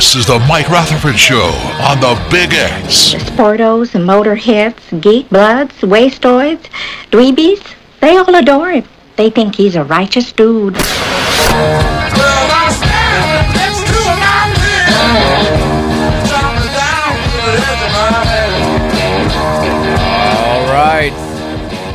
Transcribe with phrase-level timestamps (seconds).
[0.00, 1.50] This is the Mike Rutherford Show
[1.82, 3.12] on the Big X.
[3.12, 6.70] Sportos, motorheads, geek bloods, wastoids,
[7.10, 8.84] dweebies, they all adore him.
[9.16, 10.78] They think he's a righteous dude.
[10.78, 10.82] All
[20.72, 21.12] right.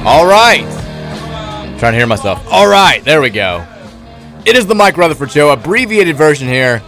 [0.06, 1.80] All right.
[1.80, 2.46] trying to hear myself.
[2.52, 3.66] All right, there we go.
[4.46, 6.84] It is the Mike Rutherford Show, abbreviated version here.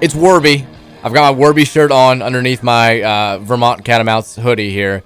[0.00, 0.66] It's Warby.
[1.04, 5.02] I've got my Warby shirt on underneath my uh, Vermont Catamounts hoodie here.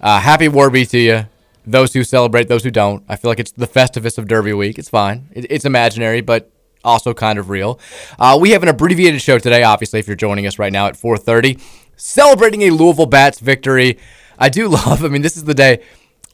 [0.00, 1.26] Uh, happy Warby to you.
[1.66, 3.04] Those who celebrate, those who don't.
[3.08, 4.78] I feel like it's the Festivus of Derby Week.
[4.78, 5.30] It's fine.
[5.32, 6.52] It, it's imaginary, but
[6.84, 7.80] also kind of real.
[8.20, 10.94] Uh, we have an abbreviated show today, obviously, if you're joining us right now at
[10.94, 11.60] 4.30,
[11.96, 13.98] celebrating a Louisville Bats victory.
[14.38, 15.82] I do love, I mean, this is the day.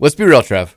[0.01, 0.77] Let's be real, Trev.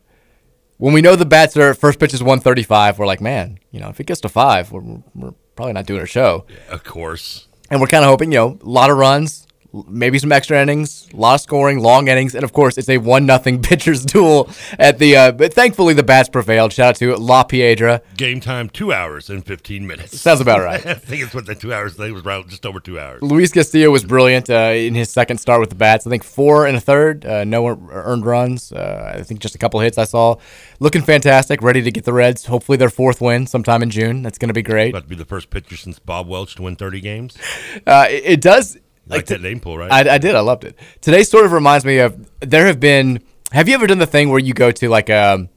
[0.78, 3.90] When we know the Bats are first pitch is 135, we're like, man, you know,
[3.90, 6.46] if it gets to five, we're, we're probably not doing a show.
[6.50, 7.48] Yeah, of course.
[7.70, 9.45] And we're kind of hoping, you know, a lot of runs,
[9.88, 12.98] maybe some extra innings, a lot of scoring, long innings, and of course, it's a
[12.98, 15.16] one nothing pitchers duel at the.
[15.16, 16.74] Uh, but thankfully, the bats prevailed.
[16.74, 18.02] Shout out to La Piedra.
[18.18, 20.20] Game time two hours and fifteen minutes.
[20.20, 20.86] Sounds about right.
[20.86, 21.94] I think it's what the two hours.
[21.94, 23.22] I think it was around just over two hours.
[23.22, 26.08] Luis Castillo was brilliant uh, in his second start with the bats.
[26.08, 28.72] I think four and a third, uh, no earned runs.
[28.72, 30.36] Uh, I think just a couple hits I saw.
[30.80, 32.46] Looking fantastic, ready to get the Reds.
[32.46, 34.22] Hopefully, their fourth win sometime in June.
[34.22, 34.90] That's going to be great.
[34.90, 37.38] About to be the first pitcher since Bob Welch to win thirty games.
[37.86, 38.78] Uh, it, it does.
[39.08, 39.92] Like, like that name pool, right?
[39.92, 40.36] I, I, did.
[40.36, 40.78] I loved it.
[41.02, 43.22] Today sort of reminds me of there have been.
[43.52, 45.48] Have you ever done the thing where you go to like a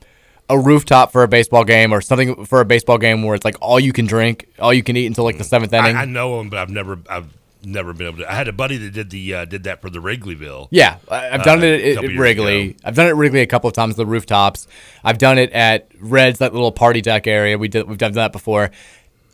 [0.51, 3.57] a rooftop for a baseball game or something for a baseball game where it's like
[3.61, 5.97] all you can drink, all you can eat until like the seventh inning?
[5.97, 6.99] I, I know them, but I've never.
[7.09, 7.33] I've
[7.65, 8.31] never been able to.
[8.31, 10.69] I had a buddy that did the uh, did that for the Wrigleyville.
[10.71, 12.71] Yeah, I've done uh, it at, at Wrigley.
[12.71, 12.79] Ago.
[12.85, 13.97] I've done it at Wrigley a couple of times.
[13.97, 14.69] The rooftops.
[15.03, 17.59] I've done it at Reds, that little party deck area.
[17.59, 17.89] We did.
[17.89, 18.71] We've done that before.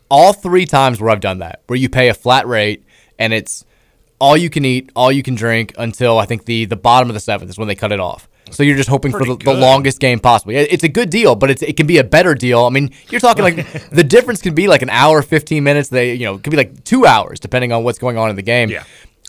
[0.09, 2.83] All three times where I've done that, where you pay a flat rate
[3.17, 3.65] and it's
[4.19, 7.13] all you can eat, all you can drink until I think the the bottom of
[7.13, 8.27] the seventh is when they cut it off.
[8.51, 10.53] So you're just hoping Pretty for the, the, longest game possible.
[10.53, 12.65] It's a good deal, but it's it can be a better deal.
[12.65, 13.55] I mean, you're talking like
[13.89, 15.89] the difference can be like an hour, 15 minutes.
[15.89, 18.35] They you know it could be like two hours depending on what's going on in
[18.35, 18.69] the game.
[18.69, 18.83] Yeah.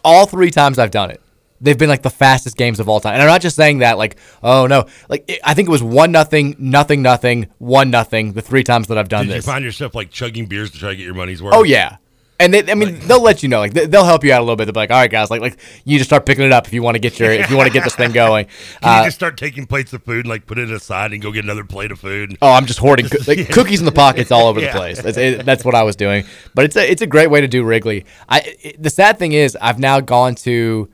[0.05, 1.21] All three times I've done it,
[1.61, 3.15] they've been like the fastest games of all time.
[3.15, 5.83] And I'm not just saying that like oh no, like it, I think it was
[5.83, 8.35] one nothing, nothing, nothing, one nothing.
[8.35, 9.47] The three times that I've done Did this.
[9.47, 11.55] you find yourself like chugging beers to try to get your money's worth?
[11.55, 11.97] Oh yeah.
[12.39, 13.61] And they, I mean, they'll let you know.
[13.61, 14.67] Like they'll help you out a little bit.
[14.67, 16.73] They'll be like, "All right, guys, like like you just start picking it up if
[16.75, 18.47] you want to get your if you want to get this thing going."
[18.83, 21.23] Can uh, you just start taking plates of food and like put it aside and
[21.23, 22.37] go get another plate of food?
[22.43, 24.73] Oh, I'm just hoarding co- like, cookies in the pockets all over yeah.
[24.73, 25.01] the place.
[25.01, 26.27] That's, it, that's what I was doing.
[26.55, 28.05] But it's a it's a great way to do Wrigley.
[28.29, 30.91] I it, the sad thing is I've now gone to,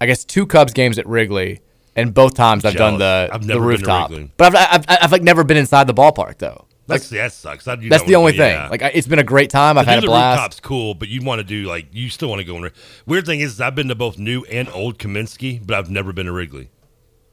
[0.00, 1.62] I guess two Cubs games at Wrigley,
[1.96, 4.12] and both times I've done the the rooftop.
[4.36, 6.66] But I've, I've I've like never been inside the ballpark though.
[6.90, 7.64] That's, like, that sucks.
[7.64, 8.52] That, that's the only thing.
[8.52, 8.68] Yeah.
[8.68, 9.78] Like it's been a great time.
[9.78, 10.40] I've had a blast.
[10.40, 12.70] Rooftop's cool, but you want to do like you still want to go in.
[13.06, 16.26] Weird thing is, I've been to both new and old Comiskey, but I've never been
[16.26, 16.70] to Wrigley.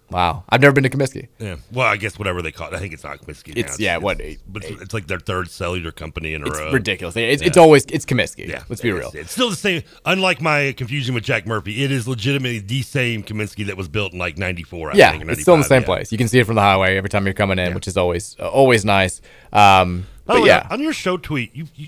[0.10, 1.28] Wow, I've never been to Comiskey.
[1.38, 3.58] Yeah, well, I guess whatever they call it, I think it's not Comiskey.
[3.58, 4.22] It's, it's yeah, what?
[4.22, 6.72] Eight, but it's, it's, like their third cellular company in a it's row.
[6.72, 7.18] Ridiculous.
[7.18, 7.48] It's, yeah.
[7.48, 8.48] it's always it's Comiskey.
[8.48, 9.12] Yeah, let's be real.
[9.14, 9.84] It's still the same.
[10.06, 14.14] Unlike my confusion with Jack Murphy, it is legitimately the same Comiskey that was built
[14.14, 14.94] in like '94.
[14.96, 16.12] Yeah, think, it's still in the same place.
[16.12, 18.38] You can see it from the highway every time you're coming in, which is always
[18.40, 19.20] uh, always nice.
[19.52, 21.68] Um, but yeah, on your show tweet, you.
[21.76, 21.88] you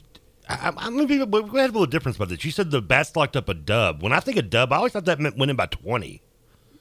[0.50, 1.24] I, I'm gonna be.
[1.24, 2.44] We had a little difference about this.
[2.44, 4.02] You said the bats locked up a dub.
[4.02, 6.24] When I think of dub, I always thought that meant winning by twenty.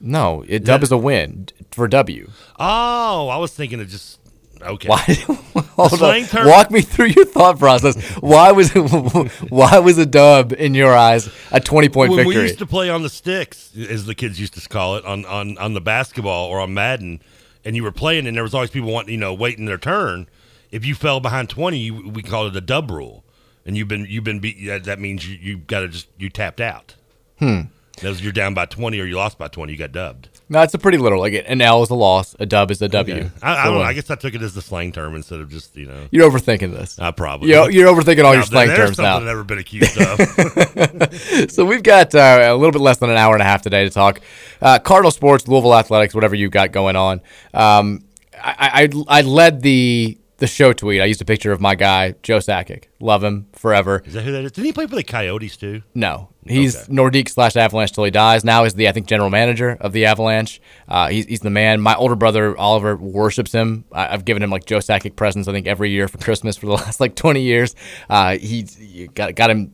[0.01, 2.29] No, it dub is a win for W.
[2.59, 4.19] Oh, I was thinking of just
[4.61, 4.87] okay.
[4.87, 4.99] Why?
[5.75, 6.23] hold on.
[6.25, 8.01] Term, Walk me through your thought process.
[8.15, 8.71] Why was
[9.49, 12.35] why was a dub in your eyes a twenty point when victory?
[12.35, 15.25] We used to play on the sticks, as the kids used to call it, on
[15.25, 17.21] on on the basketball or on Madden,
[17.65, 20.27] and you were playing, and there was always people wanting you know waiting their turn.
[20.71, 23.23] If you fell behind twenty, you, we called it a dub rule,
[23.65, 24.83] and you've been you've been beat.
[24.83, 26.95] That means you you got to just you tapped out.
[27.39, 27.61] Hmm.
[28.03, 29.73] Was you're down by twenty or you lost by twenty.
[29.73, 30.29] You got dubbed.
[30.51, 31.21] No, it's a pretty literal.
[31.21, 33.13] Like an L is a loss, a dub is a W.
[33.15, 33.29] Okay.
[33.43, 33.81] I, I So, don't know.
[33.81, 36.07] uh, I guess I took it as the slang term instead of just you know.
[36.11, 36.97] You're overthinking this.
[36.99, 37.49] I probably.
[37.49, 39.17] You're, you're overthinking all your slang terms now.
[39.17, 40.19] I've never been accused of.
[41.51, 43.83] so we've got uh, a little bit less than an hour and a half today
[43.83, 44.21] to talk
[44.61, 47.21] uh, Cardinal sports, Louisville athletics, whatever you've got going on.
[47.53, 48.03] Um,
[48.41, 51.01] I, I I led the the show tweet.
[51.01, 52.85] I used a picture of my guy Joe Sakic.
[52.99, 54.01] Love him forever.
[54.05, 54.51] Is that who that is?
[54.51, 55.83] Did he play for the Coyotes too?
[55.93, 58.43] No, he's Nordique slash Avalanche till he dies.
[58.43, 60.61] Now is the I think general manager of the Avalanche.
[60.87, 61.81] Uh, he's he's the man.
[61.81, 63.85] My older brother Oliver worships him.
[63.91, 66.65] I, I've given him like Joe Sakic presents I think every year for Christmas for
[66.65, 67.75] the last like twenty years.
[68.09, 69.73] Uh, he he got got him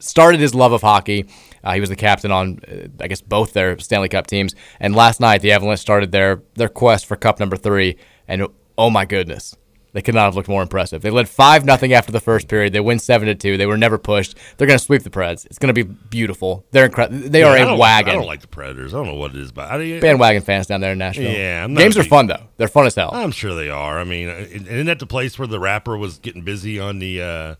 [0.00, 1.26] started his love of hockey.
[1.62, 4.54] Uh, he was the captain on, uh, I guess, both their Stanley Cup teams.
[4.80, 7.96] And last night, the Avalanche started their their quest for Cup number three.
[8.26, 8.46] And
[8.76, 9.54] oh my goodness,
[9.92, 11.02] they could not have looked more impressive.
[11.02, 12.72] They led five nothing after the first period.
[12.72, 13.56] They win seven to two.
[13.56, 14.36] They were never pushed.
[14.56, 15.46] They're going to sweep the Preds.
[15.46, 16.64] It's going to be beautiful.
[16.70, 17.28] They're incredible.
[17.28, 18.10] They Yeah, are a wagon.
[18.12, 18.94] I don't like the Predators.
[18.94, 21.32] I don't know what it is, but I, bandwagon fans down there in Nashville.
[21.32, 22.42] Yeah, I'm not games a are fun though.
[22.56, 23.10] They're fun as hell.
[23.12, 23.98] I'm sure they are.
[23.98, 27.54] I mean, isn't that the place where the rapper was getting busy on the uh,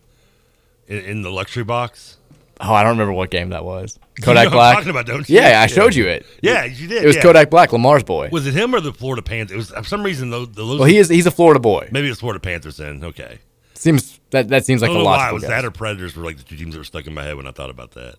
[0.87, 2.17] in, in the luxury box?
[2.61, 3.97] Oh, I don't remember what game that was.
[4.17, 4.75] You Kodak know what I'm Black.
[4.77, 5.35] talking about, don't you?
[5.37, 6.25] Yeah, I showed you it.
[6.41, 7.21] Yeah, you did, It was yeah.
[7.21, 8.29] Kodak Black, Lamar's boy.
[8.31, 9.53] Was it him or the Florida Panthers?
[9.53, 10.45] It was for some reason though.
[10.45, 11.09] The, Well, he is.
[11.09, 11.87] He's a Florida boy.
[11.91, 13.03] Maybe it's Florida Panthers then.
[13.03, 13.39] Okay.
[13.73, 15.49] Seems that that seems like I the don't know why was guess.
[15.49, 17.47] that or Predators were like the two teams that were stuck in my head when
[17.47, 18.15] I thought about that.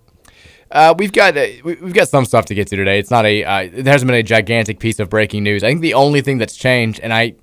[0.71, 2.99] Uh, we've got uh, we- we've got some stuff to get to today.
[2.99, 5.62] It's not a uh, there hasn't been a gigantic piece of breaking news.
[5.62, 7.35] I think the only thing that's changed, and I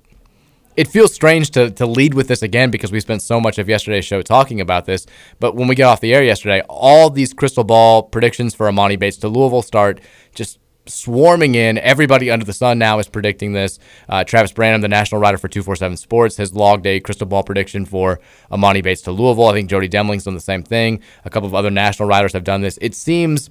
[0.80, 3.68] it feels strange to to lead with this again because we spent so much of
[3.68, 5.06] yesterday's show talking about this.
[5.38, 8.98] But when we get off the air yesterday, all these crystal ball predictions for Emoni
[8.98, 10.00] Bates to Louisville start
[10.34, 11.76] just swarming in.
[11.76, 13.78] Everybody under the sun now is predicting this.
[14.08, 17.84] Uh, Travis Branham, the national writer for 247 Sports, has logged a crystal ball prediction
[17.84, 18.18] for
[18.50, 19.48] Emoni Bates to Louisville.
[19.48, 21.02] I think Jody Demling's done the same thing.
[21.26, 22.78] A couple of other national writers have done this.
[22.80, 23.50] It seems,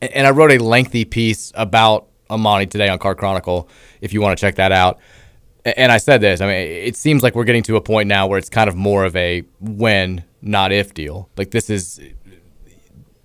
[0.00, 3.68] and I wrote a lengthy piece about Emoni today on Card Chronicle
[4.00, 5.00] if you want to check that out.
[5.64, 6.40] And I said this.
[6.40, 8.76] I mean, it seems like we're getting to a point now where it's kind of
[8.76, 11.30] more of a when, not if deal.
[11.36, 12.00] Like this is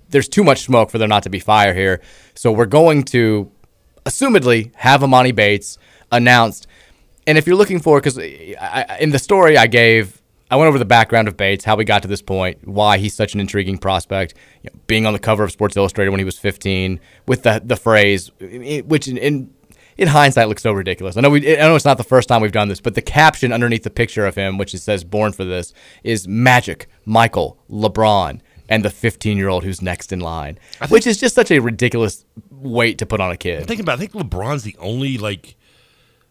[0.09, 2.01] there's too much smoke for there not to be fire here.
[2.33, 3.51] So we're going to,
[4.05, 5.77] assumedly, have Emoni Bates
[6.11, 6.67] announced.
[7.27, 10.21] And if you're looking for, because in the story I gave,
[10.51, 13.13] I went over the background of Bates, how we got to this point, why he's
[13.13, 14.33] such an intriguing prospect,
[14.63, 17.61] you know, being on the cover of Sports Illustrated when he was 15, with the
[17.63, 19.53] the phrase, which in, in
[19.99, 21.17] in hindsight looks so ridiculous.
[21.17, 23.01] I know we, I know it's not the first time we've done this, but the
[23.01, 25.73] caption underneath the picture of him, which it says "Born for this,"
[26.03, 30.57] is Magic, Michael, LeBron, and the 15 year old who's next in line,
[30.89, 33.67] which is just such a ridiculous weight to put on a I'm kid.
[33.67, 33.99] thinking about.
[33.99, 35.55] I think LeBron's the only like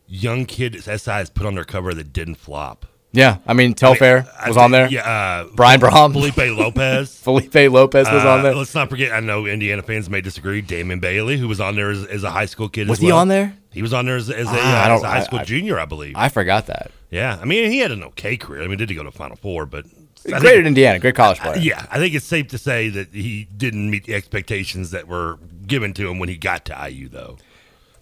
[0.07, 2.87] young kid that SI has put on their cover that didn't flop.
[3.13, 4.87] Yeah, I mean Telfair I was on there.
[4.91, 7.15] Yeah, uh, Brian Brohm, Felipe Lopez.
[7.23, 8.55] Felipe Lopez was Uh, on there.
[8.55, 9.13] Let's not forget.
[9.13, 10.61] I know Indiana fans may disagree.
[10.61, 12.87] Damon Bailey, who was on there as, as a high school kid.
[12.89, 13.19] Was as he well.
[13.19, 13.57] on there?
[13.73, 15.79] He was on there as, as, a, Ah, uh, as a high school I- junior,
[15.79, 16.15] I believe.
[16.17, 16.91] I forgot that.
[17.11, 18.63] yeah, I mean, he had an okay career.
[18.63, 19.65] I mean, did he go to Final Four?
[19.65, 19.85] But
[20.25, 21.57] Great think- at Indiana, great college player.
[21.59, 25.39] Yeah, I think it's safe to say that he didn't meet the expectations that were
[25.67, 27.39] given to him when he got to IU, though.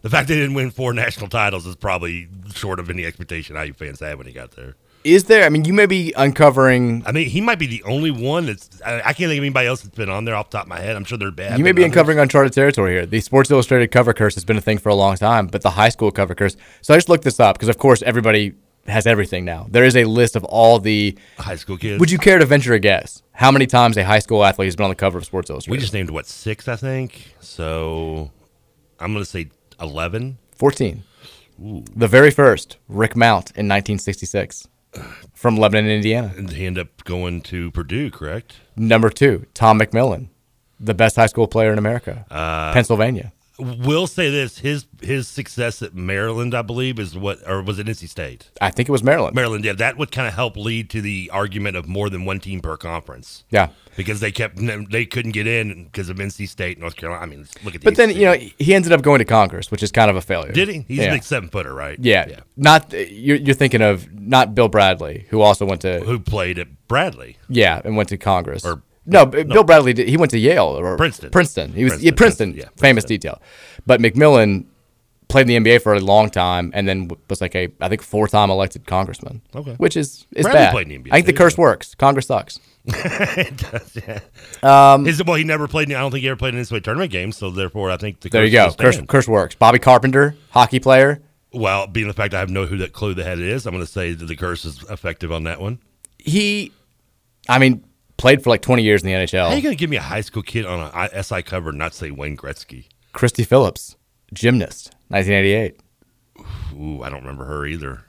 [0.03, 3.73] The fact they didn't win four national titles is probably short of any expectation IU
[3.73, 4.75] fans had when he got there.
[5.07, 5.45] Is there?
[5.45, 7.05] I mean, you may be uncovering.
[7.07, 8.83] I mean, he might be the only one that's.
[8.85, 10.69] I, I can't think of anybody else that's been on there off the top of
[10.69, 10.97] my head.
[10.97, 11.59] I'm sure they're bad.
[11.59, 13.07] You may be uncovering uncharted territory here.
[13.07, 15.71] The Sports Illustrated cover curse has been a thing for a long time, but the
[15.71, 16.57] high school cover curse.
[16.83, 18.55] So I just looked this up because, of course, everybody
[18.89, 19.69] has everything now.
[19.71, 22.01] There is a list of all the high school kids.
[22.01, 24.75] Would you care to venture a guess how many times a high school athlete has
[24.75, 25.71] been on the cover of Sports Illustrated?
[25.71, 27.33] We just named what six, I think.
[27.39, 28.33] So
[28.99, 30.39] I'm going to say eleven.
[30.57, 31.05] 14.
[31.59, 34.67] The very first, Rick Mount in 1966
[35.35, 36.33] from Lebanon, Indiana.
[36.37, 38.57] And he ended up going to Purdue, correct?
[38.77, 40.29] Number two, Tom McMillan,
[40.81, 43.33] the best high school player in America, Uh, Pennsylvania.
[43.59, 47.87] Will say this: his his success at Maryland, I believe, is what, or was it
[47.87, 48.51] NC State?
[48.61, 49.35] I think it was Maryland.
[49.35, 52.41] Maryland, yeah, that would kind of help lead to the argument of more than one
[52.41, 53.45] team per conference.
[53.51, 53.69] Yeah.
[53.97, 54.57] because they kept
[54.91, 57.23] they couldn't get in because of NC State, North Carolina.
[57.23, 57.83] I mean, look at.
[57.83, 60.21] But then, you know, he ended up going to Congress, which is kind of a
[60.21, 60.53] failure.
[60.53, 60.85] did he?
[60.87, 61.05] He's yeah.
[61.05, 61.99] a big seven footer, right?
[61.99, 62.41] Yeah.
[62.57, 66.69] Not you're, you're thinking of not Bill Bradley, who also went to Who played at
[66.89, 67.37] Bradley?
[67.49, 68.65] yeah and went to Congress.
[68.65, 71.31] Or- no, B- Bill Bradley did, he went to Yale or Princeton.
[71.31, 71.73] Princeton.
[71.73, 72.53] He was Princeton, yeah, Princeton.
[72.53, 73.41] Princeton, yeah, famous detail.
[73.87, 74.67] But McMillan
[75.29, 78.03] played in the NBA for a long time and then was like a I think
[78.03, 79.43] four time elected congressman.
[79.55, 79.75] Okay.
[79.75, 80.73] which is is Bradley bad.
[80.73, 81.63] played in the NBA I think the curse so.
[81.63, 81.95] works.
[81.95, 82.61] Congress sucks.
[82.89, 84.21] it does, yeah.
[84.63, 85.91] Um, Is it, well, he never played.
[85.91, 88.29] I don't think he ever played an NCAA tournament game, so therefore, I think the
[88.29, 88.71] there you go.
[88.73, 89.57] Curse, curse works.
[89.57, 91.21] Bobby Carpenter, hockey player.
[91.53, 93.85] Well, being the fact I have no who that clue the head is, I'm going
[93.85, 95.81] to say that the curse is effective on that one.
[96.19, 96.71] He,
[97.49, 97.83] I mean,
[98.17, 99.47] played for like 20 years in the NHL.
[99.47, 101.71] How are you going to give me a high school kid on an SI cover
[101.71, 102.87] and not say Wayne Gretzky?
[103.15, 103.97] Kristie Phillips,
[104.33, 104.95] gymnast.
[105.09, 105.81] 1988.
[106.79, 108.05] Ooh, I don't remember her either.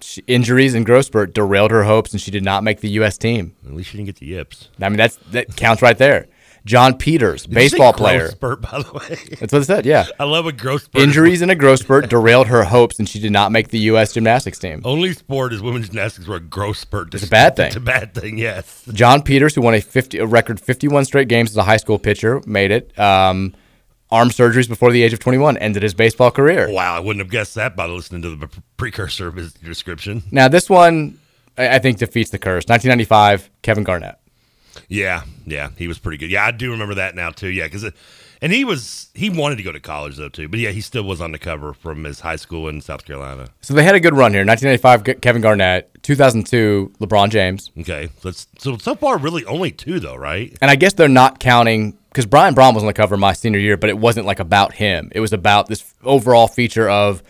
[0.00, 3.18] She, injuries and growth spurt derailed her hopes, and she did not make the U.S.
[3.18, 3.56] team.
[3.66, 4.68] At least she didn't get the yips.
[4.80, 6.26] I mean, that's that counts right there.
[6.66, 8.28] Jon Peters, Did baseball player.
[8.28, 9.16] Spurt, by the way.
[9.40, 9.86] That's what it said.
[9.86, 10.06] Yeah.
[10.18, 11.00] I love a growth spurt.
[11.00, 14.12] Injuries and a growth spurt derailed her hopes, and she did not make the U.S.
[14.12, 14.82] gymnastics team.
[14.84, 17.14] Only sport is women's gymnastics where a growth spurt.
[17.14, 17.68] It's a bad thing.
[17.68, 18.36] It's a bad thing.
[18.36, 18.84] Yes.
[18.92, 22.00] Jon Peters, who won a 50, a record 51 straight games as a high school
[22.00, 22.98] pitcher, made it.
[22.98, 23.54] Um,
[24.10, 26.68] arm surgeries before the age of 21 ended his baseball career.
[26.70, 30.24] Wow, I wouldn't have guessed that by listening to the precursor of his description.
[30.32, 31.18] Now, this one,
[31.56, 32.64] I I think, defeats the curse.
[32.64, 34.16] 1995, Kevin Garnett.
[34.88, 36.30] Yeah, yeah, he was pretty good.
[36.30, 37.48] Yeah, I do remember that now too.
[37.48, 37.90] Yeah, because
[38.42, 41.04] and he was he wanted to go to college though too, but yeah, he still
[41.04, 43.48] was on the cover from his high school in South Carolina.
[43.60, 44.44] So they had a good run here.
[44.44, 45.90] 1995, Kevin Garnett.
[46.02, 47.72] 2002, LeBron James.
[47.80, 50.56] Okay, let's so so far really only two though, right?
[50.60, 53.58] And I guess they're not counting because Brian Brohm was on the cover my senior
[53.58, 55.10] year, but it wasn't like about him.
[55.12, 57.22] It was about this overall feature of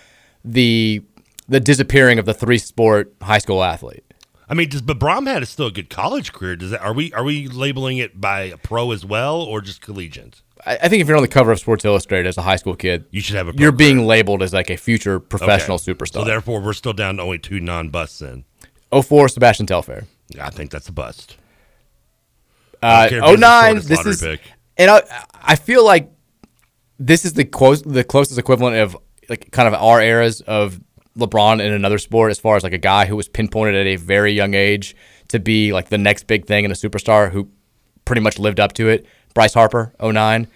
[0.45, 1.03] the
[1.49, 4.05] the disappearing of the three sport high school athlete.
[4.49, 6.57] I mean, does but Brohm had is still a good college career.
[6.57, 9.81] Does that are we are we labeling it by a pro as well or just
[9.81, 10.41] collegiate?
[10.65, 12.77] I, I think if you're on the cover of Sports Illustrated as a high school
[12.77, 15.93] kid, You should have a You're being labeled as like a future professional Okay.
[15.93, 16.13] superstar.
[16.15, 18.21] So therefore, we're still down to only two non busts.
[18.21, 18.45] Then
[18.93, 20.07] 04, Sebastian Telfair.
[20.41, 21.37] I think that's a bust.
[22.83, 24.41] Uh, don't care if he's the 09, this is, pick.
[24.77, 25.03] and I,
[25.35, 26.11] I feel like
[26.99, 28.97] this is the close, the closest equivalent of
[29.29, 30.81] like kind of our eras of
[31.17, 33.97] LeBron in another sport, as far as like a guy who was pinpointed at a
[33.97, 34.95] very young age
[35.29, 37.49] to be like the next big thing and a superstar who
[38.05, 39.07] pretty much lived up to it.
[39.35, 40.47] Bryce Harper, 09.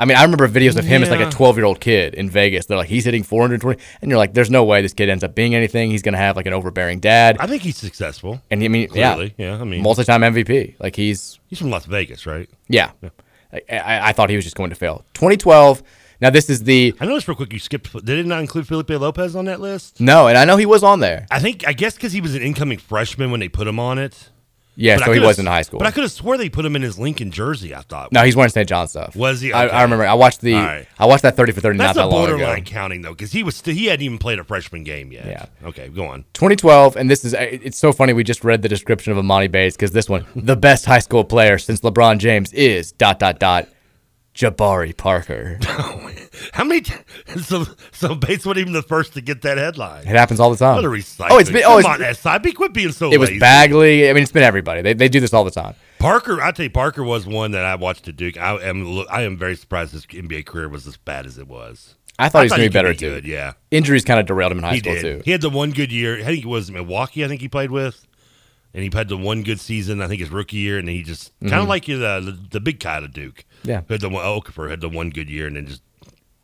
[0.00, 2.30] I mean, I remember videos of him as like a 12 year old kid in
[2.30, 2.66] Vegas.
[2.66, 3.82] They're like, he's hitting 420.
[4.00, 5.90] And you're like, there's no way this kid ends up being anything.
[5.90, 7.36] He's going to have like an overbearing dad.
[7.40, 8.40] I think he's successful.
[8.48, 10.76] And I mean, Clearly, yeah, yeah, I mean- multi time MVP.
[10.78, 12.48] Like he's He's from Las Vegas, right?
[12.68, 12.92] yeah.
[13.52, 15.04] I, I, I thought he was just going to fail.
[15.14, 15.82] 2012.
[16.20, 17.92] Now this is the I noticed real quick you skipped.
[18.04, 20.00] They did not include Felipe Lopez on that list?
[20.00, 21.26] no, and I know he was on there.
[21.30, 23.98] I think I guess because he was an incoming freshman when they put him on
[23.98, 24.30] it.
[24.80, 25.80] Yeah, But so he was in high school.
[25.80, 27.74] But I could have swore they put him in his Lincoln jersey.
[27.74, 28.12] I thought.
[28.12, 28.68] No, he's wearing St.
[28.68, 29.16] John stuff.
[29.16, 29.52] Was he?
[29.52, 29.74] I, Okay.
[29.74, 30.06] I remember.
[30.06, 30.54] I watched the.
[30.54, 30.86] Right.
[31.00, 32.70] I watched that 30 for 30 That's not that long borderline ago.
[32.70, 35.26] counting though, because he was still, he hadn't even played a freshman game yet.
[35.26, 35.46] Yeah.
[35.66, 36.24] Okay, go on.
[36.34, 38.12] 2012, and this is it's so funny.
[38.12, 41.24] We just read the description of Emoni Bates because this one, the best high school
[41.24, 43.66] player since LeBron James is dot dot dot,
[44.38, 45.58] Jabari Parker.
[46.52, 46.82] How many?
[46.82, 46.94] T-
[47.42, 50.02] so so Bates wasn't even the first to get that headline.
[50.02, 50.76] It happens all the time.
[50.76, 51.26] What a recycling.
[51.30, 51.64] Oh, it's been.
[51.64, 52.52] Oh, Come Oh, it's, on, SI.
[52.52, 53.12] Quit being so.
[53.12, 53.30] it was.
[53.40, 54.08] Bagley.
[54.08, 54.80] I mean, it's been everybody.
[54.82, 55.74] They, they do this all the time.
[55.98, 58.36] Parker, I tell you, Parker was one that I watched at Duke.
[58.36, 61.96] I am I am very surprised his NBA career was as bad as it was.
[62.20, 63.14] I thought he was going to be better too.
[63.16, 65.02] Good, yeah, Injuries kind of derailed him in high he school did.
[65.02, 65.22] too.
[65.24, 66.18] He had the one good year.
[66.18, 67.24] I think it was Milwaukee.
[67.24, 68.06] I think he played with,
[68.78, 70.00] and he had the one good season.
[70.00, 71.68] I think his rookie year, and he just kind of Mhm.
[71.68, 73.44] like the, the the big guy to Duke.
[73.64, 73.82] Yeah.
[73.88, 75.82] had the one Okafor had the one good year, and then just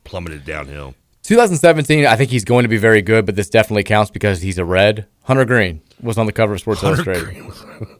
[0.02, 0.94] plummeted downhill.
[1.22, 4.58] 2017, I think he's going to be very good, but this definitely counts because he's
[4.58, 5.06] a red.
[5.22, 7.52] Hunter Greene was on the cover of Sports Hunter Illustrated.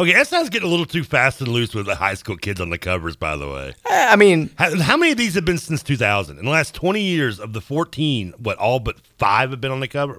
[0.00, 2.58] Okay, that sounds getting a little too fast and loose with the high school kids
[2.58, 3.16] on the covers.
[3.16, 6.38] By the way, Eh, I mean, how, how many of these have been since 2000?
[6.38, 9.80] In the last 20 years, of the 14, what all but five have been on
[9.80, 10.18] the cover?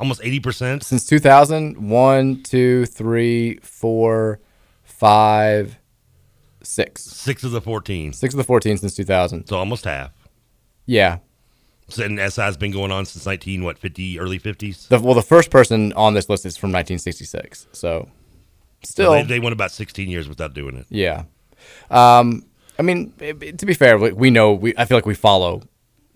[0.00, 0.82] Almost 80 percent.
[0.82, 4.40] since 2000, one, two, three, four,
[4.82, 5.78] five,
[6.62, 7.02] six.
[7.04, 9.46] Six of the 14, Six of the 14 since 2000.
[9.46, 10.10] so almost half.
[10.86, 11.18] Yeah.
[11.88, 14.88] So, and SI's been going on since 19 what 50 early 50s.
[14.88, 17.66] The, well, the first person on this list is from 1966.
[17.72, 18.08] So
[18.84, 20.86] still, they, they went about 16 years without doing it.
[20.88, 21.24] yeah.
[21.90, 22.44] Um,
[22.78, 25.14] I mean, it- it- to be fair, we, we know, we, I feel like we
[25.14, 25.62] follow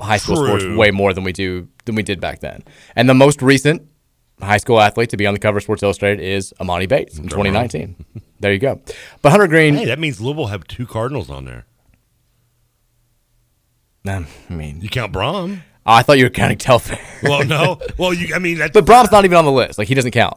[0.01, 2.63] high school sports way more than we do than we did back then.
[2.97, 3.83] And the most recent
[4.41, 7.25] high school athlete to be on the cover of Sports Illustrated is Emoni Bates in
[7.29, 7.97] 2019.
[8.41, 8.81] there you go.
[9.23, 11.67] But Hunter Greene, Hey, that means Louisville have two Cardinals on there.
[14.07, 15.61] I mean, You count Brohm?
[15.87, 16.99] I thought you were counting Telfair.
[17.23, 17.79] Well, no.
[17.99, 18.35] Well, you.
[18.35, 19.79] I mean, that's, but Brohm's not even on the list.
[19.79, 20.37] Like he doesn't count.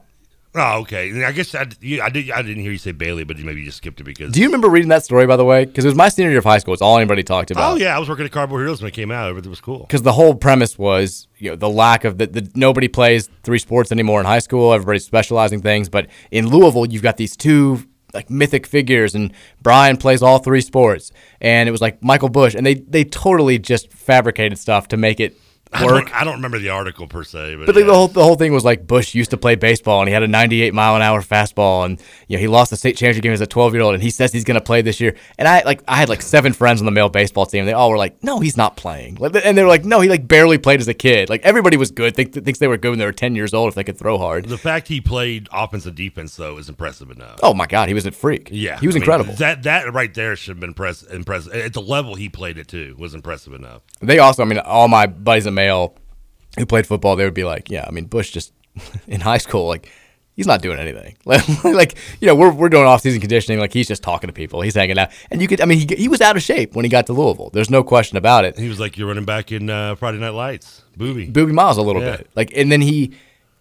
[0.56, 1.24] Oh, okay.
[1.24, 2.32] I guess I, you, I did.
[2.32, 4.32] I didn't hear you say Bailey, but you maybe you just skipped it because.
[4.32, 5.66] Do you remember reading that story by the way?
[5.66, 6.74] Because it was my senior year of high school.
[6.74, 7.74] It's all anybody talked about.
[7.74, 9.30] Oh yeah, I was working at Cardboard Heroes when it came out.
[9.30, 9.80] Everything was cool.
[9.80, 13.60] because the whole premise was you know the lack of the, the nobody plays three
[13.60, 14.74] sports anymore in high school.
[14.74, 19.98] Everybody's specializing things, but in Louisville, you've got these two like mythic figures, and Brian
[19.98, 21.12] plays all three sports,
[21.42, 25.20] and it was like Michael Bush, and they they totally just fabricated stuff to make
[25.20, 25.38] it
[25.74, 27.88] I don't, I don't remember the article per se, but, But like, yeah.
[27.88, 30.24] the whole the whole thing was like Bush used to play baseball and he had
[30.24, 33.33] a 98 mile an hour fastball and you know he lost the state championship game
[33.33, 35.15] as a 12 year old and he says he's going to play this year.
[35.38, 37.62] And I like I had like seven friends on the male baseball team.
[37.62, 39.17] and They all were like, no, he's not playing.
[39.21, 41.29] And they were like, no, he like barely played as a kid.
[41.29, 42.15] Like everybody was good.
[42.15, 44.17] Think, thinks they were good when they were 10 years old if they could throw
[44.17, 44.45] hard.
[44.45, 47.39] the fact he played offense and defense though is impressive enough.
[47.43, 48.50] Oh my God, he was a freak.
[48.51, 49.33] Yeah, he was I mean, incredible.
[49.36, 51.53] that that right there should have been impress, impressive.
[51.53, 53.81] At the level he played it to was impressive enough.
[54.01, 55.95] They also, I mean, all my buddies at Male
[56.57, 58.53] who played football, they would be like, yeah, I mean, Bush just
[59.07, 59.91] in high school, like,
[60.35, 61.15] he's not doing anything.
[61.73, 63.59] like, you know, we're, we're doing off season conditioning.
[63.59, 64.61] Like, he's just talking to people.
[64.61, 65.09] He's hanging out.
[65.31, 67.13] And you could, I mean, he, he was out of shape when he got to
[67.13, 67.49] Louisville.
[67.51, 68.57] There's no question about it.
[68.57, 71.31] He was like you're running back in uh, Friday Night Lights, Boobie.
[71.31, 72.17] Boobie Miles a little Yeah.
[72.17, 72.29] bit.
[72.35, 73.13] Like, and then he,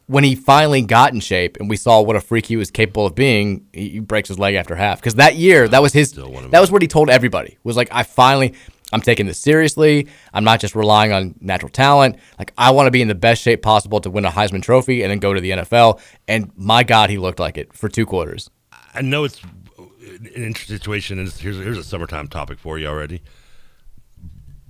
[0.07, 3.07] when he finally got in shape and we saw what a freak he was capable
[3.07, 5.01] of being, he, he breaks his leg after half.
[5.01, 7.59] Because that year, that was his, that was what he told everybody.
[7.65, 8.55] Was like, I finally,
[8.93, 10.07] I'm taking this seriously.
[10.33, 12.17] I'm not just relying on natural talent.
[12.39, 15.03] Like, I want to be in the best shape possible to win a Heisman Trophy
[15.03, 16.01] and then go to the NFL.
[16.29, 18.49] And my God, he looked like it for two quarters.
[18.95, 23.23] I know it's an interesting situation, and here's here's a summertime topic for you already.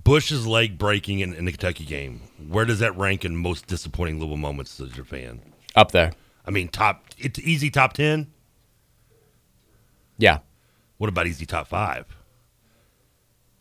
[0.03, 2.23] Bush's leg breaking in, in the Kentucky game.
[2.49, 5.41] Where does that rank in most disappointing Louisville moments as your fan?
[5.75, 6.13] Up there.
[6.47, 7.07] I mean, top.
[7.19, 8.29] It's easy top ten.
[10.17, 10.39] Yeah.
[10.99, 12.07] What about easy top five?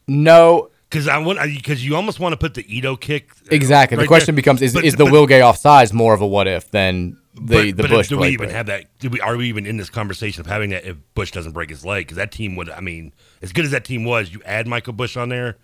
[0.07, 0.69] No.
[0.89, 3.97] Because I want because you almost want to put the Ito kick uh, Exactly.
[3.97, 4.41] the question there.
[4.41, 7.17] becomes: Is, But- is the but- Will Gay offsides more of a what if than
[7.33, 8.07] the but, the but Bush?
[8.07, 8.51] do we even break?
[8.51, 8.85] have that?
[8.99, 11.69] Do we are we even in this conversation of having that if Bush doesn't break
[11.69, 12.05] his leg?
[12.05, 12.69] Because that team would.
[12.69, 15.57] I mean, as good as that team was, you add Michael Bush on there.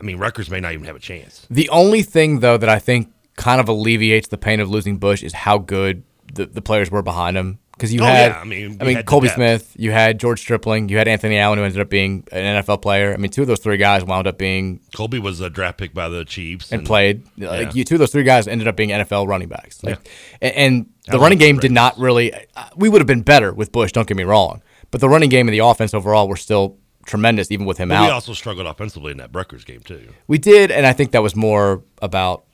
[0.00, 1.46] I mean, Rutgers may not even have a chance.
[1.48, 5.22] The only thing though that I think kind of alleviates the pain of losing Bush
[5.22, 6.02] is how good
[6.34, 7.58] the, the players were behind him.
[7.76, 9.34] Because you Oh, had, yeah, I mean, I mean, had Kolby.
[9.34, 12.82] Smith, you had George Stripling, you had Anthony Allen, who ended up being an NFL
[12.82, 13.12] player.
[13.12, 15.92] I mean, two of those three guys wound up being Kolby was a draft pick
[15.92, 17.24] by the Chiefs and, played.
[17.36, 19.82] Like you, two of those three guys ended up being NFL running backs.
[19.82, 19.98] Like,
[20.40, 22.32] and, and the That running game did not really.
[22.32, 23.90] uh, We would have been better with Bush.
[23.92, 24.62] Don't get me wrong,
[24.92, 27.96] but the running game and the offense overall were still tremendous, even with him But
[27.96, 28.04] out.
[28.06, 30.08] we also struggled offensively in that Rutgers game too.
[30.28, 32.44] We did, and I think that was more about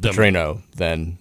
[0.00, 1.18] Petrino than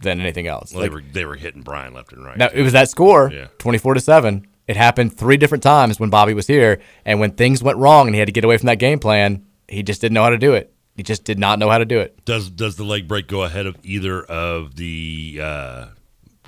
[0.00, 0.72] than anything else.
[0.72, 2.36] Well, Like, they were they were hitting Brian left and right.
[2.36, 3.46] now, it was that score, Yeah.
[3.58, 4.46] twenty four to seven.
[4.66, 8.14] It happened three different times when Bobby was here, and when things went wrong and
[8.14, 10.38] he had to get away from that game plan, he just didn't know how to
[10.38, 10.72] do it.
[10.96, 12.24] He just did not know how to do it.
[12.24, 15.86] Does does the leg break go ahead of either of the uh,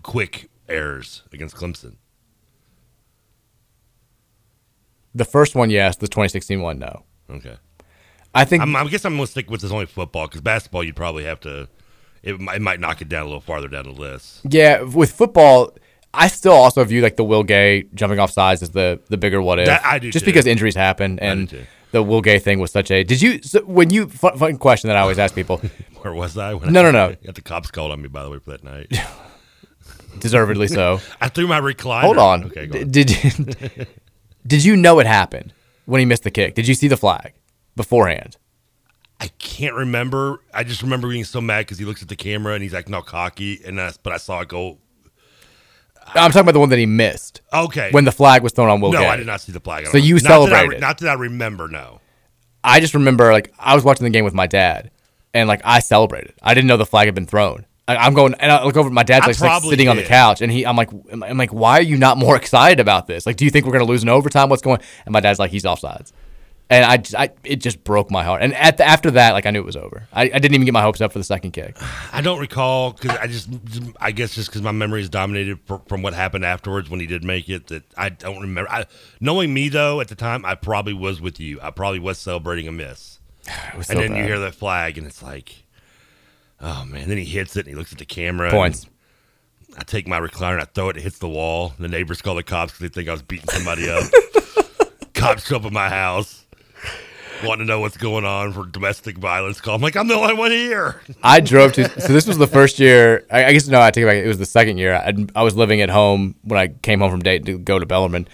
[0.02, 1.96] quick errors against Clemson?
[5.14, 5.96] The first one, yes.
[5.96, 7.04] The 2016 one, no.
[7.30, 7.56] Okay.
[8.34, 10.96] I think I'm, I guess I'm gonna stick with this only football because basketball you'd
[10.96, 11.68] probably have to.
[12.22, 14.40] It, might- it might knock it down a little farther down the list.
[14.48, 15.74] Yeah, with football,
[16.14, 19.40] I still also view like the Will Gay jumping off sides as the the bigger
[19.42, 19.66] what if.
[19.66, 20.30] That- I do just too.
[20.30, 23.02] because injuries happen and the Will Gay thing was such a.
[23.04, 25.58] Did you so when you fun, fun question that I always ask people?
[26.02, 26.54] Where was I?
[26.54, 27.16] When No, I, no, no.
[27.24, 28.92] Got the cops called on me by the way for that night.
[30.18, 31.00] Deservedly so.
[31.20, 32.02] I threw my recliner.
[32.02, 32.44] Hold on.
[32.44, 32.90] Okay, go on.
[32.90, 33.88] Did
[34.46, 35.52] did you know it happened
[35.86, 36.54] when he missed the kick?
[36.54, 37.32] Did you see the flag
[37.76, 38.36] beforehand?
[39.22, 40.40] I can't remember.
[40.52, 42.92] I just remember being so mad because he looks at the camera and he's acting
[42.92, 44.78] all cocky, and I, but I saw it go.
[46.08, 47.40] I'm talking about the one that he missed.
[47.52, 47.92] Okay.
[47.92, 49.06] When the flag was thrown on Will no, Gay.
[49.06, 49.86] I did not see the flag.
[49.86, 50.80] I So you that I celebrated.
[50.80, 51.68] not that I remember.
[51.68, 52.00] No.
[52.64, 54.90] I just remember like I was watching the game with my dad,
[55.32, 56.34] and like I celebrated.
[56.42, 57.64] I didn't know the flag had been thrown.
[57.86, 58.90] I, I'm going and I look over.
[58.90, 60.66] My dad's like, like, sitting on the couch, and he.
[60.66, 63.24] I'm like, I'm I'm like, why are you not more excited about this?
[63.24, 64.48] Like, do you think we're gonna lose in overtime?
[64.48, 64.80] What's going?
[65.06, 66.10] And my dad's like, he's offsides.
[66.72, 66.84] And
[67.16, 68.42] I, I, it just broke my heart.
[68.42, 70.06] And at the, after that, like I knew it was over.
[70.12, 71.76] I, I didn't even get my hopes up for the second kick.
[72.12, 73.50] I don't recall because I just,
[74.00, 77.06] I guess just because my memory is dominated fr- from what happened afterwards when he
[77.06, 77.66] did make it.
[77.66, 78.70] That I don't remember.
[78.70, 78.86] I,
[79.20, 81.60] knowing me though, at the time, I probably was with you.
[81.60, 83.20] I probably was celebrating a miss.
[83.74, 85.64] and so then you hear that flag, and it's like,
[86.60, 87.08] oh man.
[87.08, 88.50] Then he hits it, and he looks at the camera.
[88.50, 88.86] Points.
[89.76, 90.96] I take my recliner and I throw it.
[90.96, 91.72] It hits the wall.
[91.78, 94.04] The neighbors call the cops because they think I was beating somebody up.
[95.14, 96.41] cops show up at my house,
[97.44, 99.60] wanting to know what's going on for domestic violence.
[99.60, 99.74] Call.
[99.74, 101.00] I'm like, I'm the only one here.
[101.22, 101.88] I drove to.
[102.00, 103.26] So this was the first year.
[103.30, 104.16] I, I guess no, I take it back.
[104.16, 104.94] It was the second year.
[104.94, 107.86] I, I was living at home when I came home from Dayton to go to
[107.86, 108.28] Bellarmine,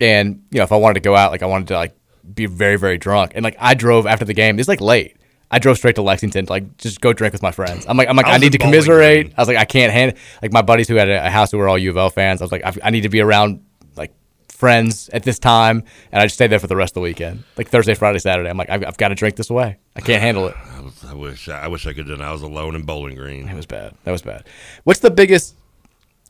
[0.00, 1.96] and you know, if I wanted to go out, like I wanted to like
[2.34, 4.58] be very very drunk, and like I drove after the game.
[4.58, 5.16] It's like late.
[5.50, 7.86] I drove straight to Lexington to like just go drink with my friends.
[7.88, 9.26] I'm like I'm like I I, need to commiserate.
[9.26, 9.34] Green.
[9.36, 11.58] I was like I can't hand like my buddies who had a, a house who
[11.58, 12.40] were all U of L fans.
[12.40, 13.63] I was like I, I need to be around
[14.64, 17.44] friends at this time, and I just stayed there for the rest of the weekend,
[17.58, 18.48] like Thursday, Friday, Saturday.
[18.48, 19.76] I'm like I've, I've got to drink this away.
[19.94, 20.56] I can't handle it.
[20.56, 22.26] I, was, I wish I wish I could have done.
[22.26, 23.46] I was alone in Bowling Green.
[23.46, 23.94] It was bad.
[24.04, 24.44] That was bad.
[24.84, 25.54] What's the biggest?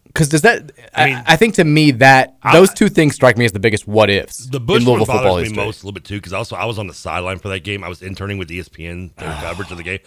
[0.07, 0.73] Because does that?
[0.95, 3.87] I, mean- I, think to me that those two things strike me as the biggest
[3.87, 5.65] what ifs The Bush in Louisville football bothers me history.
[5.67, 7.85] most a little bit too because also I was on the sideline for that game.
[7.85, 10.01] I was interning with ESPN doing coverage of the game.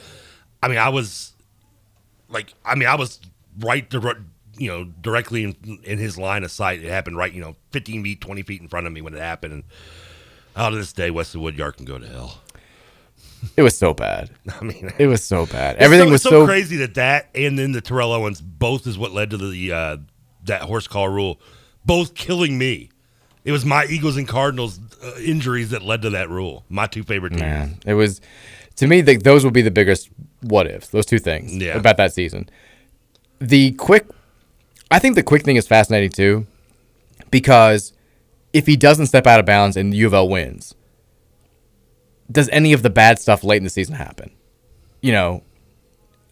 [0.62, 1.32] I mean, I was
[2.28, 3.22] like, I mean, I was
[3.60, 4.26] right, dir-
[4.58, 6.84] you know, directly in, in his line of sight.
[6.84, 9.20] It happened right, you know, 15 feet, 20 feet in front of me when it
[9.20, 9.54] happened.
[9.54, 9.64] And
[10.56, 12.42] out of this day, Wesley Woodyard can go to hell.
[13.56, 14.32] It was so bad.
[14.62, 15.78] I mean, it was so bad.
[15.78, 18.98] Everything so, was it's so, crazy that that and then the Terrell Owens both is
[18.98, 19.98] what led to the uh,
[20.46, 21.40] that horse collar rule,
[21.86, 22.90] both killing me.
[23.44, 26.66] It was my Eagles and Cardinals uh, injuries that led to that rule.
[26.68, 27.42] My two favorite teams.
[27.42, 28.20] Man, it was
[28.78, 29.02] to me.
[29.02, 30.10] The, those would be the biggest
[30.42, 30.90] what ifs.
[30.90, 31.78] Those two things Yeah.
[31.78, 32.50] about that season.
[33.40, 34.08] The quick,
[34.90, 36.48] I think the quick thing is fascinating too,
[37.30, 37.94] because
[38.54, 40.76] if he doesn't step out of bounds and U of L wins,
[42.32, 44.32] does any of the bad stuff late in the season happen?
[45.02, 45.44] You know,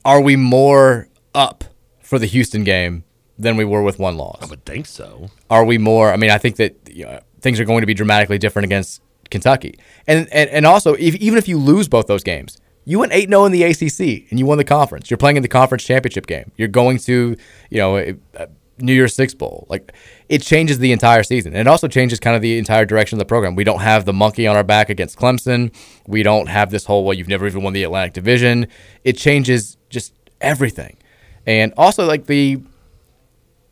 [0.04, 1.64] are we more up
[2.02, 3.04] for the Houston game
[3.38, 4.42] than we were with one loss?
[4.42, 5.30] I would think so.
[5.50, 6.12] are we more?
[6.12, 9.02] I mean, I think that you know, things are going to be dramatically different against
[9.30, 13.12] Kentucky, and and, and also if, even if you lose both those games, you went
[13.12, 15.10] eight 0 in the ACC and you won the conference.
[15.10, 16.52] You're playing in the conference championship game.
[16.56, 17.36] You're going to
[17.70, 19.66] you know a, a New Year's Six bowl.
[19.70, 19.94] Like
[20.30, 23.20] it changes the entire season, and it also changes kind of the entire direction of
[23.20, 23.56] the program.
[23.56, 25.74] We don't have the monkey on our back against Clemson.
[26.08, 28.68] We don't have this whole well, you've never even won the Atlantic Division.
[29.04, 30.98] It changes just everything,
[31.46, 32.62] and also like the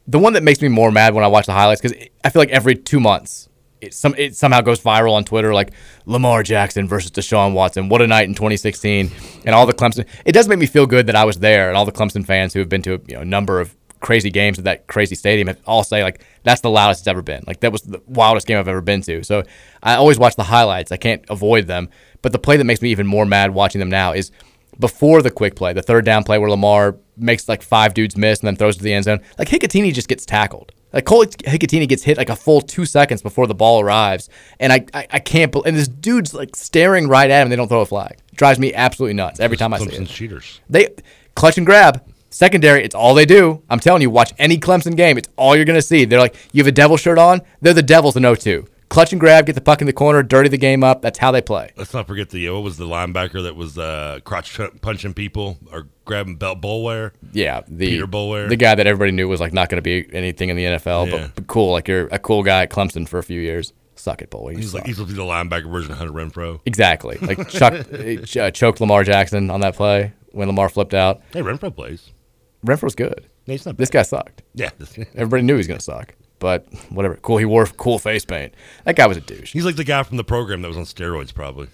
[0.08, 2.42] the one that makes me more mad when I watch the highlights because I feel
[2.42, 3.48] like every two months
[3.84, 5.72] it some it somehow goes viral on Twitter like
[6.06, 7.90] Lamar Jackson versus Deshaun Watson.
[7.90, 9.12] What a night in 2016,
[9.46, 10.06] and all the Clemson.
[10.26, 12.54] It does make me feel good that I was there, and all the Clemson fans
[12.54, 15.48] who have been to you know, a number of crazy games at that crazy stadium
[15.48, 17.44] have all say like that's the loudest it's ever been.
[17.48, 19.24] Like that was the wildest game I've ever been to.
[19.24, 19.44] So
[19.82, 20.92] I always watch the highlights.
[20.92, 21.90] I can't avoid them.
[22.22, 24.32] But the play that makes me even more mad watching them now is
[24.80, 28.40] before the quick play, the third down play where Lamar makes like five dudes miss
[28.40, 29.22] and then throws to the end zone.
[29.38, 30.72] Like Hikutini just gets tackled.
[30.94, 34.30] Like Cole Hikutini gets hit like a full two seconds before the ball arrives,
[34.60, 35.66] and I I, I can't believe.
[35.66, 37.50] And this dude's like staring right at him.
[37.50, 38.20] They don't throw a flag.
[38.36, 40.08] drives me absolutely nuts every time I see it.
[40.08, 40.62] cheaters.
[40.70, 40.90] They
[41.36, 42.04] clutch and grab.
[42.30, 43.62] Secondary, it's all they do.
[43.70, 45.20] I'm telling you, watch any Clemson game.
[45.20, 46.04] It's all you're going to see.
[46.06, 47.42] They're like, you have a devil shirt on.
[47.62, 48.66] They're the Devils in 02.
[48.90, 51.04] Clutch and grab, get the puck in the corner, dirty the game up.
[51.04, 51.72] That's how they play.
[51.78, 55.88] Let's not forget the what was the linebacker that was uh, crotch punching people or
[56.06, 57.12] grabbing belt Boulware.
[57.32, 58.50] Yeah, the Peter Boulware.
[58.50, 61.08] the guy that everybody knew was like not going to be anything in the NFL,
[61.12, 61.12] Yeah.
[61.28, 61.72] but, but cool.
[61.72, 63.74] Like you're a cool guy at Clemson for a few years.
[63.96, 64.30] Suck it.
[64.34, 64.88] You He's like suck.
[64.88, 66.60] he's to be the linebacker version of Hunter Renfrow.
[66.66, 71.22] exactly like Chuck uh, choked Lamar Jackson on that play when Lamar flipped out.
[71.32, 72.12] Hey, Renfrow plays.
[72.66, 73.28] Renfrow's good.
[73.46, 74.42] He's not This guy sucked.
[74.56, 74.70] Yeah,
[75.16, 77.16] Everybody knew he was going to suck, but whatever.
[77.18, 77.38] Cool.
[77.38, 78.54] He wore cool face paint.
[78.86, 79.52] That guy was a douche.
[79.54, 81.68] he's like the guy from the program that was on steroids, probably.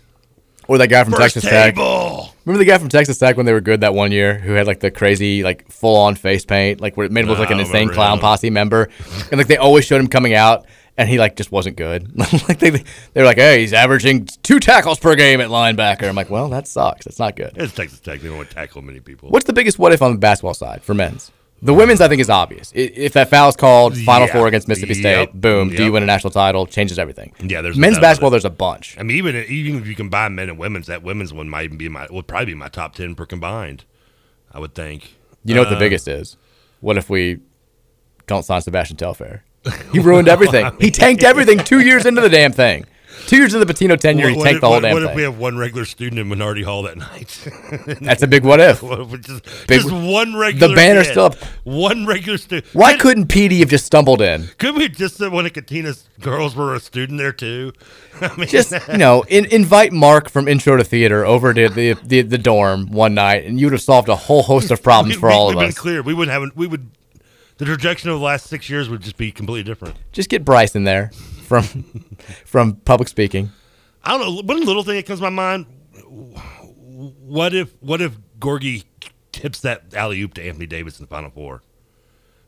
[0.70, 1.76] Or that guy from First Texas Tech.
[1.76, 4.68] Remember the guy from Texas Tech when they were good that one year who had
[4.68, 7.44] like the crazy like full on face paint, like where it made him look No,
[7.44, 8.20] like an insane clown him.
[8.22, 8.88] posse member,
[9.32, 10.66] and like they always showed him coming out.
[10.96, 12.16] And he like just wasn't good.
[12.50, 12.84] like they, they
[13.16, 16.68] were like, "Hey, he's averaging two tackles per game at linebacker." I'm like, "Well, that
[16.68, 17.06] sucks.
[17.06, 18.20] That's not good." It's Texas Tech.
[18.20, 19.30] They don't want to tackle many people.
[19.30, 21.32] What's the biggest what if on the basketball side for men's?
[21.62, 22.72] The women's, I think, is obvious.
[22.74, 24.34] If that foul is called, Final Yeah.
[24.34, 25.30] Four against Mississippi Yep.
[25.30, 26.66] State, boom, do you win a national title?
[26.66, 27.34] Changes everything.
[27.44, 28.30] Yeah, there's men's basketball.
[28.30, 28.96] There's a bunch.
[28.98, 31.78] I mean, even even if you combine men and women's, that women's one might even
[31.78, 33.84] be my would probably be my top ten per combined.
[34.54, 35.16] I would think.
[35.44, 36.38] You know what the Uh, biggest is?
[36.80, 37.40] What if we
[38.28, 39.44] don't sign Sebastian Telfair?
[39.92, 40.72] He ruined everything.
[40.80, 42.86] He tanked everything two years into the damn thing.
[43.28, 45.02] Two years into the Pitino tenure, What, what tanked if, the whole what, damn what
[45.02, 45.10] thing.
[45.12, 47.48] if we have one regular student in Minardi Hall that night?
[48.02, 48.82] That's a big what if.
[49.22, 50.68] Just, Big- just one regular.
[50.70, 51.36] the banner's still up.
[51.64, 52.66] One regular student.
[52.74, 54.48] Why couldn't PD have just stumbled in?
[54.58, 57.74] Could we just one of Katina's girls were a student there too?
[58.22, 61.94] I mean, Just you know, in, invite Mark from Intro to Theater over to the,
[62.04, 65.16] the the dorm one night, and you would have solved a whole host of problems
[65.16, 65.78] we, for we, all of been us.
[65.78, 66.02] clear.
[66.02, 66.56] We wouldn't have.
[66.56, 66.90] We would.
[67.58, 69.96] The trajectory of the last six years would just be completely different.
[70.12, 71.12] Just get Bryce in there
[71.50, 71.64] from
[72.46, 73.52] from public speaking.
[74.04, 74.42] I don't know.
[74.44, 75.66] One little thing that comes to my mind:
[77.26, 78.86] what if what if Gorgui
[79.32, 81.62] tips that alley oop to Anthony Davis in the Final Four?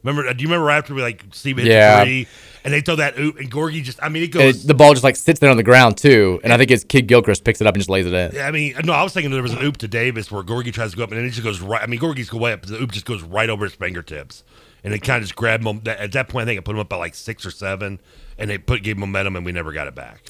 [0.03, 0.27] Remember?
[0.27, 2.03] Uh, do you remember after we like Steve hit Yeah.
[2.03, 2.27] three
[2.63, 4.01] and they throw that oop and Gorgui just?
[4.01, 4.63] I mean, it goes.
[4.63, 6.83] it- the ball just like sits there on the ground too, and I think his
[6.83, 8.31] kid Gilchrist picks it up and just lays it in.
[8.33, 10.41] Yeah, I mean, uh, no, I was thinking there was an oop to Davis where
[10.41, 11.81] Gorgui tries to go up and then it just goes right.
[11.83, 14.43] I mean, Gorgui's go way up, but the oop just goes right over his fingertips,
[14.83, 15.81] and it kind of just grabbed them.
[15.85, 17.99] At that point, I think it put them up by like six or seven,
[18.37, 20.21] and they put gave momentum, and we never got it back.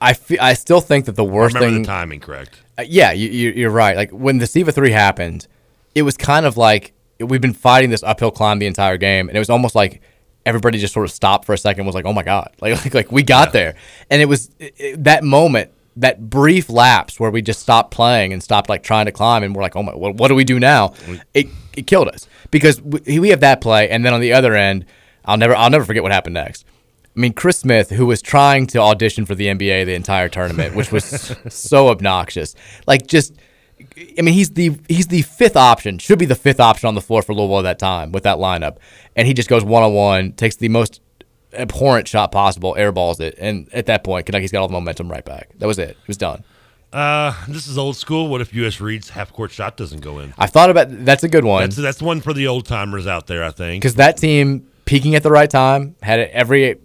[0.00, 1.82] I fe- I still think that the worst Remember thing.
[1.82, 2.60] the timing, correct?
[2.78, 3.96] Uh, yeah, you, you, you're right.
[3.96, 5.46] Like when the Siva three happened,
[5.94, 9.36] it was kind of like we've been fighting this uphill climb the entire game, and
[9.36, 10.02] it was almost like
[10.44, 12.84] everybody just sort of stopped for a second, and was like, "Oh my god!" Like
[12.84, 13.74] like, like we got there,
[14.10, 18.42] and it was it- that moment, that brief lapse where we just stopped playing and
[18.42, 20.60] stopped like trying to climb, and we're like, "Oh my, what, what do we do
[20.60, 21.20] now?" Mm.
[21.34, 24.54] It it killed us because we, we have that play, and then on the other
[24.54, 24.84] end,
[25.24, 26.64] I'll never I'll never forget what happened next.
[27.16, 30.76] I mean, Chris Smith, who was trying to audition for the NBA the entire tournament,
[30.76, 32.54] which was so obnoxious.
[32.86, 33.32] Like, just
[34.18, 35.98] I mean, he's the he's the fifth option.
[35.98, 38.36] Should be the fifth option on the floor for Louisville at that time with that
[38.36, 38.76] lineup,
[39.14, 41.00] and he just goes one on one, takes the most
[41.56, 45.24] abhorrent shot possible, airballs it, and at that point, Kentucky's got all the momentum right
[45.24, 45.50] back.
[45.58, 45.90] That was it.
[45.90, 46.44] It was done.
[46.92, 48.28] Uh, this is old school.
[48.28, 48.80] What if U.S.
[48.80, 50.32] Reed's half court shot doesn't go in?
[50.38, 51.62] I've thought about that's a good one.
[51.62, 53.44] That's that's one for the old timers out there.
[53.44, 56.76] I think because that team peaking at the right time had every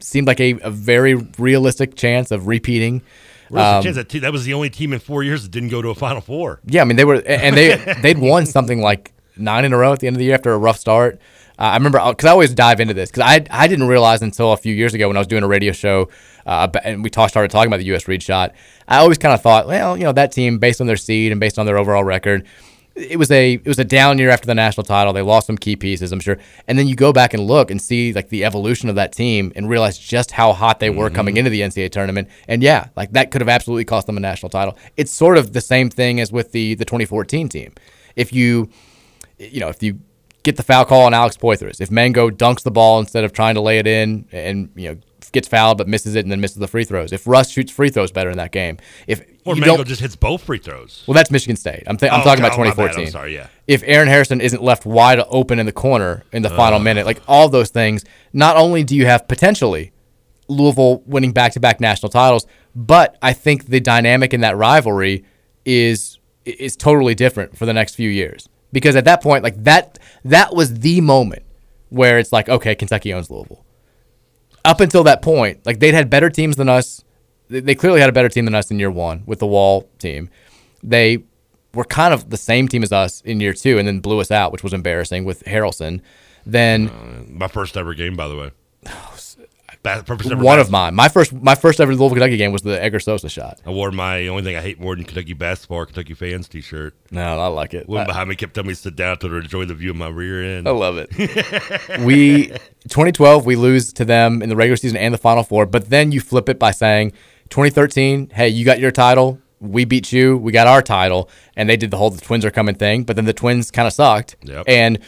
[0.00, 3.02] seemed like a, a very realistic chance of repeating.
[3.50, 5.94] Um, that, that was the only team in four years that didn't go to a
[5.94, 6.60] Final Four.
[6.66, 9.92] Yeah, I mean they were, and they they'd won something like nine in a row
[9.92, 11.20] at the end of the year after a rough start.
[11.58, 14.52] Uh, I remember because I always dive into this because I I didn't realize until
[14.52, 16.08] a few years ago when I was doing a radio show
[16.46, 18.08] uh, and we talk, started talking about the U.S.
[18.08, 18.54] Reed shot.
[18.88, 21.38] I always kind of thought, well, you know, that team based on their seed and
[21.38, 22.46] based on their overall record,
[22.94, 25.12] it was a it was a down year after the national title.
[25.12, 26.38] They lost some key pieces, I'm sure.
[26.66, 29.52] And then you go back and look and see like the evolution of that team
[29.56, 31.16] and realize just how hot they were mm-hmm.
[31.16, 32.28] coming into the NCAA tournament.
[32.48, 34.76] And yeah, like that could have absolutely cost them a national title.
[34.96, 37.74] It's sort of the same thing as with the the 2014 team.
[38.16, 38.70] If you
[39.38, 40.00] you know, if you
[40.42, 41.80] get the foul call on Alex Poythress.
[41.80, 44.98] If Mangok dunks the ball instead of trying to lay it in and you know
[45.32, 47.12] gets fouled but misses it and then misses the free throws.
[47.12, 48.78] If Russ shoots free throws better in that game.
[49.06, 51.04] If or Mangok just hits both free throws.
[51.06, 51.84] Well, that's Michigan State.
[51.86, 52.54] I'm, th- I'm oh, talking okay.
[52.54, 53.06] about 2014.
[53.06, 53.48] I'm sorry, yeah.
[53.66, 56.56] If Aaron Harrison isn't left wide open in the corner in the uh.
[56.56, 59.92] final minute, like all those things, not only do you have potentially
[60.48, 65.24] Louisville winning back-to-back national titles, but I think the dynamic in that rivalry
[65.64, 69.98] is is totally different for the next few years because at that point, like that,
[70.24, 71.44] that was the moment
[71.88, 73.64] where it's like, okay, Kentucky owns Louisville.
[74.64, 77.02] Up until that point, like they'd had better teams than us.
[77.48, 80.28] They clearly had a better team than us in year one with the Wall team.
[80.82, 81.24] They
[81.72, 84.30] were kind of the same team as us in year two, and then blew us
[84.30, 86.00] out, which was embarrassing with Harrellson.
[86.44, 88.50] Then uh, my first ever game, by the way.
[88.90, 89.14] Oh,
[90.36, 90.94] one of mine.
[90.94, 93.60] My first, my first ever Louisville Kentucky game was the Edgar Sosa shot.
[93.66, 96.94] I wore my only thing I hate more than Kentucky basketball, Kentucky fans T-shirt.
[97.10, 97.88] No, I like it.
[97.88, 100.08] Woman behind me kept telling me to sit down to enjoy the view of my
[100.08, 100.68] rear end.
[100.68, 101.10] I love it.
[102.04, 102.48] we
[102.88, 106.12] 2012 we lose to them in the regular season and the Final Four, but then
[106.12, 107.12] you flip it by saying
[107.50, 109.40] 2013, hey, you got your title.
[109.60, 110.36] We beat you.
[110.36, 113.02] We got our title, and they did the whole the Twins are coming thing.
[113.02, 114.64] But then the Twins kind of sucked, yep.
[114.68, 115.00] and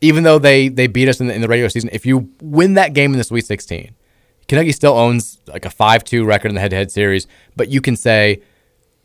[0.00, 2.74] even though they they beat us in the, in the regular season, if you win
[2.74, 3.94] that game in the Sweet 16
[4.52, 8.42] Kentucky still owns like a five-two record in the head-to-head series, but you can say,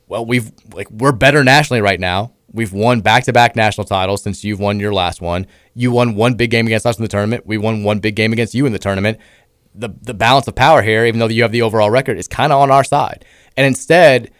[0.05, 2.33] well, we've like we're better nationally right now.
[2.51, 5.47] We've won back-to-back national titles since you've won your last one.
[5.73, 7.45] You won one big game against us in the tournament.
[7.45, 9.19] We won one big game against you in the tournament.
[9.73, 12.51] The the balance of power here, even though you have the overall record, is kind
[12.51, 13.23] of on our side.
[13.55, 14.31] And instead,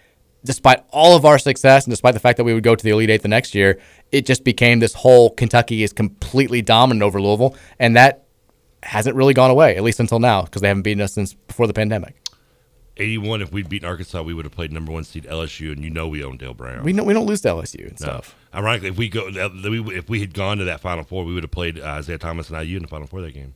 [0.43, 2.89] despite all of our success and despite the fact that we would go to the
[2.89, 3.80] Elite Eight the next year,
[4.12, 8.26] it just became this whole Kentucky is completely dominant over Louisville, and that
[8.84, 11.68] hasn't really gone away, at least until now, because they haven't beaten us since before
[11.68, 12.16] the pandemic.
[13.00, 15.90] 81, if we'd beaten Arkansas, we would have played number one seed LSU, and you
[15.90, 16.84] know we own Dale Brown.
[16.84, 18.06] We, know, we don't lose to LSU and no.
[18.06, 18.36] stuff.
[18.54, 21.52] Ironically, if we go, if we had gone to that Final Four, we would have
[21.52, 23.54] played uh, Isiah Thomas and IU in the Final Four that game.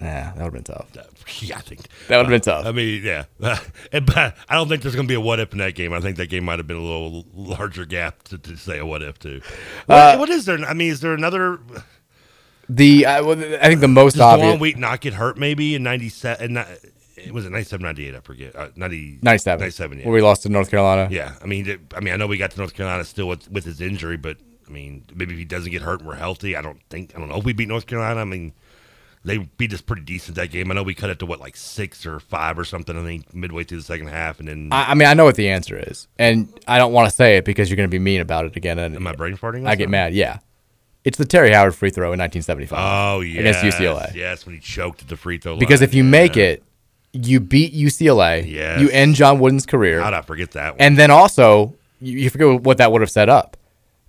[0.00, 0.90] Yeah, that would have been tough.
[1.42, 2.66] Yeah, I think that would have been tough.
[2.66, 5.58] I mean, yeah, but I don't think there's going to be a what if in
[5.58, 5.92] that game.
[5.92, 8.86] I think that game might have been a little larger gap to, to say a
[8.86, 9.40] what if to.
[9.86, 10.58] What, uh, what is there?
[10.58, 11.60] I mean, is there another?
[12.76, 14.54] The I, I think the most Does obvious.
[14.54, 16.56] DeJuan Wheat not get hurt maybe in '97?
[17.16, 18.56] It was it 97, 98, I forget.
[18.56, 19.60] Uh, 90, 97.
[19.60, 20.04] 97, yeah.
[20.06, 21.08] Where we lost to North Carolina.
[21.10, 23.50] Yeah, I mean, it, I mean, I know we got to North Carolina still with,
[23.50, 26.56] with his injury, but I mean, maybe if he doesn't get hurt and we're healthy,
[26.56, 28.20] I don't think I don't know if we beat North Carolina.
[28.20, 28.54] I mean,
[29.24, 30.70] they beat us pretty decent that game.
[30.70, 32.96] I know we cut it to what like six or five or something.
[32.96, 35.34] I think midway through the second half, and then I, I mean I know what
[35.34, 37.98] the answer is, and I don't want to say it because you're going to be
[37.98, 38.78] mean about it again.
[38.78, 39.66] And am I brain farting?
[39.66, 40.14] I get mad.
[40.14, 40.38] Yeah,
[41.04, 42.78] it's the Terry Howard free throw in 1975.
[42.78, 44.14] Oh yeah, against UCLA.
[44.14, 45.60] Yes, when he choked at the free throw line.
[45.60, 46.10] Because if you yeah.
[46.10, 46.62] make it,
[47.12, 48.48] you beat UCLA.
[48.48, 48.80] Yes.
[48.80, 50.00] You end John Wooden's career.
[50.00, 50.72] How'd I forget that?
[50.72, 50.80] One?
[50.80, 53.56] And then also, you, you, forget what that would have set up: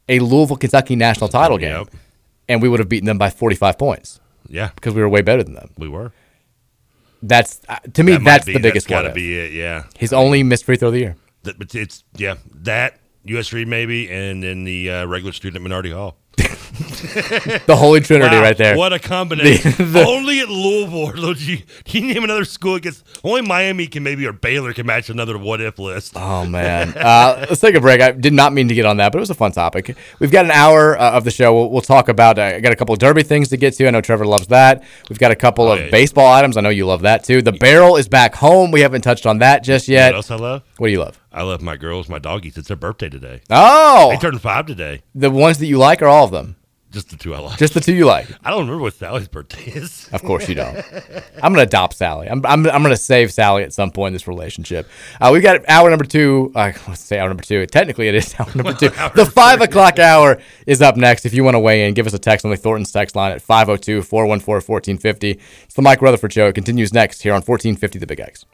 [0.09, 1.89] a Louisville Kentucky national title game, yep.
[2.49, 4.19] and we would have beaten them by 45 points.
[4.47, 5.71] Yeah, because we were way better than them.
[5.77, 6.11] We were.
[7.23, 8.13] That's uh, to me.
[8.13, 8.89] That that's be, the biggest.
[8.89, 9.03] One.
[9.03, 9.53] Got to be it.
[9.53, 9.83] Yeah.
[9.97, 11.15] His only missed free throw of the year.
[11.43, 13.53] That, but it's yeah that U.S.
[13.53, 16.17] Reed maybe, and then the uh, regular student at Minardi Hall.
[17.65, 18.77] the Holy Trinity wow, right there.
[18.77, 19.71] What a combination.
[19.81, 21.11] The, the, only at Louisville,
[21.85, 25.37] can you name another school against only Miami can maybe or Baylor can match another
[25.37, 26.13] what if list.
[26.15, 26.93] Oh man.
[26.97, 28.01] Uh, let's take a break.
[28.01, 29.95] I did not mean to get on that, but it was a fun topic.
[30.19, 31.53] We've got an hour uh, of the show.
[31.53, 33.87] We'll, we'll talk about uh, I got a couple of derby things to get to.
[33.87, 34.83] I know Trevor loves that.
[35.09, 35.89] We've got a couple oh, of yeah.
[35.89, 36.57] baseball items.
[36.57, 37.41] I know you love that too.
[37.41, 38.71] The barrel is back home.
[38.71, 40.11] We haven't touched on that just yet.
[40.11, 40.63] What else I love?
[40.77, 41.19] What do you love?
[41.33, 42.57] I love my girls, my doggies.
[42.57, 43.41] It's their birthday today.
[43.49, 44.09] Oh.
[44.09, 45.01] They turned five today.
[45.15, 46.50] The ones that you like are all of them?
[46.91, 47.57] Just the two I like.
[47.57, 48.27] Just the two you like.
[48.43, 50.09] I don't remember what Sally's birthday is.
[50.11, 50.77] Of course you don't.
[51.41, 52.27] I'm gonna adopt Sally.
[52.27, 54.89] I'm I'm, I'm gonna save Sally at some point in this relationship.
[55.19, 56.51] Uh, we got hour number two.
[56.53, 57.65] Uh, let's say hour number two.
[57.65, 58.89] Technically, it is hour number two.
[59.15, 61.25] the five o'clock hour is up next.
[61.25, 63.31] If you want to weigh in, give us a text on the Thornton's text line
[63.31, 65.39] at 502-414-1450.
[65.63, 66.47] It's the Mike Rutherford Show.
[66.47, 68.45] It continues next here on 1450 The Big X.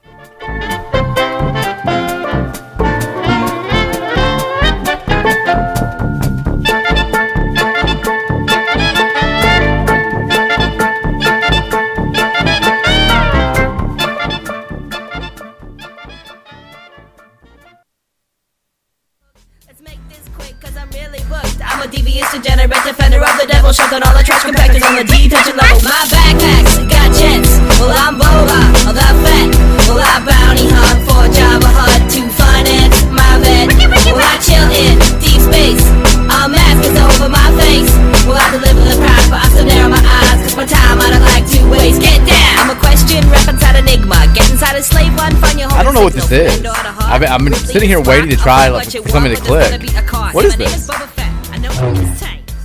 [21.88, 23.72] a devious, degenerate defender of the devil.
[23.72, 25.80] Down all the trash compactors on the detention level.
[25.84, 27.60] My backpacks got jets.
[27.80, 29.48] Well, I'm Boba, all that fat.
[29.88, 33.68] Well, I bounty hunt for Java Hut to finance my vet.
[34.12, 36.07] Well, I chill in deep space.
[36.48, 37.92] A mask is over my face.
[38.24, 40.40] Well, I deliver the prize, but I still narrow my eyes.
[40.48, 42.00] Cause my time I don't like to waste.
[42.00, 42.56] Get down.
[42.64, 44.32] I'm a question, rep inside Enigma.
[44.34, 46.64] Get inside a slave one, find your I don't know what this is.
[46.66, 49.76] I've been, I've been sitting here waiting to try like, for something to click.
[50.34, 50.88] What is this?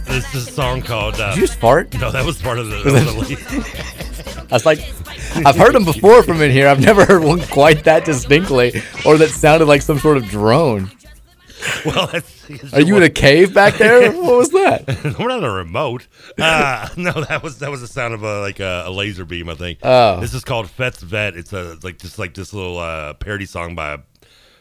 [0.06, 1.14] This is a song called.
[1.18, 1.92] Uh, Did you just fart?
[1.94, 2.82] No, that was part of the.
[2.84, 4.46] Was That it- was the.
[4.48, 4.78] I was like,
[5.44, 6.68] I've heard them before from in here.
[6.68, 10.88] I've never heard one quite that distinctly, or that sounded like some sort of drone.
[11.84, 14.12] well, that's, Are you in a cave back there?
[14.22, 15.16] What was that?
[15.18, 16.06] We're not on a remote.
[16.38, 19.48] Uh, no, that was that was the sound of a like a, a laser beam.
[19.48, 19.78] I think.
[19.82, 20.20] Oh.
[20.20, 21.36] This is called Fett's Vette.
[21.36, 23.98] It's a like just like this little uh, parody song by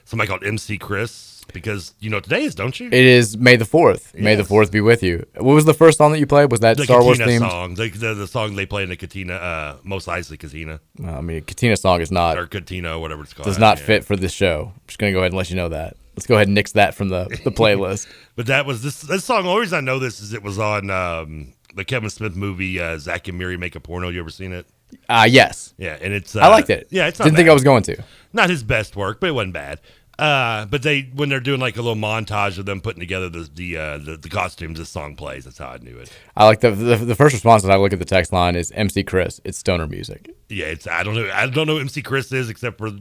[0.05, 1.29] somebody called MC Chris.
[1.53, 2.87] Because you know today is, don't you?
[2.87, 4.13] It is May the Fourth.
[4.13, 5.25] May the Fourth be with you.
[5.35, 6.49] What was the first song that you played?
[6.49, 7.49] Was that the Star Wars Katina themed?
[7.49, 11.19] song, the, the, the song they play in the Katina, uh, most likely Katina I
[11.19, 13.47] mean, Katina song is not or Katina, whatever it's called.
[13.47, 13.85] does not Yeah.
[13.85, 14.71] fit for this show.
[14.73, 15.97] I'm just gonna go ahead and let you know that.
[16.15, 18.07] Let's go ahead and nix that from the the playlist.
[18.35, 19.43] But that was this this song.
[19.43, 22.79] The only reason I know this is it was on um, the Kevin Smith movie
[22.79, 24.09] uh, Zack and Miri Make a Porno.
[24.09, 24.65] You ever seen it?
[25.07, 25.73] Uh yes.
[25.77, 26.87] Yeah, and it's uh, I liked it.
[26.89, 27.49] Yeah, it's not didn't think.
[27.49, 28.03] I was going to.
[28.33, 29.79] not his best work, but it wasn't bad.
[30.19, 33.49] Uh, but they when they're doing like a little montage of them putting together the
[33.53, 35.45] the uh, the, the costumes, this song plays.
[35.45, 36.11] That's how I knew it.
[36.35, 38.71] I like the, the the first response that I look at the text line is
[38.71, 39.41] MC Chris.
[39.43, 40.29] It's stoner music.
[40.49, 42.91] Yeah, it's I don't know I don't know who MC Chris is except for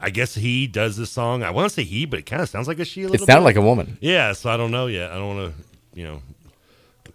[0.00, 1.42] I guess he does this song.
[1.42, 3.02] I want to say he, but it kind of sounds like a she.
[3.02, 3.40] A It sounded bit.
[3.40, 3.98] like a woman.
[4.00, 5.10] Yeah, so I don't know yet.
[5.10, 5.62] I don't want to,
[5.98, 6.22] you know.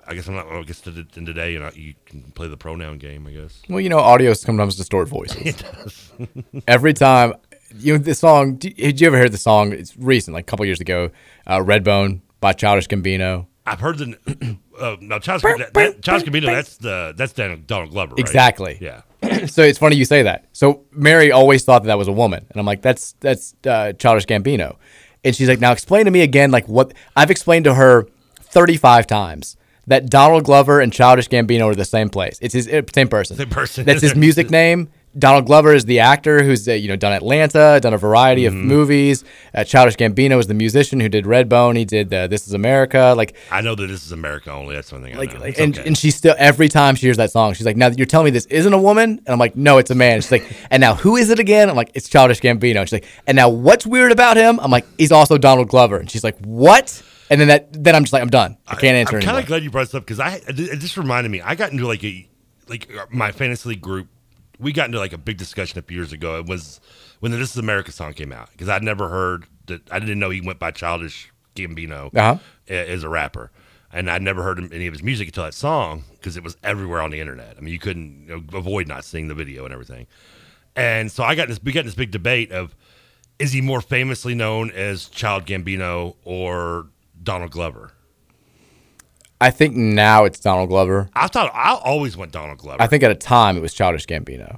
[0.08, 0.48] I guess I'm not.
[0.48, 3.26] I guess to, in today, you know, you can play the pronoun game.
[3.26, 3.62] I guess.
[3.67, 5.38] Well, you know, audio sometimes distort voices.
[5.45, 6.12] It does.
[6.67, 7.34] Every time,
[7.80, 8.56] you know, this song.
[8.58, 9.74] Did you ever hear the song?
[9.74, 11.10] It's recent, like a couple years ago.
[11.48, 13.48] Uh, Redbone by Childish Gambino.
[13.65, 14.58] I've heard the.
[14.76, 18.19] Uh, now, Charles, that, that, Charles Gambino, that's the that's Donald Glover, right?
[18.19, 18.78] Exactly.
[18.82, 19.04] Yeah.
[19.48, 20.45] so it's funny you say that.
[20.54, 23.93] So Mary always thought that that was a woman, and I'm like, that's that's uh,
[23.93, 24.78] Childish Gambino,
[25.24, 28.08] and she's like, now explain to me again, like what I've explained to her
[28.41, 32.39] 35 times that Donald Glover and Childish Gambino are the same place.
[32.41, 33.38] It's his uh, same person.
[33.38, 33.86] Same person.
[33.86, 34.89] That's his music name.
[35.17, 38.54] Donald Glover is the actor who's uh, you know done Atlanta, done a variety of
[38.54, 38.67] Mm-hmm.
[38.67, 39.23] movies.
[39.54, 41.78] Uh, Childish Gambino is the musician who did Redbone.
[41.78, 43.13] He did uh, This Is America.
[43.15, 44.75] Like I know that this is America only.
[44.75, 45.39] That's one thing I like, know.
[45.39, 45.88] like and, okay.
[45.88, 48.32] and she still every time she hears that song, she's like, "Now you're telling me
[48.32, 50.95] this isn't a woman?" And I'm like, "No, it's a man." She's like, "And now
[50.95, 54.12] who is it again?" I'm like, "It's Childish Gambino." She's like, "And now what's weird
[54.12, 57.67] about him?" I'm like, "He's also Donald Glover." And she's like, "What?" And then that
[57.84, 58.58] then I'm just like, "I'm done.
[58.67, 60.97] I can't answer I'm kind of glad you brought this up because I it just
[60.97, 61.41] reminded me.
[61.41, 62.28] I got into like a
[62.67, 64.08] like uh, my fantasy league group.
[64.60, 66.38] We got into like a big discussion a few years ago.
[66.39, 66.80] It was
[67.20, 69.82] when the "This Is America" song came out because I'd never heard that.
[69.91, 72.38] I didn't know he went by Childish Gambino Uh-huh.
[72.68, 73.52] as a rapper,
[73.91, 77.02] and I'd never heard any of his music until that song because it was everywhere
[77.02, 77.56] on the internet.
[77.58, 80.08] I mean, you couldn't you know, avoid not seeing the video and everything.
[80.76, 81.60] And so I got this.
[81.63, 82.76] We got this big debate of
[83.39, 86.88] is he more famously known as Child Gambino or
[87.22, 87.91] Donald Glover?
[89.45, 91.08] I think now it's Donald Glover.
[91.13, 92.81] I thought I always went Donald Glover.
[92.81, 94.58] I think at a time it was Childish Gambino.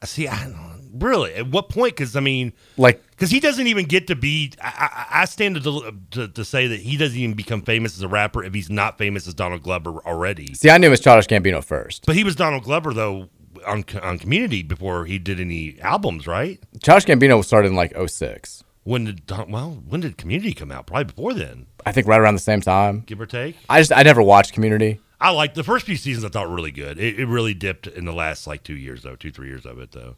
[0.00, 0.54] Uh, see, I
[0.94, 1.94] really at what point?
[1.94, 4.54] Because I mean, Like because he doesn't even get to be.
[4.58, 8.02] I, I, I stand to, to to say that he doesn't even become famous as
[8.02, 10.54] a rapper if he's not famous as Donald Glover already.
[10.54, 12.06] See, I knew it was Childish Gambino first.
[12.06, 13.28] But he was Donald Glover though
[13.66, 16.58] on on Community before he did any albums, right?
[16.82, 18.64] Childish Gambino started in like 06.
[18.86, 20.86] When did well when did Community come out?
[20.86, 23.02] Probably before then, I think right around the same time.
[23.04, 23.56] give or take.
[23.68, 25.00] I just I never watched Community.
[25.20, 26.24] I liked the first few seasons.
[26.24, 26.96] I thought really good.
[26.98, 29.80] It, it really dipped in the last like two years though, two three years of
[29.80, 30.14] it though.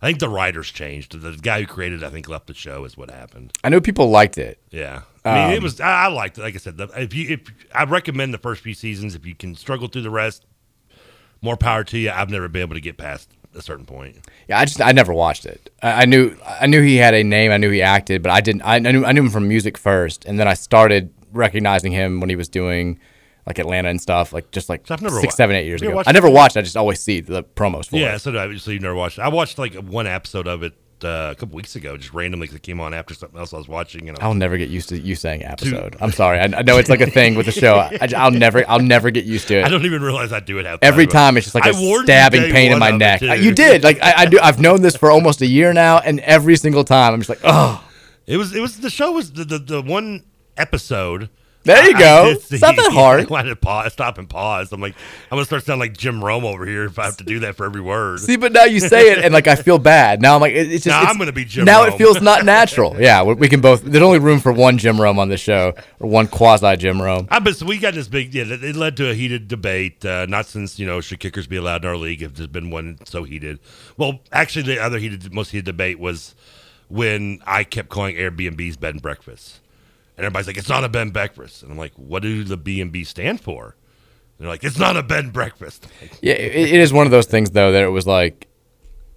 [0.00, 1.20] I think the writers changed.
[1.20, 2.84] The guy who created, it, I think, left the show.
[2.84, 3.52] Is what happened.
[3.62, 4.58] I know people liked it.
[4.70, 5.78] Yeah, I mean, it Um, was.
[5.78, 6.40] I, I liked it.
[6.40, 7.40] Like I said, the, if you, if
[7.74, 10.46] I recommend the first few seasons, if you can struggle through the rest,
[11.42, 12.10] more power to you.
[12.10, 14.16] I've never been able to get past a certain point.
[14.48, 15.70] Yeah, I just I never watched it.
[15.82, 17.50] I, I knew I knew he had a name.
[17.52, 18.62] I knew he acted, but I didn't.
[18.62, 22.20] I, I knew I knew him from music first, and then I started recognizing him
[22.20, 22.98] when he was doing
[23.46, 26.02] like Atlanta and stuff, like just like I've never six, seven, eight years ago.
[26.06, 26.32] I never it?
[26.32, 26.56] watched.
[26.56, 28.18] I just always see the promos for Yeah, it.
[28.20, 29.22] so did So you never watched it.
[29.22, 30.74] I watched like one episode of it
[31.04, 33.56] uh, a couple weeks ago, just randomly because it came on after something else I
[33.56, 34.08] was watching.
[34.08, 35.96] And I I'll never get used to you saying episode.
[36.00, 36.38] I'm sorry.
[36.38, 37.76] I, I know it's like a thing with the show.
[37.76, 39.64] I, will never, I'll never get used to it.
[39.64, 42.02] I don't even realize I do it half Every time it's just like I a
[42.02, 43.20] stabbing pain in my neck.
[43.20, 43.84] You did.
[43.84, 44.38] Like I, I do.
[44.40, 47.40] I've known this for almost a year now, and every single time I'm just like,
[47.44, 47.84] oh.
[48.26, 48.54] It was.
[48.54, 48.78] It was.
[48.78, 50.24] The show was the the, the one
[50.58, 51.30] episode.
[51.64, 52.28] There you go.
[52.34, 53.20] It's not that hard.
[53.20, 54.72] I wanted to pause, stop and pause.
[54.72, 54.94] I'm like,
[55.30, 57.56] I'm gonna start sounding like Jim Rome over here if I have to do that
[57.56, 58.20] for every word.
[58.20, 60.22] See, but now you say it, and like I feel bad.
[60.22, 60.86] Now I'm like, it- it's just.
[60.86, 61.92] Now it's- I'm gonna be Jim Now Rome.
[61.92, 62.98] it feels not natural.
[62.98, 63.82] yeah, we, we can both.
[63.82, 67.28] There's only room for one Jim Rome on this show, or one quasi Jim Rome.
[67.30, 68.32] I but so we got this big.
[68.34, 70.02] Yeah, it it led to a heated debate.
[70.04, 72.70] Uh, not since you know should kickers be allowed in our league if there's been
[72.70, 73.58] one so heated.
[73.98, 76.34] Well, actually, the other heated, most heated debate was
[76.88, 79.60] when I kept calling Airbnb's bed and breakfast,
[80.18, 82.56] and everybody's like, "It's not a bed and breakfast," and I'm like, "What do the
[82.56, 83.76] B and B stand for?"
[84.36, 87.12] And they're like, "It's not a bed breakfast." Like, Yeah, it, it is one of
[87.12, 88.46] those things though that it was like.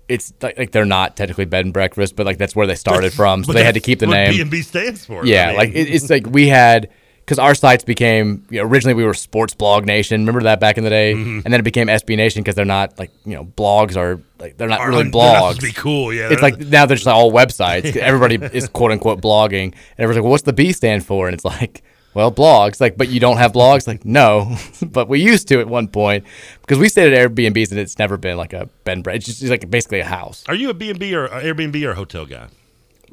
[0.08, 3.14] It's like, like they're not technically bed and breakfast, but like that's where they started
[3.14, 4.32] from, so they had to keep the name.
[4.32, 5.26] B and B stands for.
[5.26, 5.58] Yeah, I mean.
[5.58, 6.89] like it, it's like we had
[7.26, 10.22] because our sites became you know, originally we were Sports Blog Nation.
[10.22, 11.44] Remember that back in the day, Mhm.
[11.46, 14.58] and then it became SB Nation because they're not like you know blogs are like
[14.58, 15.56] they're not Are really un- they're not blogs.
[15.56, 17.96] to be cool, yeah, it's like now they're just like all websites.
[17.96, 21.34] Everybody is quote unquote blogging, and everyone's like, well, "What's the B stand for?" And
[21.34, 21.82] it's like.
[22.14, 25.68] Well, blogs, like, but you don't have blogs, like, no, but we used to at
[25.70, 26.26] one point
[26.60, 29.30] because we stayed at Airbnbs and it's never been like a bed and breakfast.
[29.30, 30.44] It's just like basically a house.
[30.50, 32.48] Are you a B and B or Airbnb or a hotel guy?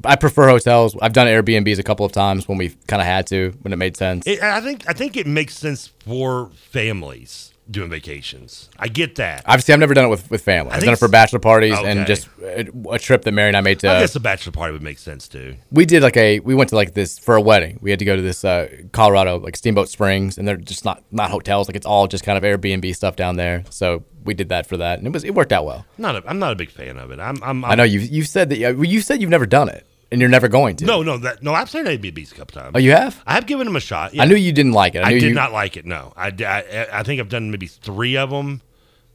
[0.05, 0.95] I prefer hotels.
[1.01, 3.77] I've done Airbnbs a couple of times when we kind of had to when it
[3.77, 4.25] made sense.
[4.25, 8.69] It, I think I think it makes sense for families doing vacations.
[8.77, 9.43] I get that.
[9.45, 10.71] Obviously, I've never done it with, with family.
[10.71, 13.57] I I've done it for bachelor parties and just a, a trip that Mary and
[13.57, 13.89] I made to.
[13.89, 15.55] I guess a bachelor party would make sense too.
[15.71, 17.79] we did like a we went to like this for a wedding.
[17.81, 21.03] We had to go to this uh, Colorado like Steamboat Springs, and they're just not
[21.11, 21.67] not hotels.
[21.67, 23.63] Like it's all just kind of Airbnb stuff down there.
[23.69, 25.85] So we did that for that, and it was it worked out well.
[25.97, 27.19] Not a, I'm not a big fan of it.
[27.19, 27.41] I'm.
[27.43, 30.19] I'm, i know you you said that you you said you've never done it, and
[30.21, 30.85] you're never going to.
[30.85, 31.53] No, no, that no.
[31.53, 32.71] I've seen Airbnbs a couple times.
[32.75, 33.21] Oh, you have?
[33.27, 34.17] I have given them a shot.
[34.19, 34.99] I knew you didn't like it.
[35.03, 35.85] I I, did you- not like it.
[35.85, 38.61] No, I, I, I think I've done maybe three of them,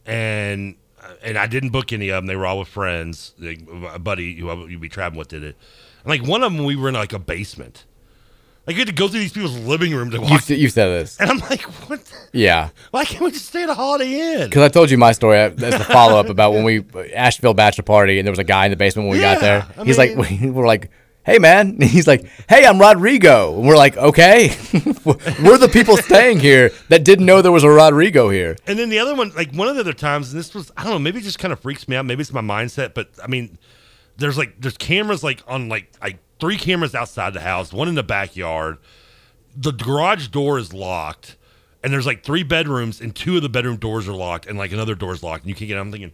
[0.05, 0.75] and
[1.23, 2.25] and I didn't book any of them.
[2.27, 3.33] They were all with friends.
[3.39, 3.61] Like,
[3.93, 5.55] a buddy who I- you'd be traveling with did it.
[6.03, 7.85] And like one of them, we were in like a basement.
[8.67, 10.49] Like you had to go through these people's living room to You walk.
[10.49, 11.17] you said this.
[11.19, 12.03] and I'm like, what?
[12.03, 12.69] the- Yeah.
[12.91, 14.49] Why can't we just stay at a Holiday Inn?
[14.49, 16.99] Because I told you my story uh, as a follow up about when we uh,
[17.15, 19.67] Asheville bachelor party and there was a guy in the basement when we got there.
[19.77, 20.89] I He's mean- like, we we're like,
[21.25, 24.49] hey man, and he's like, hey, I'm Rodrigo, and we're like, okay,
[25.05, 28.55] we're the people staying here that didn't know there was a Rodrigo here.
[28.67, 30.83] And then the other one, like one of the other times, and this was I
[30.83, 32.05] don't know, maybe it just kind of freaks me out.
[32.05, 33.57] Maybe it's my mindset, but I mean,
[34.17, 37.95] there's like there's cameras like on like like three cameras outside the house, one in
[37.95, 38.77] the backyard.
[39.57, 41.37] The garage door is locked,
[41.83, 44.71] and there's like three bedrooms, and two of the bedroom doors are locked, and like
[44.71, 45.77] another door's locked, and you can't get.
[45.77, 45.81] Out.
[45.81, 46.11] I'm thinking,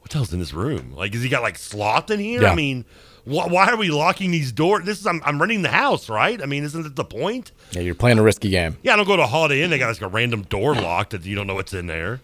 [0.00, 0.94] what the hell's in this room?
[0.94, 2.42] Like, has he got like sloth in here?
[2.42, 2.52] Yeah.
[2.52, 2.84] I mean.
[3.26, 4.86] Wh- why are we locking these doors?
[4.86, 6.40] This is I'm, I'm renting the house, right?
[6.42, 7.52] I mean, isn't it the point?
[7.70, 8.78] Yeah, you're playing a risky game.
[8.82, 9.68] Yeah, I don't go to a Holiday Inn.
[9.68, 12.22] They got like a random door locked that you don't know what's in there.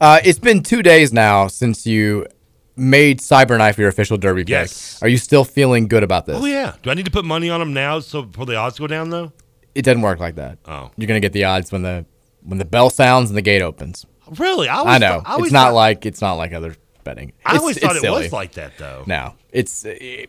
[0.00, 2.28] Uh, it's been two days now since you
[2.76, 4.50] made Cyberknife your official derby pick.
[4.50, 5.02] Yes.
[5.02, 6.36] Are you still feeling good about this?
[6.38, 6.74] Oh yeah.
[6.82, 9.10] Do I need to put money on them now so before the odds go down
[9.10, 9.32] though?
[9.74, 10.58] It doesn't work like that.
[10.66, 10.90] Oh.
[10.96, 12.04] You're gonna get the odds when the
[12.42, 14.06] when the bell sounds and the gate opens.
[14.38, 14.68] Really?
[14.68, 16.74] I, I, always know thought- I it's not thought- like it's not like other
[17.04, 17.32] betting.
[17.44, 18.24] I always thought it silly.
[18.24, 19.04] was like that though.
[19.06, 20.28] No, it's it,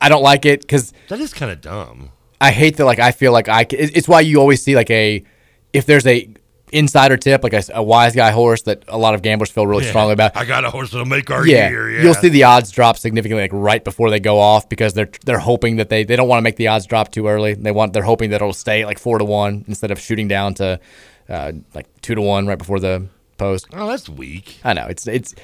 [0.00, 2.10] I don't like it because That is kind of dumb.
[2.40, 2.84] I hate that.
[2.84, 3.66] Like I feel like I.
[3.70, 5.24] It's why you always see like a
[5.72, 6.28] if there's a
[6.72, 9.84] insider tip like a, a wise guy horse that a lot of gamblers feel really
[9.84, 9.90] Yeah.
[9.90, 10.36] strongly about.
[10.36, 11.90] I got a horse that'll make our yeah, year.
[11.90, 12.02] Yeah.
[12.02, 15.38] you'll see the odds drop significantly like right before they go off because they're they're
[15.38, 17.54] hoping that they they don't want to make the odds drop too early.
[17.54, 20.54] They want they're hoping that it'll stay like four to one instead of shooting down
[20.54, 20.80] to
[21.28, 23.06] uh, like two to one right before the
[23.36, 23.66] post.
[23.72, 24.58] Oh, that's weak.
[24.64, 25.34] I know it's it's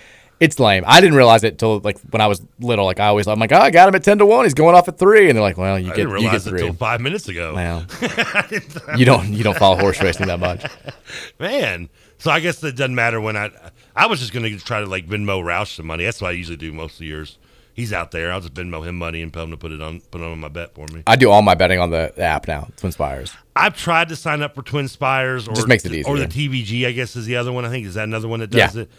[0.40, 0.84] it's lame.
[0.86, 2.84] I didn't realize it till like when I was little.
[2.84, 4.44] Like I always, I'm like, oh, I got him at ten to one.
[4.44, 6.42] He's going off at three, and they're like, well, you I get didn't you get
[6.42, 6.60] three.
[6.60, 7.54] until five minutes ago.
[7.54, 7.86] Well,
[8.96, 10.64] you don't you don't follow horse racing that much.
[11.38, 11.88] Man.
[12.18, 13.50] So I guess it doesn't matter when I.
[13.96, 16.04] I was just going to try to like Venmo Roush some money.
[16.04, 17.38] That's what I usually do most of the years.
[17.74, 18.32] He's out there.
[18.32, 20.38] I'll just Venmo him money and tell him to put it on put it on
[20.40, 21.02] my bet for me.
[21.06, 23.34] I do all my betting on the, the app now, TwinSpires.
[23.56, 26.50] I've tried to sign up for TwinSpires or Just makes it or the easier.
[26.50, 26.86] TVG.
[26.88, 27.64] I guess is the other one.
[27.64, 28.82] I think is that another one that does Yeah.
[28.82, 28.90] it.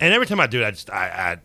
[0.00, 1.38] And every time I do it, I just I,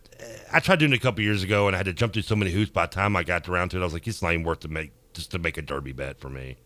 [0.52, 2.24] I I tried doing it a couple years ago, and I had to jump through
[2.24, 2.72] so many hoops.
[2.72, 4.60] By the time I got around to it, I was like, it's not even worth
[4.62, 6.58] to make just to make a derby bet for me.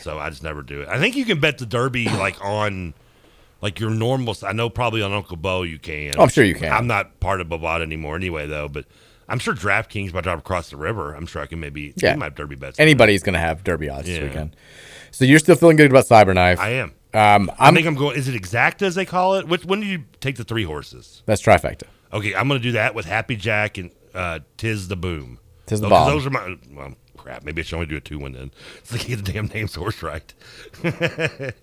[0.00, 0.88] So I just never do it.
[0.88, 2.94] I think you can bet the derby like on
[3.60, 4.36] like your normal.
[4.42, 6.16] I know probably on Uncle Bo you can.
[6.18, 6.72] Oh, I'm sure you can.
[6.72, 8.68] I'm not part of Bovada anymore anyway, though.
[8.68, 8.84] But
[9.28, 12.28] I'm sure DraftKings, I drive across the river, I'm sure I can maybe Yeah, my
[12.28, 12.78] derby bets.
[12.78, 14.18] Anybody's going to have derby odds Yeah.
[14.20, 14.56] this weekend.
[15.12, 16.58] So you're still feeling good about Cyberknife.
[16.58, 16.92] I am.
[17.14, 18.16] Um, I think I'm going.
[18.16, 19.46] Is it exacta as they call it?
[19.48, 21.22] Which when do you take the three horses?
[21.26, 21.84] that's trifecta.
[22.12, 25.38] Okay, I'm going to do that with Happy Jack and uh, Tis the Boom.
[25.66, 26.12] Tis the those, 'cause Bomb.
[26.12, 26.56] Those are my.
[26.72, 27.44] Well, crap.
[27.44, 28.50] Maybe I should only do a two one then.
[28.84, 30.34] So I get the damn names horse right.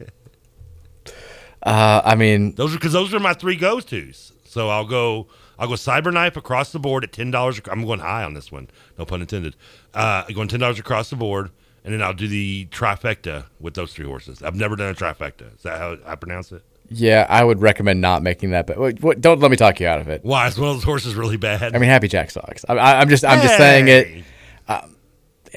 [1.64, 4.34] Uh, I mean, Those are because those are my three go tos.
[4.46, 5.28] So I'll go.
[5.60, 7.62] I'll go Cyberknife across the board at ten dollars.
[7.70, 8.68] I'm going high on this one.
[8.98, 9.56] No pun intended.
[9.94, 11.52] Uh, I'm going ten dollars across the board,
[11.84, 14.42] and then I'll do the trifecta with those three horses.
[14.44, 15.56] I've never done a trifecta.
[15.56, 16.64] Is that how I pronounce it?
[16.94, 18.68] yeah, I would recommend not making that.
[18.68, 20.26] But wait, what, don't let me talk you out of it.
[20.26, 21.74] Why is one of those horses really bad?
[21.74, 22.66] I mean, Happy Jack sucks.
[22.68, 24.26] I, I'm just, I'm just saying it.
[24.68, 24.96] Um,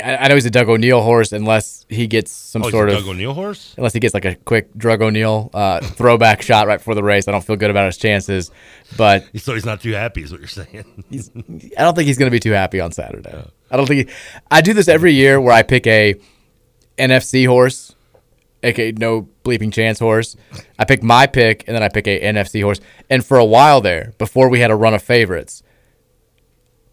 [0.02, 2.98] I, I know he's a Doug O'Neill horse, unless he gets some Oh, sort of
[2.98, 3.74] Doug O'Neill horse.
[3.76, 7.26] unless he gets like a quick Drug O'Neill uh, throwback shot right before the race.
[7.26, 8.50] I don't feel good about his chances,
[8.96, 11.04] but So he's not too happy, is what you're saying.
[11.10, 11.30] he's,
[11.76, 13.44] I don't think he's going to be too happy on Saturday.
[13.70, 14.14] I don't think he,
[14.50, 16.14] I do this every year where I pick a
[16.98, 17.94] NFC horse,
[18.62, 20.36] aka no bleeping chance horse.
[20.78, 22.80] I pick my pick and then I pick a NFC horse.
[23.10, 25.62] And for a while there, before we had a run of favorites,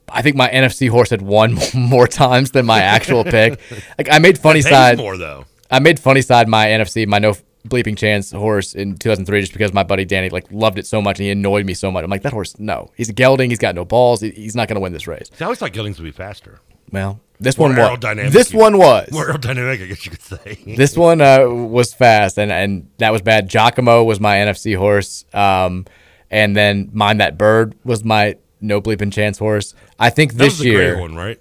[0.09, 3.59] I think my NFC horse had won more times than my actual pick.
[3.97, 5.45] Like I made Funny Cide more though.
[5.69, 7.35] I made Funny Cide my NFC, my no
[7.67, 11.19] bleeping chance horse in 2003 just because my buddy Danny like loved it so much
[11.19, 12.03] and he annoyed me so much.
[12.03, 14.75] I'm like that horse, no, he's a gelding, he's got no balls, he's not going
[14.75, 15.29] to win this race.
[15.39, 16.59] I always thought geldings would be faster.
[16.91, 18.33] Well, this More one was.
[18.33, 19.11] This one was.
[19.11, 20.59] More aerodynamic, I guess you could say.
[20.75, 23.49] This one uh, was fast and and that was bad.
[23.49, 25.85] Giacomo was my NFC horse, um,
[26.29, 29.73] and then mine that bird was my no bleeping chance horse.
[29.99, 31.39] I think that this was the year one, right?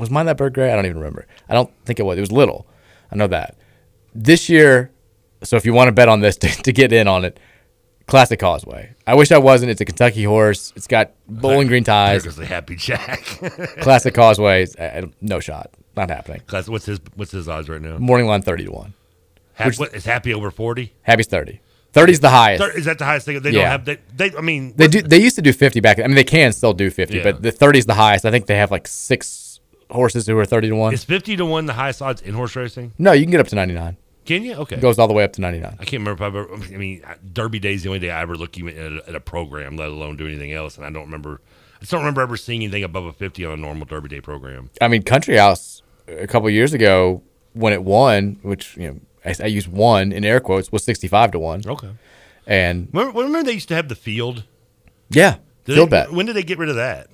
[0.00, 0.72] was mine that bird gray?
[0.72, 1.26] I don't even remember.
[1.48, 2.18] I don't think it was.
[2.18, 2.66] It was little.
[3.12, 3.56] I know that.
[4.14, 4.90] This year,
[5.42, 7.38] so if you want to bet on this to, to get in on it,
[8.06, 8.94] Classic Causeway.
[9.06, 9.70] I wish I wasn't.
[9.70, 10.72] It's a Kentucky horse.
[10.74, 12.24] It's got bowling green There ties.
[12.24, 13.22] goes the Happy Jack.
[13.80, 14.66] Classic Causeway.
[14.78, 15.70] uh, no shot.
[15.96, 16.40] Not happening.
[16.46, 17.98] Class, what's his What's his odds right now?
[17.98, 18.94] Morning line thirty to one.
[19.54, 20.92] Happy, what, is Happy over forty?
[21.02, 21.60] Happy's thirty.
[21.92, 22.62] 30 is the highest.
[22.76, 23.40] Is that the highest thing?
[23.42, 23.62] They Yeah.
[23.62, 23.84] don't have.
[23.84, 23.98] They,
[24.30, 24.36] they.
[24.36, 25.02] I mean, They do.
[25.02, 25.98] They used to do fifty back.
[25.98, 27.24] I mean, they can still do fifty, Yeah.
[27.24, 28.24] but the thirty is the highest.
[28.24, 29.58] I think they have like six
[29.90, 30.94] horses who are thirty to one.
[30.94, 32.92] is fifty to one the highest odds in horse racing?
[32.98, 33.96] No, you can get up to ninety nine.
[34.30, 34.54] Can you?
[34.54, 34.76] Okay.
[34.76, 35.74] It goes all the way up to ninety nine.
[35.80, 36.54] I can't remember if I ever.
[36.54, 37.02] I mean,
[37.32, 39.76] Derby Day is the only day I ever look even at a, at a program,
[39.76, 40.76] let alone do anything else.
[40.76, 41.40] And I don't remember.
[41.76, 44.20] I just don't remember ever seeing anything above a fifty on a normal Derby Day
[44.20, 44.70] program.
[44.80, 47.22] I mean, Country House a couple years ago
[47.54, 51.08] when it won, which you know I, I use one in air quotes, was sixty
[51.08, 51.62] five to one.
[51.66, 51.90] Okay.
[52.46, 54.44] And Remember, remember they used to have the field.
[55.10, 56.12] yeah, Did field they- bet.
[56.12, 57.08] When did they get rid of that?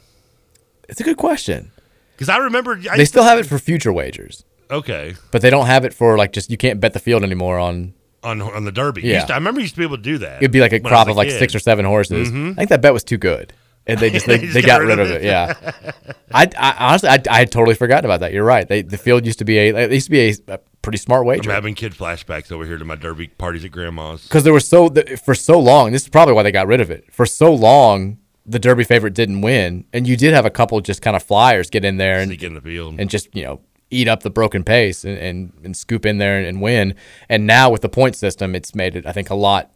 [0.89, 1.73] It's a good question.
[2.15, 5.15] Because I remember I They still to- have it for future wagers, Okay.
[5.31, 7.95] but they don't have it for like just you can't bet the field anymore on.
[8.23, 9.03] On on the Derby.
[9.03, 9.25] Yeah.
[9.27, 10.39] To- I remember you used to be able to do that.
[10.39, 11.39] It'd be like a crop of like kid.
[11.39, 12.31] six or seven horses.
[12.31, 12.53] Mhm.
[12.53, 13.53] I think that bet was too good,
[13.87, 15.23] and they just they, They just they got, rid of it.
[15.23, 15.55] Yeah,
[16.35, 18.33] I, I honestly I, I had totally forgotten about that.
[18.33, 18.67] You're right.
[18.67, 21.21] They the field used to be a it used to be a, a pretty smart
[21.21, 24.23] I'm wager having kid flashbacks over here to my Derby parties at grandma's.
[24.25, 25.93] because there was so the, for so long.
[25.93, 27.13] This is probably why they got rid of it.
[27.13, 31.01] For so long, the Derby favorite didn't win, and you did have a couple just
[31.01, 32.99] kind of flyers get in there and Sneak in the field.
[32.99, 33.61] and just you know
[33.91, 36.95] eat up the broken pace and, and, and scoop in there and, win.
[37.29, 39.71] And now with the point system, it's made it I think a lot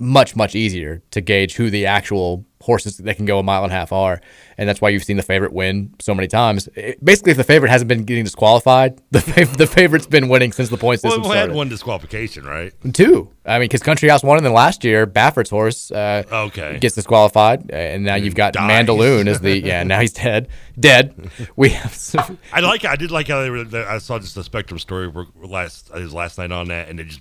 [0.00, 3.72] much much easier to gauge who the actual horses that can go a mile and
[3.72, 4.20] a half are,
[4.58, 6.68] and that's why you've seen the favorite win so many times.
[6.74, 10.52] It- basically, if the favorite hasn't been getting disqualified, the fav- the favorite's been winning
[10.52, 11.54] since the point Well, system we had started.
[11.56, 12.72] one disqualification, right?
[12.92, 16.78] Two, I mean, because Country House won, and then last year Baffert's horse uh, Okay.
[16.80, 18.86] gets disqualified, uh, and now you've got dies.
[18.86, 20.48] Mandaloun as the yeah now he's dead
[20.78, 21.30] dead.
[21.56, 22.84] We have I like.
[22.84, 23.64] I did like how they were.
[23.88, 25.10] I saw just the Spectrum story
[25.42, 25.90] last.
[25.94, 27.20] It was last night on that, and they just.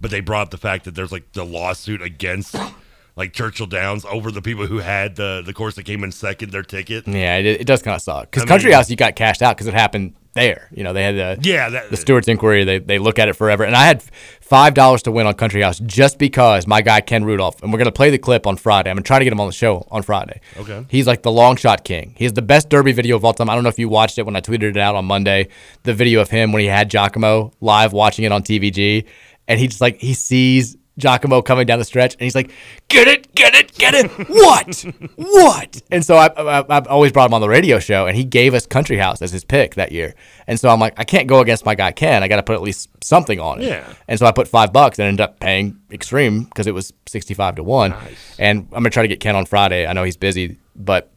[0.00, 2.54] But they brought up the fact that there's like the lawsuit against
[3.16, 6.50] like Churchill Downs over the people who had the the course that came in second
[6.50, 7.06] their ticket.
[7.08, 9.56] Yeah, it, it does kind of suck because Country mean- House you got cashed out
[9.56, 10.68] because it happened there.
[10.72, 12.64] You know, they had the Yeah, that- the stewards' inquiry.
[12.64, 14.02] They they look at it forever, and I had
[14.40, 17.78] five dollars to win on Country House just because my guy Ken Rudolph, and we're
[17.78, 18.90] gonna play the clip on Friday.
[18.90, 20.40] I'm gonna try to get him on the show on Friday.
[20.58, 20.84] Okay.
[20.90, 22.14] He's like the long shot king.
[22.18, 23.48] He's the best Derby video of all time.
[23.48, 25.48] I don't know if you watched it when I tweeted it out on Monday.
[25.84, 29.04] The video of him when he had Giacomo live watching it on TVG,
[29.48, 30.76] and he just like he sees.
[30.96, 32.52] Giacomo coming down the stretch, and he's like,
[32.86, 34.08] "Get it, get it, get it!
[34.28, 34.84] What,
[35.16, 38.22] what?" And so I, I, I've always brought him on the radio show, and he
[38.22, 40.14] gave us Country House as his pick that year.
[40.46, 42.22] And so I'm like, I can't go against my guy Ken.
[42.22, 43.66] I got to put at least something on it.
[43.66, 43.92] Yeah.
[44.06, 47.56] And so I put five bucks and ended up paying Extreme because it was sixty-five
[47.56, 47.90] to one.
[47.90, 48.36] Nice.
[48.38, 49.88] And I'm gonna try to get Ken on Friday.
[49.88, 51.10] I know he's busy, but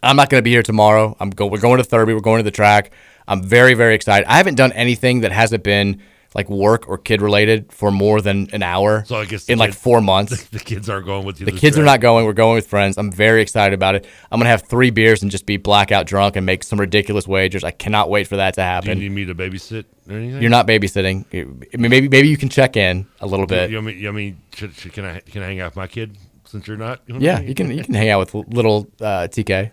[0.00, 1.16] I'm not going to be here tomorrow.
[1.18, 1.46] I'm go.
[1.46, 2.14] We're going to Thurby.
[2.14, 2.92] We're going to the track.
[3.26, 4.28] I'm very very excited.
[4.28, 6.00] I haven't done anything that hasn't been
[6.38, 9.04] like work or kid related for more than an hour.
[9.06, 10.48] So I guess in like four months.
[10.58, 11.46] The kids aren't going with you.
[11.46, 12.24] The kids are not going.
[12.24, 12.96] We're going with friends.
[12.96, 14.06] I'm very excited about it.
[14.30, 17.64] I'm gonna have three beers and just be blackout drunk and make some ridiculous wagers.
[17.64, 18.96] I cannot wait for that to happen.
[18.98, 20.40] Do you need me to babysit or anything?
[20.40, 21.24] You're not babysitting.
[21.34, 23.70] I mean, maybe maybe you can check in a little bit.
[23.70, 25.88] You, you, you, want me- should, should, can I can I hang out with my
[25.88, 27.00] kid since you're not?
[27.08, 29.72] Yeah, you can you can hang out with little uh, TK,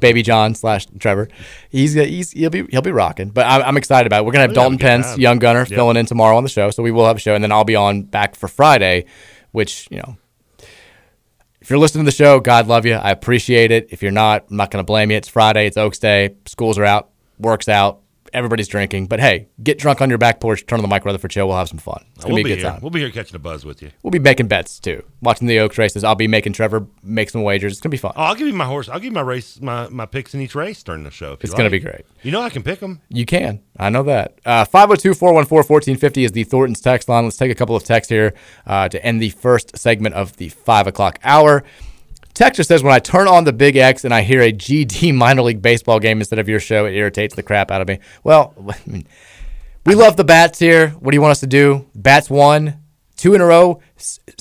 [0.00, 1.28] baby John slash Trevor.
[1.70, 3.30] He's he's he'll be he'll be rocking.
[3.30, 4.26] But I'm, I'm excited about it.
[4.26, 5.68] We're gonna have Oh, yeah, Dalton Pence, young gunner, Yep.
[5.68, 6.70] filling in tomorrow on the show.
[6.70, 9.04] So we will have a show, and then I'll be on back for Friday,
[9.52, 10.16] which you know.
[11.60, 12.94] If you're listening to the show, God love you.
[12.94, 13.88] I appreciate it.
[13.90, 15.18] If you're not, I'm not going to blame you.
[15.18, 15.66] It's Friday.
[15.66, 16.34] It's Oaks Day.
[16.46, 17.10] Schools are out.
[17.38, 18.00] Work's out.
[18.32, 19.06] Everybody's drinking.
[19.06, 20.66] But hey, get drunk on your back porch.
[20.66, 21.46] Turn on the Mike Rutherford show.
[21.46, 22.04] We'll have some fun.
[22.16, 22.70] It's we'll be a good here.
[22.70, 22.80] time.
[22.80, 23.90] We'll be here catching a buzz with you.
[24.02, 25.02] We'll be making bets too.
[25.20, 26.04] Watching the Oaks races.
[26.04, 27.72] I'll be making Trevor make some wagers.
[27.72, 28.12] It's gonna be fun.
[28.16, 28.88] Oh, I'll give you my horse.
[28.88, 31.36] I'll give you my race, my, my picks in each race during the show.
[31.40, 32.04] It's gonna be great.
[32.22, 33.00] You know I can pick them.
[33.08, 33.60] You can.
[33.78, 34.38] I know that.
[34.44, 37.24] Uh, 502 414 1450 is the Thornton's text line.
[37.24, 38.34] Let's take a couple of texts here
[38.66, 41.64] uh, to end the first segment of the 5 o'clock hour.
[42.38, 45.42] Texter says, When I turn on the Big X and I hear a GD minor
[45.42, 47.98] league baseball game instead of your show, it irritates the crap out of me.
[48.22, 48.54] Well,
[49.84, 50.90] we love the bats here.
[50.90, 51.86] What do you want us to do?
[51.96, 52.78] Bats won
[53.16, 53.80] two in a row.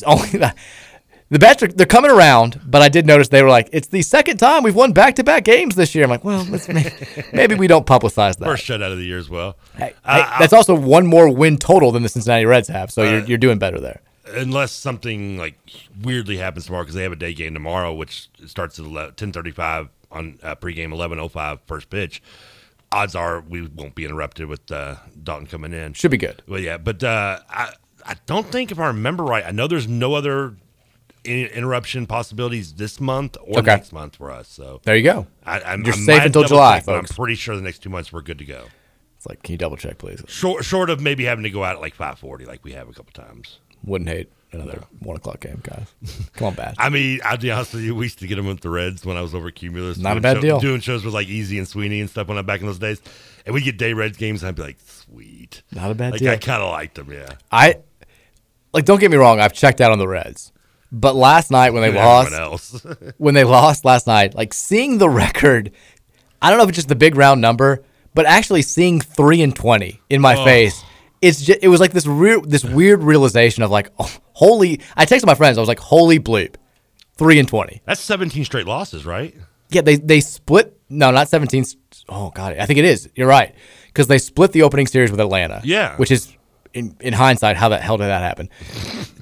[0.05, 0.53] Only the,
[1.31, 4.03] the bats are they're coming around, but I did notice they were like, it's the
[4.03, 6.03] second time we've won back to back games this year.
[6.03, 6.91] I'm like, well, let's may,
[7.33, 8.45] maybe we don't publicize that.
[8.45, 9.57] First shutout of the year as well.
[9.75, 13.01] Hey, Uh, hey, that's also one more win total than the Cincinnati Reds have, so
[13.01, 14.01] you're, you're doing better there.
[14.35, 15.57] Unless something like
[16.01, 19.51] weirdly happens tomorrow because they have a day game tomorrow, which starts at ten thirty
[19.51, 22.21] five on uh, pregame eleven oh five first pitch.
[22.91, 25.93] Odds are we won't be interrupted with uh, Dalton coming in.
[25.93, 26.41] Should be good.
[26.47, 27.73] Well, yeah, but uh, I
[28.05, 30.55] I don't think if I remember right, I know there's no other
[31.25, 33.65] in- interruption possibilities this month or Okay.
[33.75, 34.47] next month for us.
[34.47, 35.27] So There you go.
[35.45, 36.87] I, I'm, You're I safe until July, check.
[36.87, 38.63] I'm pretty sure the next two months we're good to go.
[39.17, 40.23] It's like, can you double check, please?
[40.27, 42.87] Short, short of maybe having to go out at like five forty, like we have
[42.87, 43.59] a couple times.
[43.83, 45.93] Wouldn't hate another one o'clock game, guys.
[46.33, 46.75] Come on, bad.
[46.79, 47.95] I mean, I'll be honest with you.
[47.95, 49.97] We used to get them with the Reds when I was over at Cumulus.
[49.97, 50.59] Not a bad show- deal.
[50.59, 53.01] Doing shows with like Easy and Sweeney and stuff when I'm back in those days,
[53.45, 55.61] and we get day Reds games, and I'd be like, sweet.
[55.71, 56.31] Not a bad like, deal.
[56.31, 57.29] I kind of liked them, yeah.
[57.51, 57.77] I
[58.73, 58.85] like.
[58.85, 59.39] Don't get me wrong.
[59.39, 60.51] I've checked out on the Reds,
[60.91, 62.85] but last night when they lost,
[63.17, 65.71] when they lost last night, like seeing the record,
[66.41, 69.55] I don't know if it's just the big round number, but actually seeing three and
[69.55, 70.43] twenty in my Oh.
[70.45, 70.83] face,
[71.21, 74.81] it's just it was like this real this weird realization of like, oh, holy.
[74.95, 75.57] I texted my friends.
[75.57, 76.55] I was like, holy bleep,
[77.17, 77.81] three and twenty.
[77.85, 79.35] That's 17 straight losses, right?
[79.69, 80.79] Yeah, they they split.
[80.89, 81.65] No, not seventeen.
[82.07, 83.09] Oh god, I think it is.
[83.15, 83.53] You're right
[83.87, 85.61] because they split the opening series with Atlanta.
[85.63, 85.97] Yeah.
[85.97, 86.33] which is
[86.73, 88.49] in, in hindsight how the hell did that happen?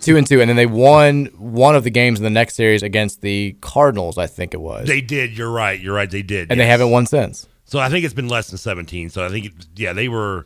[0.02, 2.84] two and two, and then they won one of the games in the next series
[2.84, 4.18] against the Cardinals.
[4.18, 4.88] I think it was.
[4.88, 5.36] They did.
[5.38, 5.80] You're right.
[5.80, 6.10] You're right.
[6.12, 6.52] They did.
[6.52, 7.48] and they haven't won since.
[7.64, 9.10] So I think it's been less than 17.
[9.10, 10.46] So I think, it, yeah, they were.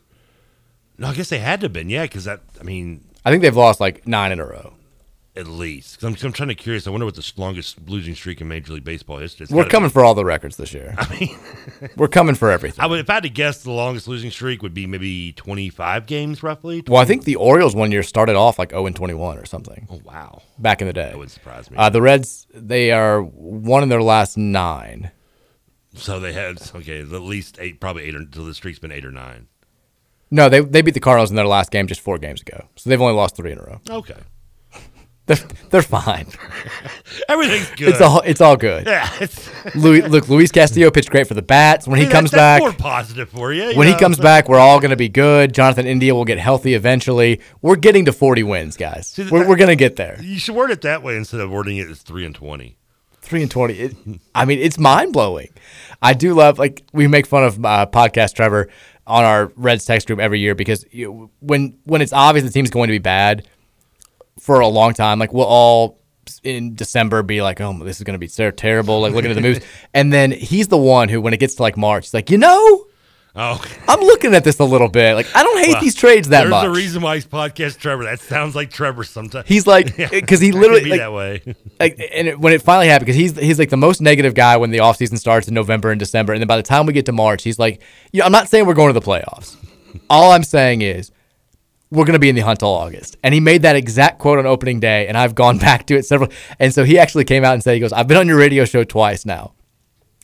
[1.00, 1.90] No, I guess they had to have been.
[1.90, 4.74] Yeah, because that, I mean, I think they've lost like nine in a row.
[5.36, 6.00] at least.
[6.02, 6.86] 'Cause I'm, I'm trying to curious.
[6.86, 9.50] I wonder what the longest losing streak in Major League Baseball history is.
[9.52, 10.94] We're Gotta coming for all the records this year.
[10.98, 11.38] I mean,
[11.96, 12.84] We're coming for everything.
[12.84, 16.06] I would, if I had to guess, the longest losing streak would be maybe 25
[16.08, 16.84] games, roughly.
[16.86, 19.88] Well, I think the Orioles one year started off like 0 and 21 or something.
[19.90, 20.42] Oh wow!
[20.58, 21.78] Back in the day, That wouldn't surprise me.
[21.78, 25.12] Uh, the Reds, they are one in their last nine.
[25.96, 29.12] So they had okay, at least eight, probably eight until the streak's been eight or
[29.12, 29.48] nine.
[30.32, 32.66] No, they they beat the Cardinals in their last game just four games ago.
[32.76, 33.80] So they've only lost three in a row.
[33.90, 34.16] Okay,
[35.26, 35.38] They're,
[35.70, 36.28] they're fine.
[37.30, 37.90] everything's good.
[37.90, 38.86] It's all it's all good.
[38.88, 39.10] yeah.
[39.76, 41.88] Louis, look, Luis Castillo pitched great for the bats.
[41.88, 43.66] When he comes back, more positive for you.
[43.66, 44.00] you when he know?
[44.00, 45.54] comes back, we're all going to be good.
[45.54, 47.42] Jonathan India will get healthy eventually.
[47.62, 49.08] We're getting to 40 wins, guys.
[49.08, 50.20] See, we're that- we're going to get there.
[50.22, 52.78] you should word it that way instead of wording it as three and twenty.
[53.22, 53.74] Three and 20.
[53.76, 53.96] It,
[54.34, 55.50] I mean, it's mind blowing.
[56.02, 58.70] I do love, like, we make fun of uh, podcast Trevor
[59.10, 62.70] on our Reds text group every year because you, when when it's obvious the team's
[62.70, 63.48] going to be bad
[64.40, 66.00] for a long time, like, we'll all
[66.44, 69.34] in December be like, oh, this is going to be so terrible, like, looking at
[69.34, 69.60] the moves.
[69.94, 72.38] And then he's the one who, when it gets to like March, he's like, you
[72.38, 72.86] know,
[73.36, 75.14] Oh, I'm looking at this a little bit.
[75.14, 76.64] Like, I don't hate Well, these trades that there's much.
[76.64, 78.04] There's a reason why he's podcast Trevor.
[78.06, 79.48] That sounds like Trevor sometimes.
[79.48, 81.42] He's like, because he literally be like, that way.
[81.80, 84.58] like, and it, when it finally happened, because he's he's like the most negative guy
[84.58, 87.06] when the offseason starts in November and December, and then by the time we get
[87.06, 89.56] to March, he's like, yeah, I'm not saying we're going to the playoffs.
[90.10, 91.12] All I'm saying is
[91.92, 93.18] we're going to be in the hunt till August.
[93.24, 96.06] And he made that exact quote on opening day, and I've gone back to it
[96.06, 96.32] several.
[96.60, 98.66] And so he actually came out and said, he goes, I've been on your radio
[98.66, 99.54] show twice now.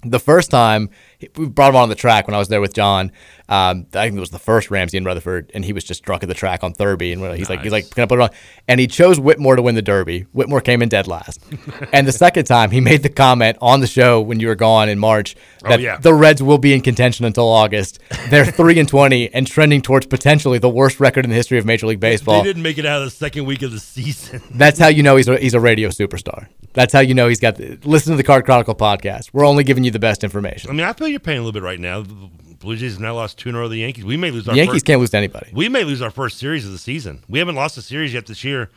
[0.04, 0.90] The first time
[1.36, 3.12] we brought him on the track when I was there with John.
[3.48, 6.24] Um, I think it was the first Ramsey in Rutherford, and he was just drunk
[6.24, 8.30] at the track on Thurby, and he's like, he's like, can I put it on?
[8.68, 10.22] And he chose Whitmore to win the Derby.
[10.32, 11.44] Whitmore came in dead last.
[11.94, 14.90] and the second time, he made the comment on the show when you were gone
[14.90, 15.98] in March Oh, that yeah.
[15.98, 18.00] the Reds will be in contention until August.
[18.30, 21.66] They're three and twenty and trending towards potentially the worst record in the history of
[21.66, 22.42] Major League Baseball.
[22.42, 24.42] They didn't make it out of the second week of the season.
[24.52, 26.48] That's how you know he's a, he's a radio superstar.
[26.74, 27.56] That's how you know he's got.
[27.56, 29.30] The, listen to the Card Chronicle podcast.
[29.34, 30.70] We're only giving you the best information.
[30.70, 32.02] I mean, I feel you're paying a little bit right now.
[32.02, 34.06] The Blue Jays have now lost two in a row to the Yankees.
[34.06, 35.50] We may lose our The Yankees first, can't lose to anybody.
[35.54, 37.24] We may lose our first series of the season.
[37.28, 38.70] We haven't lost a series yet this year,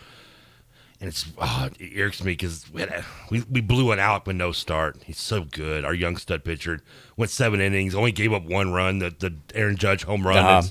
[1.00, 4.36] and it's oh, it irks me because we, a- we we blew it out with
[4.36, 5.02] no start.
[5.04, 5.84] He's so good.
[5.84, 6.80] Our young stud pitcher
[7.16, 8.98] went seven innings, only gave up one run.
[8.98, 10.38] The the Aaron Judge home run.
[10.38, 10.62] Uh-huh.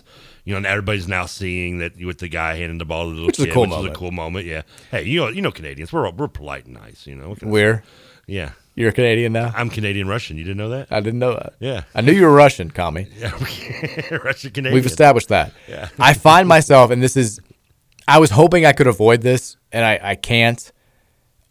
[0.43, 3.15] You know, and everybody's now seeing that with the guy handing the ball to the
[3.15, 3.91] little Which is a kid, cool which moment.
[3.91, 4.45] is a cool moment.
[4.45, 4.61] Yeah.
[4.91, 7.05] Hey, you know, you know, Canadians, we're we're polite and nice.
[7.05, 7.49] You know, can?
[7.49, 7.83] We're
[8.27, 8.51] yeah.
[8.77, 9.51] You're a Canadian now.
[9.55, 10.37] I'm Canadian Russian.
[10.37, 10.87] You didn't know that?
[10.91, 11.55] I didn't know that.
[11.59, 11.83] Yeah.
[11.95, 13.07] I knew you were Russian, Kami.
[13.17, 13.31] Yeah,
[14.23, 14.73] Russian Canadian.
[14.75, 15.51] We've established that.
[15.67, 15.89] Yeah.
[15.99, 17.39] I find myself, and this is,
[18.07, 20.71] I was hoping I could avoid this, and I, I can't.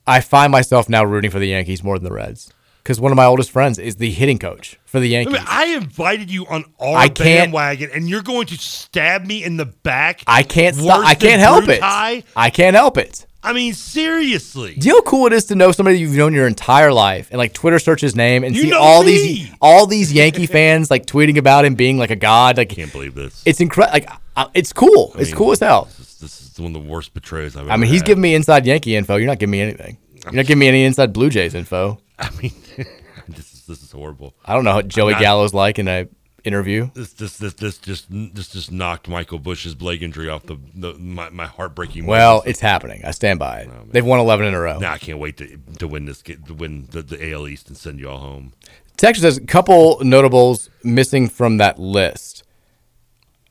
[0.07, 2.53] I find myself now rooting for the Yankees more than the Reds
[2.85, 5.35] because one of my oldest friends is the hitting coach for the I, Yankees.
[5.35, 7.17] mean, I invited you on our I can't-
[7.53, 10.23] bandwagon, and you're going to stab me in the back.
[10.29, 11.05] I can't stop.
[11.05, 11.81] I can't help it.
[11.83, 13.27] I can't help it.
[13.47, 14.75] I mean, seriously.
[14.75, 17.29] Do you know how cool it is to know somebody you've known your entire life
[17.31, 19.11] and like Twitter search his name and You see all me.
[19.17, 22.57] these all these Yankee fans like tweeting about him being like a god?
[22.57, 23.43] Like Can't believe this.
[23.47, 24.01] it's incredible.
[24.37, 25.13] Like it's cool.
[25.15, 25.85] I it's mean, cool as hell.
[25.97, 28.07] This is, this is one of the worst betrayals I've ever I mean, he's had.
[28.07, 29.17] giving me inside Yankee info.
[29.17, 29.97] You're not giving me anything.
[30.25, 32.01] You're not giving me any inside Blue Jays info.
[32.19, 32.53] I mean,
[33.29, 34.35] this is this is horrible.
[34.45, 36.09] I don't know what Joey not- Gallo's like in a
[36.47, 36.91] interview.
[36.95, 40.95] This this this this just this just knocked Michael Bush's leg injury off the, the
[40.95, 42.07] my, my heartbreaking.
[42.07, 43.03] Well, it's happening.
[43.05, 43.71] I stand by it.
[43.71, 44.79] Oh, They've won 11 in a row.
[44.79, 47.77] Now I can't wait to to win this to win the, the AL East and
[47.77, 48.53] send you all home.
[48.97, 52.45] Texas has a couple notables missing from that list.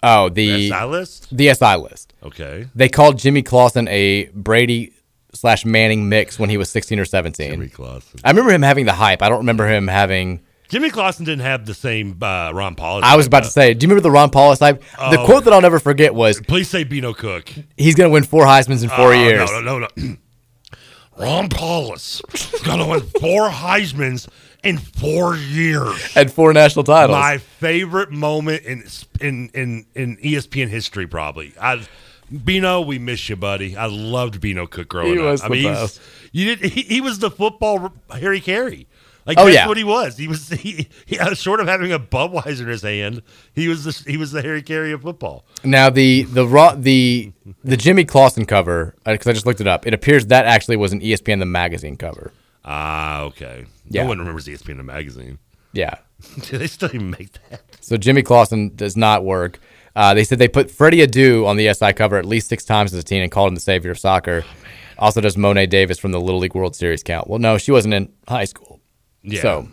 [0.02, 1.36] Oh, the SI list?
[1.36, 2.14] The SI list.
[2.24, 2.68] Okay.
[2.76, 4.94] They called Jimmy Clausen a Brady
[5.34, 7.52] slash Manning mix when he was 16 or 17.
[7.52, 8.20] Jimmy Clausen.
[8.24, 9.22] I remember him having the hype.
[9.22, 10.42] I don't remember him having.
[10.70, 13.04] Jimmy Clausen didn't have the same uh, Ron Paul.
[13.04, 14.82] I was about to say, do you remember the Ron Powlus hype?
[14.98, 15.26] The Oh.
[15.26, 17.50] quote that I'll never forget was, Please say Beano Cook.
[17.78, 20.16] "He's going to win four Heisman's in four Oh, years." No, no, no, no.
[21.18, 22.22] Ron Powlus
[22.54, 24.28] is going to win four Heisman's
[24.64, 26.12] in four years.
[26.16, 27.18] And four national titles.
[27.18, 28.84] My favorite moment in
[29.22, 31.54] in in in ESPN history, probably.
[31.62, 31.86] I,
[32.44, 33.78] Beano, we miss you, buddy.
[33.78, 35.40] I loved Beano Cook growing He up.
[35.44, 35.88] I mean,
[36.32, 36.72] you did.
[36.72, 38.88] He, he was the football Harry Caray.
[39.26, 39.68] Like Oh, that's yeah.
[39.68, 40.18] what he was.
[40.18, 43.22] He was he, he uh, short of having a Budweiser in his hand.
[43.54, 45.46] He was the he was the Harry Caray of football.
[45.64, 47.32] Now the the raw the
[47.64, 49.88] the Jimmy Clausen cover because I just looked it up.
[49.88, 52.32] It appears that actually was an ESPN the magazine cover.
[52.64, 53.66] Ah, okay.
[53.90, 54.04] Yeah.
[54.04, 55.40] No one remembers ESPN the magazine.
[55.74, 55.96] Yeah.
[56.42, 57.62] Do they still even make that?
[57.82, 59.60] So Jimmy Clausen does not work.
[59.96, 62.94] Uh, they said they put Freddie Adu on the SI cover at least six times
[62.94, 64.44] as a teen and called him the savior of soccer.
[64.98, 67.30] also does Mo'ne Davis from the Little League World Series count.
[67.30, 68.75] Well, no, she wasn't in high school.
[69.26, 69.42] Yeah.
[69.42, 69.68] So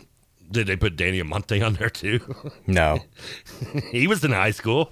[0.51, 2.19] Did they put Danny Almonte on there too?
[2.67, 2.99] no,
[3.91, 4.91] he was in high school.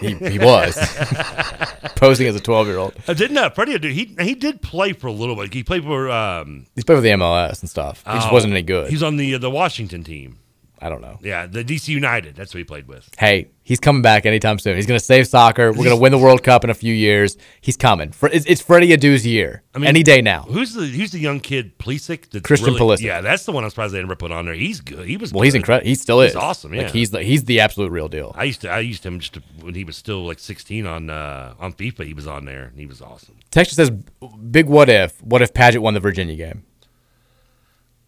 [0.00, 0.76] he, he was
[1.96, 2.94] posing as a twelve year old.
[3.08, 3.50] I didn't know.
[3.50, 5.52] Freddie, Adu, he he did play for a little bit.
[5.52, 6.10] He played for.
[6.10, 8.02] Um, He's played for the MLS and stuff.
[8.06, 8.90] He just oh, wasn't any good.
[8.90, 10.38] He's on the uh, the Washington team.
[10.80, 11.18] I don't know.
[11.22, 12.34] Yeah, the DC United.
[12.34, 13.08] That's what he played with.
[13.18, 14.76] Hey, he's coming back anytime soon.
[14.76, 15.70] He's going to save soccer.
[15.72, 17.36] We're going to win the World Cup in a few years.
[17.60, 18.14] He's coming.
[18.22, 19.62] It's, it's Freddie Adu's year.
[19.74, 20.42] I mean, Any day now.
[20.44, 22.30] Who's the who's the young kid Pulisic?
[22.30, 23.02] that's Christian really- Pulisic.
[23.02, 24.54] Yeah, that's the one I'm surprised they never put on there.
[24.54, 25.06] He's good.
[25.06, 25.32] He was.
[25.32, 25.86] Well, he's incredible.
[25.86, 26.32] He still is.
[26.32, 26.72] He's awesome.
[26.72, 28.32] Yeah, Like he's the he's the absolute real deal.
[28.34, 31.10] I used to I used him just to, when he was still like 16 on
[31.10, 32.06] uh, on FIFA.
[32.06, 33.36] He was on there and he was awesome.
[33.50, 35.22] Texas says, "Big what if?
[35.22, 36.64] What if Padgett won the Virginia game?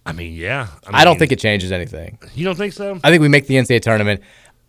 [0.05, 0.67] I mean, yeah.
[0.87, 2.19] I, don't think it changes anything.
[2.35, 2.99] You don't think so?
[3.05, 4.21] I think we make the NCAA tournament.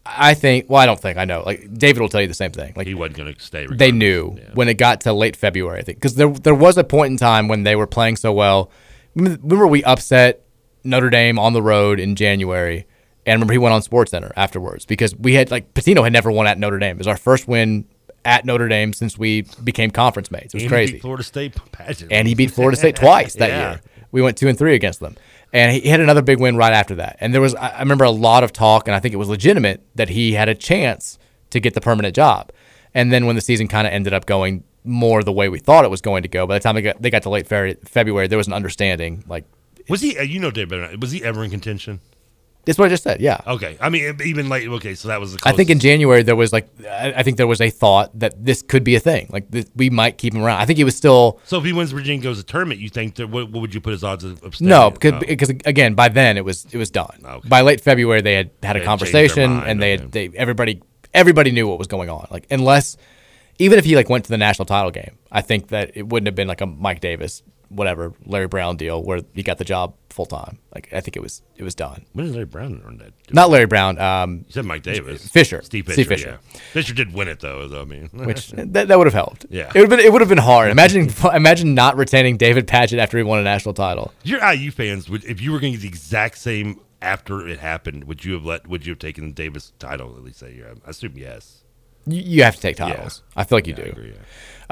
[0.06, 0.70] I think.
[0.70, 1.18] Well, I don't think.
[1.18, 1.44] I know.
[1.46, 2.74] Like David will tell you the same thing.
[2.76, 3.66] Like he wasn't going to stay.
[3.72, 5.80] they knew when it got to late February.
[5.80, 8.34] I think because there there was a point in time when they were playing so
[8.34, 8.70] well.
[9.16, 10.44] Remember we upset
[10.84, 12.86] Notre Dame on the road in January,
[13.26, 16.48] and remember he went on SportsCenter afterwards because we had like Pitino had never won
[16.48, 16.98] at Notre Dame.
[16.98, 17.86] It was our first win
[18.26, 20.54] at Notre Dame since we became conference mates.
[20.54, 21.00] It was And crazy.
[21.00, 22.12] Florida State pageant.
[22.12, 23.72] and he beat Florida State twice that Yeah.
[23.72, 23.82] year.
[24.14, 25.18] We went two and three against them,
[25.52, 27.18] and he had another big win right after that.
[27.20, 29.82] And there was, I remember, a lot of talk, and I think it was legitimate
[29.96, 32.52] that he had a chance to get the permanent job.
[32.94, 35.84] And then when the season kind of ended up going more the way we thought
[35.84, 38.28] it was going to go, by the time they got they got to late February,
[38.28, 39.24] there was an understanding.
[39.28, 39.46] Like,
[39.90, 40.18] Was he?
[40.18, 40.90] uh, You know, better.
[41.00, 42.00] Was he ever in contention?
[42.66, 43.20] That's what I just said.
[43.20, 43.42] Yeah.
[43.46, 43.78] Okay.
[43.82, 45.40] I mean, even like Okay, so that was the.
[45.46, 45.80] I think in.
[45.80, 49.02] January there was like I, think there was a thought that this could be a
[49.02, 49.28] thing.
[49.32, 50.62] Like this, we might keep him around.
[50.62, 53.16] I think he was still So if he wins Virginia goes to tournament, you think
[53.16, 55.56] that what, what would you put his odds of, no because Oh.
[55.66, 57.18] again by then it was it was done.
[57.24, 57.50] Okay.
[57.50, 60.02] By late February they had had a They their conversation mind, and they okay.
[60.04, 60.82] had they everybody
[61.14, 62.28] everybody knew what was going on.
[62.32, 62.96] Like unless
[63.60, 66.28] even if he like went to the national title game, I think that it wouldn't
[66.28, 67.44] have been like a Mike Davis
[67.74, 70.60] whatever Larry Brown deal where he got the job full time.
[70.74, 72.06] Like I think it was it was done.
[72.14, 73.14] When did Larry Brown earn that?
[73.32, 73.98] Not Larry Brown.
[74.00, 75.28] Um, You said Mike Davis.
[75.28, 75.62] Fisher.
[75.64, 75.94] Steve Fisher.
[75.96, 76.40] Steve Fisher.
[76.54, 76.60] Yeah.
[76.72, 77.68] Fisher did win it though.
[77.68, 79.46] though, I mean, which that, that would have helped.
[79.50, 79.72] Yeah.
[79.74, 80.70] it would have been it would have been hard.
[80.72, 84.14] Imagine imagine not retaining David Padgett after he won a national title.
[84.24, 87.60] your IU fans would if you were going to get the exact same after it
[87.60, 88.68] happened, would you have let?
[88.68, 90.74] Would you have taken the Davis title at least that year?
[90.86, 91.60] I assume yes.
[92.06, 92.88] You, you have to take Yeah.
[92.94, 93.24] titles.
[93.36, 93.92] I feel like you Yeah, I do.
[93.92, 94.18] agree, yeah.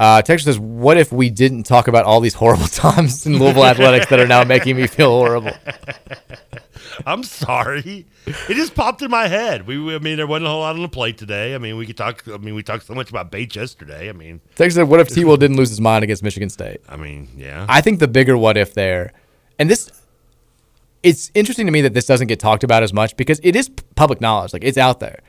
[0.01, 3.65] Uh, Texas says, "What if we didn't talk about all these horrible times in Louisville
[3.65, 5.51] athletics that are now making me feel horrible?"
[7.05, 8.07] I'm sorry.
[8.25, 9.67] It just popped in my head.
[9.67, 11.53] We, I mean, there wasn't a whole lot on the plate today.
[11.53, 12.27] I mean, we could talk.
[12.27, 14.09] I mean, we talked so much about Bates yesterday.
[14.09, 15.23] I mean, Texas said, "What if T.
[15.23, 17.67] Will didn't lose his mind against Michigan State?" I mean, yeah.
[17.69, 19.13] I think the bigger what if there,
[19.59, 19.91] and this,
[21.03, 23.69] it's interesting to me that this doesn't get talked about as much because it is
[23.93, 24.51] public knowledge.
[24.51, 25.21] Like it's out there.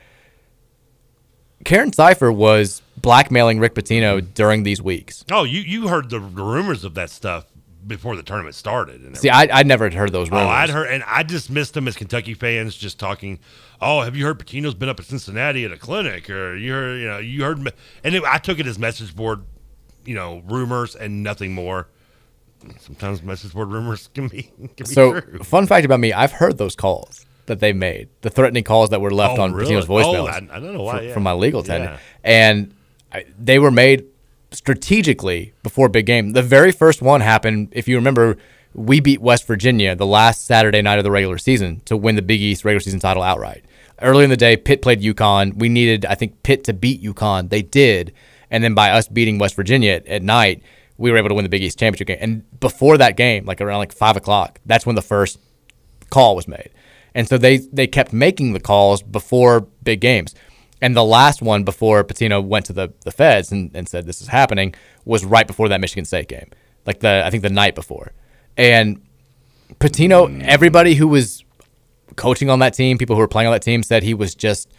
[1.64, 4.32] Karen Sypher was blackmailing Rick Pitino mm-hmm.
[4.32, 5.24] during these weeks.
[5.30, 7.46] oh, you you heard the, rumors of that stuff
[7.86, 9.00] before the tournament started.
[9.02, 10.46] And See, I I never heard those rumors.
[10.46, 10.50] Oh.
[10.50, 13.38] I'd heard, and I dismissed them as Kentucky fans just talking.
[13.80, 17.00] Oh, have you heard Pitino's been up at Cincinnati at a clinic, or you heard,
[17.00, 17.58] you know, you heard,
[18.04, 19.42] and it, I took it as message board,
[20.04, 21.88] you know, rumors and nothing more.
[22.78, 25.38] Sometimes message board rumors can be can be So, true.
[25.40, 29.01] fun fact about me, I've heard those calls that they made, the threatening calls that
[29.01, 29.72] were left Oh, on really?
[29.74, 30.26] Pitino's Oh.
[30.26, 31.14] I- I don't know why, fr- yeah.
[31.14, 31.84] From my legal tenure.
[31.86, 31.99] Yeah.
[32.24, 32.74] And
[33.12, 34.05] I, they were made
[34.51, 36.30] strategically before big game.
[36.32, 38.36] The very first one happened, if you remember,
[38.74, 42.22] we beat West Virginia the last Saturday night of the regular season to win the
[42.22, 43.64] Big East regular season title outright.
[44.01, 45.59] Early in the day, Pitt played UConn.
[45.59, 47.51] We needed, I think, Pitt to beat UConn.
[47.51, 48.12] They did.
[48.51, 50.62] And then by us beating West Virginia at, at night,
[50.99, 52.18] we were able to win the Big East championship game.
[52.20, 55.38] And before that game, like around like five o'clock, that's when the first
[56.11, 56.70] call was made.
[57.14, 60.34] And so they they kept making the calls before big games.
[60.80, 64.20] And the last one before Pitino went to the, the feds and, and said this
[64.20, 66.50] is happening was right before that Michigan State game.
[66.86, 68.12] Like the I think the night before.
[68.56, 69.00] And
[69.74, 70.42] Pitino, hmm.
[70.44, 71.44] everybody who was
[72.16, 74.70] coaching on that team, people who were playing on that team said he was just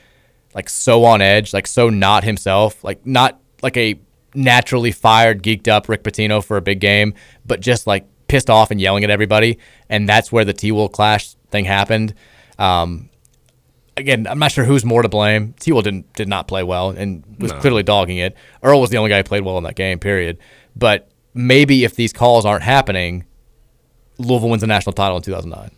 [0.53, 3.99] like so on edge, like so not himself, like not like a
[4.35, 7.13] naturally fired, geeked up Rick Pitino for a big game,
[7.45, 9.57] but just like pissed off and yelling at everybody.
[9.89, 12.13] And that's where the T Will clash thing happened.
[12.59, 13.09] Um,
[13.95, 15.53] again, I'm not sure who's more to blame.
[15.61, 17.59] T Will didn't did not play well and was No.
[17.59, 18.35] clearly dogging it.
[18.61, 20.37] Earl was the only guy who played well in that game, period.
[20.75, 23.23] But maybe if these calls aren't happening,
[24.17, 25.71] Louisville wins the national title in 2009.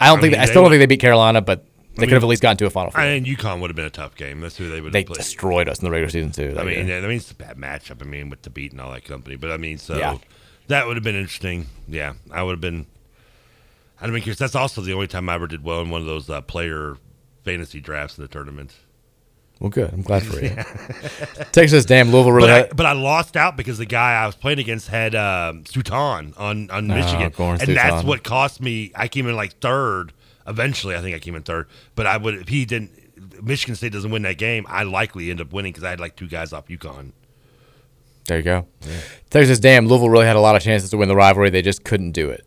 [0.00, 1.64] I don't I think mean, I still don't would- think they beat Carolina, but
[1.96, 2.90] they mean, could have at least gotten to a final.
[2.90, 3.00] Four.
[3.00, 4.40] I mean, UConn would have been a tough game.
[4.40, 5.18] That's who they would They have played.
[5.18, 6.56] destroyed us in the regular season too.
[6.58, 6.98] I mean, year.
[6.98, 8.02] I mean, it's a bad matchup.
[8.02, 10.18] I mean, with the beat and all that company, but I mean, so Yeah.
[10.66, 11.66] that would have been interesting.
[11.88, 12.86] Yeah, I would have been.
[13.96, 14.38] Have been curious.
[14.38, 16.96] That's also the only time I ever did well in one of those uh, player
[17.44, 18.74] fantasy drafts in the tournament.
[19.60, 19.92] well, good.
[19.92, 20.50] I'm glad for you.
[21.52, 22.48] Texas, damn Louisville really.
[22.48, 26.38] But I, but I lost out because the guy I was playing against had Suton
[26.38, 28.92] on on Oh, Michigan, Goran and that's what cost me.
[28.94, 30.12] I came in like third.
[30.46, 31.68] Eventually, I think I came in third.
[31.94, 32.90] But I would if he didn't.
[33.42, 34.66] Michigan State doesn't win that game.
[34.68, 37.12] I likely end up winning because I had like two guys off UConn.
[38.26, 38.66] there you go.
[39.30, 41.48] Texas, damn Louisville really had a lot of chances to win the rivalry.
[41.50, 42.44] They just couldn't do it.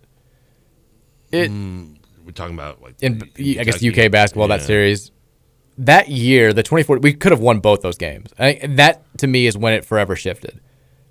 [1.32, 5.12] It mm, We're talking about like in I guess UK basketball that series.
[5.80, 8.32] That year, the 24, we could have won both those games.
[8.40, 10.60] I that to me is when it forever shifted.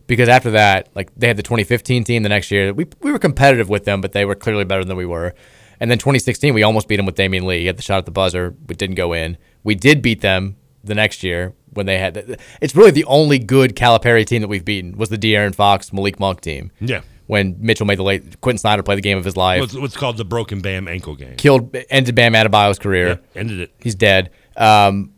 [0.06, 2.72] Because after that, like they had the 2015 team the next year.
[2.72, 5.34] We we were competitive with them, but they were clearly better than we were.
[5.78, 7.60] And then 2016, we almost beat them with Damion Lee.
[7.60, 9.36] He had the shot at the buzzer, but didn't go in.
[9.62, 12.38] We did beat them the next year when they had.
[12.60, 16.18] It's really the only good Calipari team that we've beaten was the De'Aaron Fox, Malik
[16.18, 16.70] Monk team.
[16.80, 17.02] Yeah.
[17.26, 19.96] When Mitchell made the late, Quentin Snider play the game of his life What's, what's
[19.96, 21.36] called the broken Bam ankle game.
[21.36, 23.20] killed ended Bam Adebayo's career.
[23.34, 23.74] Yeah, ended it.
[23.80, 24.30] He's dead.
[24.56, 25.12] Um,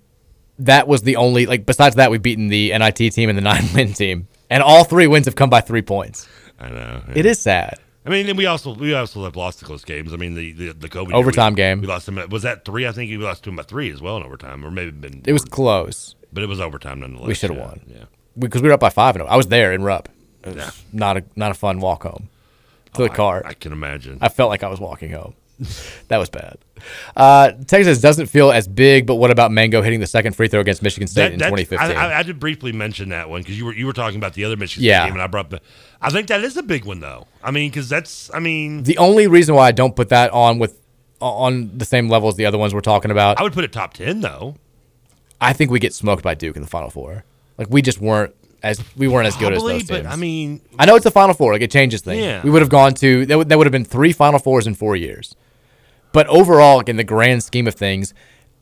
[0.59, 1.66] that was the only like.
[1.66, 5.06] Besides that, we've beaten the NIT team and the nine win team, and all three
[5.06, 6.28] wins have come by three points.
[6.59, 7.02] I know.
[7.14, 7.78] It is sad.
[8.04, 10.12] I mean, and we also we also have lost close games.
[10.14, 11.80] I mean, the the, the year, Overtime we, game.
[11.82, 12.18] We lost them.
[12.30, 12.86] Was that three?
[12.86, 15.22] I think we lost to them by three as well in overtime, or maybe been.
[15.26, 16.16] It was close.
[16.32, 17.28] but it was overtime nonetheless.
[17.28, 17.80] We should have yeah, won.
[17.86, 18.04] Yeah.
[18.38, 19.14] because we were up by five.
[19.14, 20.09] And I was there in Rupp.
[20.51, 20.70] It was Yeah.
[20.99, 22.28] not a not a fun walk home
[22.94, 23.42] to the car.
[23.44, 24.18] I can imagine.
[24.20, 25.34] I felt like I was walking home.
[26.09, 26.57] that was bad.
[27.16, 30.61] Uh, Texas doesn't feel as big, but what about Mangok hitting the second free throw
[30.61, 31.96] against Michigan State That- in 2015?
[31.96, 34.34] I, I, I did briefly mention that one because you were you were talking about
[34.34, 35.01] the other Michigan Yeah.
[35.01, 35.61] State game, and I brought up the.
[36.01, 37.26] I think that is a big one though.
[37.42, 40.59] I mean, because that's I mean, The only reason why I don't put that on
[40.61, 40.78] with
[41.20, 43.40] on the same level as the other ones we're talking about.
[43.40, 44.55] I would put it top ten though.
[45.40, 47.24] I think we get smoked by Duke in the Final Four.
[47.59, 48.32] Like we just weren't
[48.62, 50.06] as we weren't as good as those but.
[50.06, 51.52] I mean, I know it's the Final Four.
[51.52, 52.20] Like it changes things.
[52.24, 52.42] Yeah.
[52.42, 53.38] We would have gone to that.
[53.38, 55.34] Would, that would have been three Final Fours in four years.
[56.12, 58.14] But overall, like in the grand scheme of things,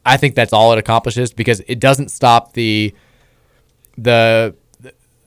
[0.04, 2.94] I think that's all it accomplishes because it doesn't stop the
[3.96, 4.54] the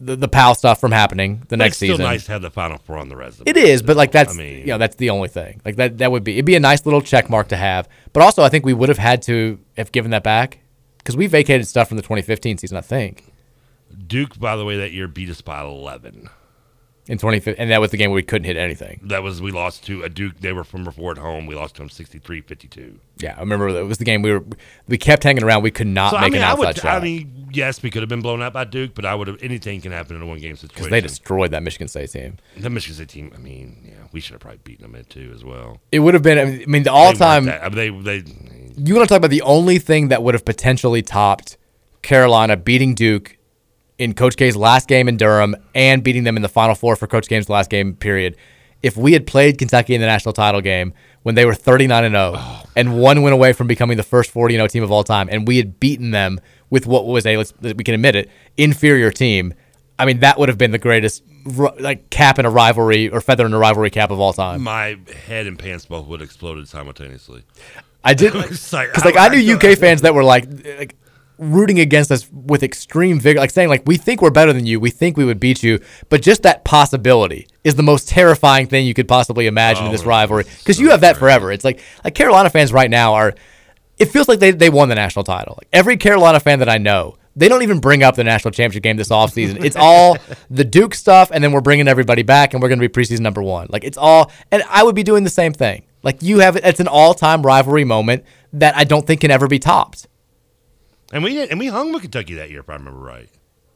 [0.01, 2.05] the, the PAL stuff from happening the but next it's still season.
[2.05, 3.43] nice to have the final four on the resume.
[3.49, 5.61] It is, but like that's I mean- you know that's the only thing.
[5.65, 7.89] Like that that would be it'd be a nice little check mark to have.
[8.13, 10.59] But also, I think we would have had to have given that back
[10.99, 12.77] because we vacated stuff from the 2015 season.
[12.77, 13.28] I think
[14.07, 16.29] Duke, by the way, that year beat us by eleven.
[17.07, 18.99] in 2015, and that was the game where we couldn't hit anything.
[19.03, 20.39] That was we lost to a Duke.
[20.41, 21.47] They were from before at home.
[21.47, 22.97] We lost to them 63-52.
[23.17, 24.43] Yeah, I remember it was the game we were
[24.87, 25.63] we kept hanging around.
[25.63, 26.77] We could not So make I mean, an I outside would.
[26.77, 29.27] shot I mean, yes, we could have been blown out by Duke, but I would
[29.27, 29.41] have.
[29.41, 30.75] Anything can happen in a one game situation.
[30.75, 32.37] because they destroyed that Michigan State team.
[32.57, 33.31] the Michigan State team.
[33.33, 35.81] I mean, yeah, we should have probably beaten them at two as well.
[35.91, 36.37] It would have been.
[36.37, 37.49] I mean, the all time.
[37.49, 38.31] I mean, they they
[38.77, 41.57] You want to talk about the only thing that would have potentially topped
[42.03, 43.35] Carolina beating Duke
[43.99, 47.05] in Coach K's last game in Durham and beating them in the Final Four for
[47.05, 48.35] Coach K's last game period.
[48.81, 50.93] If we had played Kentucky in the national title game
[51.23, 52.41] when they were 39 and 0
[52.77, 55.45] and one went away from becoming the first 40 0 team of all time, and
[55.47, 56.39] we had beaten them
[56.69, 59.53] with what was a let's we can admit it inferior team.
[59.99, 61.23] I mean, that would have been the greatest
[61.79, 64.61] like cap in a rivalry or feather in a rivalry cap of all time.
[64.61, 64.97] my
[65.27, 67.43] head and pants both would have exploded simultaneously.
[68.01, 70.45] I did like- because like I knew UK fans that were like
[70.77, 70.95] like
[71.39, 74.79] rooting against us with extreme vigor, like saying like we think we're better than you,
[74.79, 75.79] we think we would beat you,
[76.09, 79.91] but just that possibility is the most terrifying thing you could possibly imagine in Oh,
[79.91, 81.51] this rivalry because you have that forever.
[81.51, 83.33] It's like like Carolina fans right now are.
[83.97, 85.55] It feels like they they won the national title.
[85.57, 87.15] Like every Carolina fan that I know.
[87.35, 89.63] They don't even bring up the national championship game this offseason.
[89.63, 90.17] It's all
[90.49, 93.21] the Duke stuff, and then we're bringing everybody back, and we're going to be preseason
[93.21, 93.67] number one.
[93.69, 95.83] Like it's all, and I would be doing the same thing.
[96.03, 99.59] Like you have, it's an all-time rivalry moment that I don't think can ever be
[99.59, 100.07] topped.
[101.11, 103.29] And we did, and we hung with Kentucky that year, if I remember right.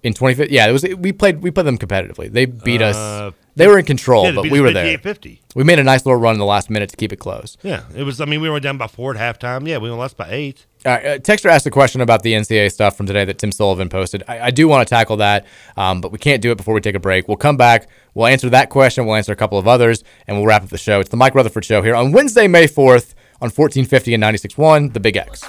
[0.04, 0.84] In 2015, yeah, it was.
[0.84, 1.42] We played.
[1.42, 2.30] We played them competitively.
[2.32, 3.34] They beat Uh, us.
[3.56, 4.98] They were in control, yeah, but we were there.
[4.98, 5.40] 58-50.
[5.56, 7.56] We made a nice little run in the last minute to keep it close.
[7.64, 8.20] Yeah, it was.
[8.20, 9.66] I mean, we were down by four at halftime.
[9.68, 10.66] Yeah, we only lost by eight.
[10.86, 13.88] Uh, uh, Texter asked a question about the NCAA stuff from today that Tim Sullivan
[13.88, 14.24] posted.
[14.28, 15.46] I, I do want to tackle that,
[15.78, 17.28] um, but we can't do it before we take a break.
[17.30, 17.88] We'll come back.
[18.14, 19.06] We'll answer that question.
[19.06, 21.00] We'll answer a couple of others, and we'll wrap up the show.
[21.00, 23.14] It's the Mike Rutherford Show here on Wednesday, May 4th
[23.44, 25.44] on 1450 and 96.1, The Big X.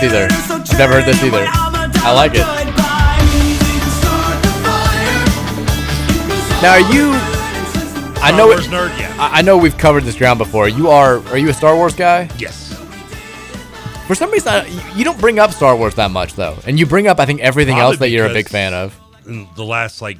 [0.00, 0.10] queen.
[0.10, 0.28] Either.
[0.30, 1.44] I've never heard this either.
[2.02, 2.46] I like it.
[6.62, 7.10] Now, are you?
[8.22, 8.48] I know.
[8.54, 9.14] Nerd, yeah.
[9.18, 10.68] I I know we've covered this ground before.
[10.68, 11.26] You are.
[11.28, 12.28] Are you a Star Wars guy?
[12.38, 12.68] Yes.
[14.06, 16.78] For some reason, I- you- you don't bring up Star Wars that much, though, and
[16.78, 18.98] you bring up, I think, everything Probably else that you're a because big fan of.
[19.26, 20.18] In the last like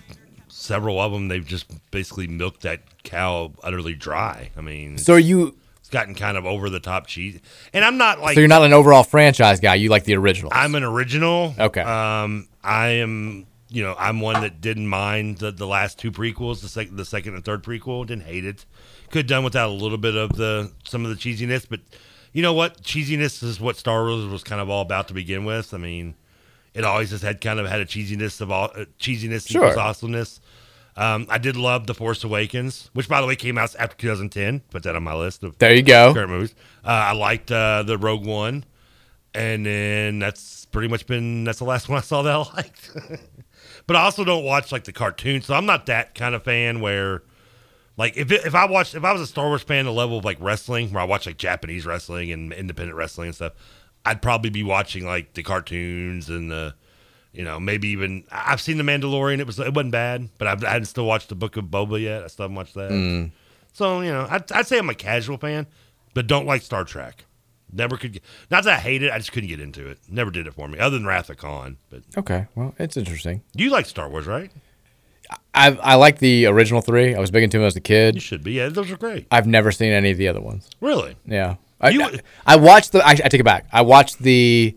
[0.48, 4.50] several of them, they've just basically milked that cow utterly dry.
[4.56, 5.54] I mean, So are you?
[5.90, 7.40] Gotten kind of over the top cheese.
[7.72, 9.74] And I'm not like so you're not an overall franchise guy.
[9.76, 10.50] You like the original.
[10.54, 11.54] I'm an original.
[11.58, 11.80] Okay.
[11.82, 13.46] Um, I am.
[13.72, 17.04] You know, I'm one that didn't mind the, the last two prequels, the second, the
[17.04, 18.04] second and third prequel.
[18.04, 18.64] Didn't hate it.
[19.10, 21.78] Could have done without a little bit of the some of the cheesiness, but
[22.32, 22.82] you know what?
[22.82, 25.72] Cheesiness is what Star Wars was kind of all about to begin with.
[25.72, 26.14] I mean,
[26.74, 29.62] it always has had kind of had a cheesiness of all uh, cheesiness Sure.
[29.62, 30.40] equals awesomeness.
[31.00, 34.60] Um, I did love The Force Awakens, which by the way came out after 2010.
[34.70, 36.12] Put that on my list of There you go.
[36.12, 36.54] current movies.
[36.84, 38.64] Uh, I liked uh, the Rogue One,
[39.34, 42.90] and then that's pretty much been that's the last one I saw that I liked.
[43.86, 46.80] but I also don't watch like the cartoons, so I'm not that kind of fan
[46.80, 47.22] where.
[47.96, 50.16] Like if it, if I watched if I was a Star Wars fan, the level
[50.18, 53.52] of like wrestling where I watch like Japanese wrestling and independent wrestling and stuff,
[54.06, 56.74] I'd probably be watching like the cartoons and the,
[57.32, 59.38] you know, maybe even I've seen the Mandalorian.
[59.38, 62.00] It was it wasn't bad, but I've, I hadn't still watched the Book of Boba
[62.00, 62.24] yet.
[62.24, 62.90] I still haven't watched that.
[62.90, 63.30] Mm.
[63.72, 65.66] So you know, I'd, I'd say I'm a casual fan,
[66.14, 67.24] but don't like Star Trek.
[67.72, 68.24] Never could get.
[68.50, 69.98] Not that I hate it, I just couldn't get into it.
[70.08, 71.76] Never did it for me, other than Wrath of Khan.
[71.88, 73.42] But Okay, well, it's interesting.
[73.54, 74.50] you like Star Wars, right?
[75.54, 77.14] I I like the original three.
[77.14, 78.16] I was big into them as a kid.
[78.16, 78.52] You should be.
[78.52, 79.26] Yeah, those are great.
[79.30, 80.68] I've never seen any of the other ones.
[80.80, 81.16] Really?
[81.24, 81.56] Yeah.
[81.80, 83.06] I, You- I, I watched the.
[83.06, 83.66] I, I take it back.
[83.72, 84.76] I watched the.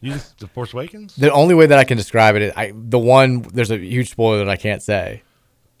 [0.00, 1.16] You just the Force Awakens.
[1.16, 4.38] The only way that I can describe it, I the one there's a huge spoiler
[4.38, 5.22] that I can't say.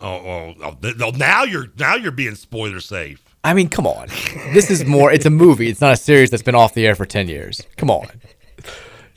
[0.00, 3.22] Oh, oh, oh now you're now you're being spoiler safe.
[3.44, 4.08] I mean, come on.
[4.52, 5.12] This is more.
[5.12, 5.68] It's a movie.
[5.68, 7.62] It's not a series that's been off the air for ten years.
[7.76, 8.08] Come on.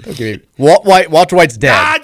[0.07, 1.09] Okay, Walt White.
[1.11, 2.01] Walter White's dead.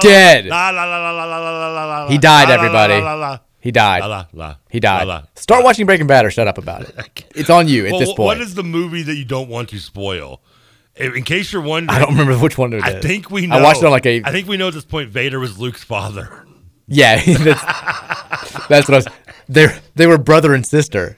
[0.00, 0.44] Dead.
[0.44, 2.50] He died.
[2.50, 3.40] Everybody.
[3.60, 4.26] He died.
[4.70, 5.26] He died.
[5.34, 7.24] Start watching Breaking Bad or shut up about it.
[7.34, 8.26] It's on you at well, this point.
[8.26, 10.40] What is the movie that you don't want to spoil?
[11.00, 13.56] In case you're wondering, I don't remember which one it I think we know.
[13.56, 14.22] I watched it on like a.
[14.24, 16.46] I think we know at this point Vader was Luke's father.
[16.86, 17.62] Yeah, that's,
[18.68, 19.06] that's what I was.
[19.48, 21.16] They they were brother and sister.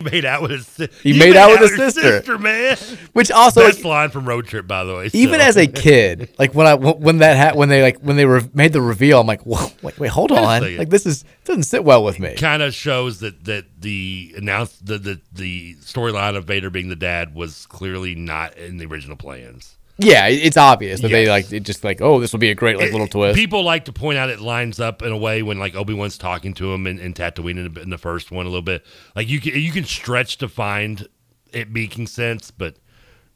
[0.00, 0.66] He made out with his.
[0.66, 2.38] si- He You made out with his your sister.
[2.38, 2.76] man.
[3.12, 5.10] Which also, best line from Road Trip, by the way.
[5.12, 5.46] even so.
[5.46, 8.42] as a kid, like when I when that ha- when they like when they were
[8.54, 11.84] made the reveal, I'm like, whoa, wait, wait, hold on, like this is doesn't sit
[11.84, 12.34] well with me.
[12.36, 16.96] kind of shows that that the announce the the, the storyline of Vader being the
[16.96, 19.76] dad was clearly not in the original plans.
[20.00, 22.78] Yeah, it's obvious that they like it just like, oh, this will be a great
[22.78, 23.36] like little twist.
[23.36, 26.16] People like to point out it lines up in a way when like Obi Wan's
[26.18, 28.84] talking to him in, in Tatooine in, the- in the first one a little bit.
[29.14, 31.06] Like you can you can stretch to find
[31.52, 32.76] it making sense, but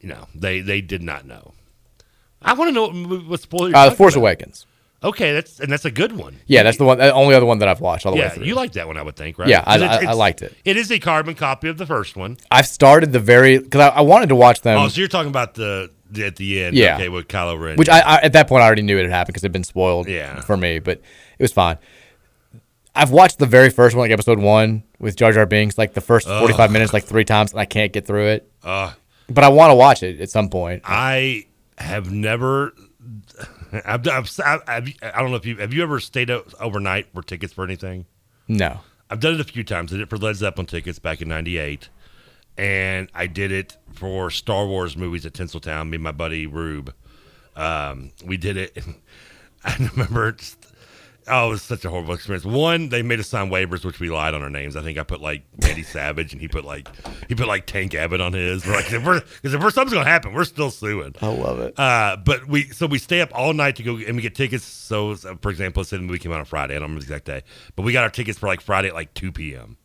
[0.01, 1.53] you know they they did not know.
[2.43, 3.75] I want to know what, what spoiler.
[3.75, 4.21] Uh, the Force about.
[4.23, 4.67] Awakens.
[5.03, 6.41] Okay, that's and that's a good one.
[6.47, 8.45] Yeah, that's the one, the only other one that I've watched all the way through.
[8.47, 9.49] you like that one, I would think, right?
[9.51, 10.55] Yeah, I- I- I liked it.
[10.65, 12.39] It is a carbon copy of the first one.
[12.51, 14.79] I've started the very because I, I wanted to watch them.
[14.79, 15.91] oh, so you're talking about the
[16.23, 16.95] at the end, Yeah.
[16.97, 19.11] okay, with Kylo Ren, Which I, I at that point I already knew it had
[19.11, 20.41] happened because it had been spoiled Yeah.
[20.41, 20.99] for me, but
[21.39, 21.79] it was fine.
[22.95, 26.01] I've watched the very first one, like episode one with Jar Jar Binks, like the
[26.01, 26.39] first Ugh.
[26.41, 28.51] 45 minutes, like three times, and I can't get through it.
[28.63, 28.93] Uh,
[29.29, 30.83] But I want to watch it at some point.
[30.85, 31.47] I
[31.79, 32.73] have never.
[33.85, 37.09] I've, I've, I've, I've- I don't know if you have you ever stayed out overnight
[37.13, 38.07] for tickets for anything.
[38.47, 38.81] No.
[39.11, 39.93] I've done it a few times.
[39.93, 41.89] I did it for Led Zeppelin tickets back in '98,
[42.57, 45.89] and I did it for Star Wars movies at Tinseltown.
[45.89, 46.95] Me and my buddy Rube,
[47.57, 48.79] um, we did it.
[49.65, 50.33] I remember.
[50.33, 50.67] Just,
[51.29, 52.45] oh, it was such a horrible experience.
[52.45, 54.77] One, they made us sign waivers, which we lied on our names.
[54.77, 56.89] I think I put like Randy Savage, and he put like
[57.29, 58.67] he put like Tank Abbott on his.
[58.67, 61.15] We're like, because if we're, something's gonna happen, we're still suing.
[61.21, 61.79] I love it.
[61.79, 64.65] Uh, but we so we stay up all night to go and we get tickets.
[64.65, 66.75] So, so, for example, let's say the movie came out on Friday.
[66.75, 67.43] I don't remember the exact day,
[67.77, 69.77] but we got our tickets for like Friday at like two p.m.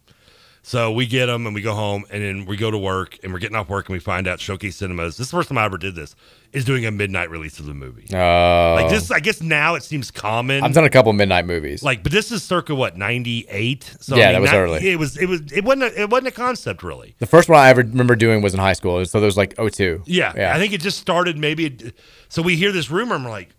[0.62, 3.32] So we get them and we go home and then we go to work and
[3.34, 5.18] we're getting off work and we find out Showcase Cinemas.
[5.18, 6.16] This is the first time I ever did this.
[6.52, 8.08] Is doing a midnight release of the movie.
[8.12, 8.74] Oh.
[8.76, 10.64] Like this, I guess now it seems common.
[10.64, 11.84] I've done a couple midnight movies.
[11.84, 13.96] like, but this is circa what ninety eight.
[14.00, 14.90] So Yeah, I mean, that was early.
[14.90, 15.16] It was.
[15.16, 15.42] It was.
[15.52, 15.84] It wasn't.
[15.84, 17.14] A, it wasn't a concept really.
[17.20, 19.56] the first one I ever remember doing was in high school, so there was like
[19.58, 20.02] 02.
[20.08, 20.56] Yeah, yeah.
[20.56, 21.68] I think it just started maybe.
[21.68, 21.96] It,
[22.30, 23.50] so we hear this rumor and we're like,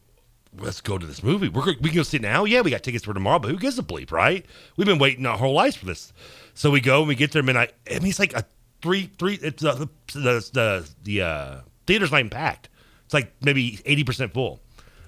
[0.59, 1.49] let's go to this movie.
[1.49, 2.45] We're we can go see it now.
[2.45, 4.45] Yeah, we got tickets for tomorrow, but who gives a bleep, right?
[4.77, 6.13] We've been waiting our whole lives for this.
[6.55, 7.73] So we go and we get there midnight.
[7.91, 8.45] I mean, it's like a
[8.83, 9.35] three three.
[9.35, 12.69] It's uh, the the the, the uh, theater's not even packed.
[13.05, 14.61] It's like maybe eighty percent full,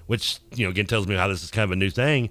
[0.07, 2.29] which you know again tells me how this is kind of a new thing.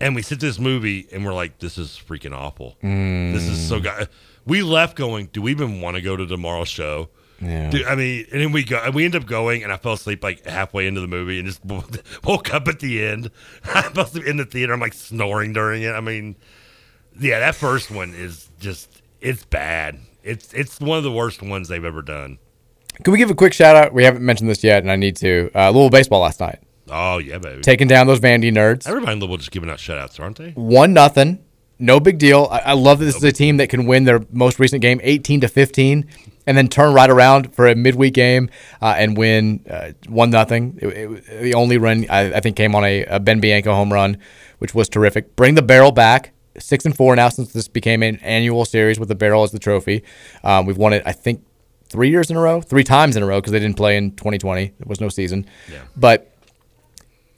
[0.00, 2.76] And we sit this movie and we're like, this is freaking awful.
[2.82, 3.82] This is so.
[4.46, 5.26] We left going.
[5.32, 7.08] Do we even want to go to tomorrow's show?
[7.40, 7.70] Yeah.
[7.70, 9.92] Dude, I mean, and then we go, and we end up going, and I fell
[9.92, 11.64] asleep like halfway into the movie, and just
[12.24, 13.30] woke up at the end.
[13.64, 14.72] I fell asleep in the theater.
[14.72, 15.92] I'm like snoring during it.
[15.92, 16.36] I mean,
[17.20, 19.98] yeah, that first one is just it's bad.
[20.22, 22.38] It's it's one of the worst ones they've ever done.
[23.04, 23.92] Can we give a quick shout out?
[23.92, 25.50] We haven't mentioned this yet, and I need to.
[25.54, 26.58] Uh, Louisville baseball last night,
[26.90, 27.62] Oh yeah, baby.
[27.62, 28.88] taking down those Vandy nerds.
[28.88, 30.50] Everybody in Louisville just giving out shutouts, aren't they?
[30.50, 31.44] One nothing.
[31.78, 32.48] No big deal.
[32.50, 35.00] I, I love that this is a team that can win their most recent game,
[35.04, 36.08] eighteen to fifteen,
[36.44, 38.50] and then turn right around for a midweek game
[38.82, 40.72] uh, and win uh, one nothing.
[40.74, 44.18] The only run I, I think came on a, a Ben Bianco home run,
[44.58, 45.36] which was terrific.
[45.36, 46.32] Bring the barrel back.
[46.58, 49.58] Six and four now since this became an annual series with the barrel as the
[49.58, 50.02] trophy.
[50.44, 51.44] Um, we've won it, I think,
[51.88, 54.12] three years in a row, three times in a row because they didn't play in
[54.12, 54.66] 2020.
[54.66, 55.46] There was no season.
[55.70, 55.82] Yeah.
[55.96, 56.30] But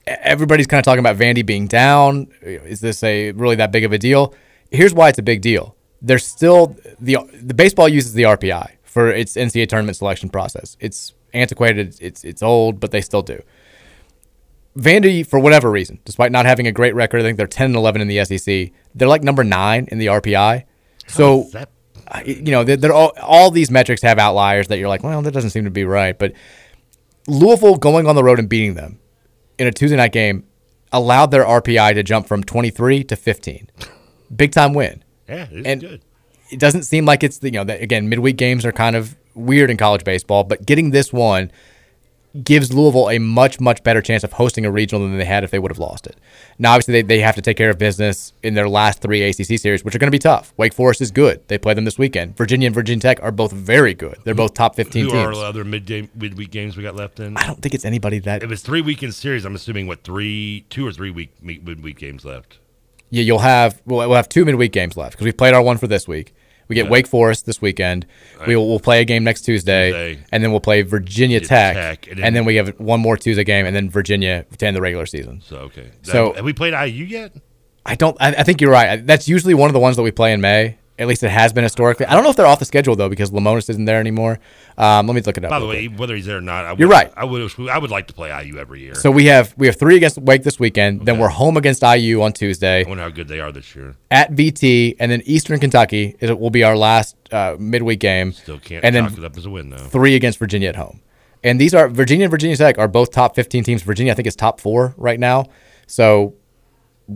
[0.07, 2.29] everybody's kind of talking about Vandy being down.
[2.43, 4.35] Is this a really that big of a deal?
[4.71, 5.77] Here's why it's a big deal.
[6.03, 10.77] There's still the the baseball uses the RPI for its NCAA tournament selection process.
[10.81, 13.43] It's antiquated, it's it's old, but they still do.
[14.79, 17.77] Vandy, for whatever reason, despite not having a great record, I think they're 10 and
[17.77, 18.71] 11 in the SEC.
[18.95, 20.64] They're like number nine in the RPI.
[21.09, 21.66] So, I-
[22.09, 25.23] uh, you know, they're, they're all, all these metrics have outliers that you're like, well,
[25.23, 26.18] that doesn't seem to be right.
[26.18, 26.33] But
[27.29, 28.99] Louisville going on the road and beating them
[29.59, 30.45] in a Tuesday night game
[30.93, 33.68] allowed their RPI to jump from 23 to 15.
[34.35, 35.05] Big time win.
[35.29, 36.01] Yeah, it's And good.
[36.51, 39.71] It doesn't seem like it's you know, that, again, midweek games are kind of weird
[39.71, 41.53] in college baseball, but getting this one
[42.45, 45.51] gives Louisville a much, much better chance of hosting a regional than they had if
[45.51, 46.16] they would have lost it.
[46.59, 49.59] Now, obviously, they, they have to take care of business in their last three ACC
[49.59, 50.53] series, which are going to be tough.
[50.57, 51.47] Wake Forest is good.
[51.49, 52.37] They play them this weekend.
[52.37, 54.18] Virginia and Virginia Tech are both very good.
[54.24, 55.22] They're both top 15 Who teams.
[55.24, 57.37] are the other midday midweek games we got left in?
[57.37, 58.43] I don't think it's anybody that.
[58.43, 61.99] If it's three weekend series, I'm assuming what three, two or three week mid- midweek
[61.99, 62.59] games left.
[63.11, 65.79] Yeah, you'll have we'll, we'll have two midweek games left because we played our one
[65.79, 66.33] for this week.
[66.71, 66.91] We get Okay.
[66.91, 68.07] Wake Forest this weekend.
[68.47, 70.25] We will we'll play a game next Tuesday, Tuesday.
[70.30, 73.01] and then we'll play Virginia Virginia Tech, Tech, and and, then- then we have one
[73.01, 75.42] more Tuesday game, and then Virginia to end the regular season.
[75.45, 75.91] So okay.
[76.03, 77.33] So- have we played IU yet?
[77.84, 78.17] I don't.
[78.21, 79.05] I, I think you're right.
[79.05, 80.76] That's usually one of the ones that we play in May.
[81.01, 82.05] At least it has been historically.
[82.05, 84.39] I don't know if they're off the schedule though because Lemonis isn't there anymore.
[84.77, 85.51] Um, let me look it up.
[85.51, 85.99] By the way, quick.
[85.99, 87.11] whether he's there or not, I would, You're right.
[87.17, 87.51] I would.
[87.71, 88.95] I would like to play IU every year.
[88.95, 91.07] so we have we have three against Wake this weekend.
[91.07, 92.85] Then we're home against IU on Tuesday.
[92.85, 93.97] I wonder how good they are this year.
[94.11, 98.33] at VT, and then Eastern Kentucky is, will be our last uh, midweek game.
[98.33, 99.79] Still can't and then it up as a win though.
[99.79, 101.01] three against Virginia at home.
[101.43, 103.83] And these are Virginia and Virginia Tech are both top 15 teams.
[103.83, 105.47] Virginia, I think, is top four right now.
[105.87, 106.35] So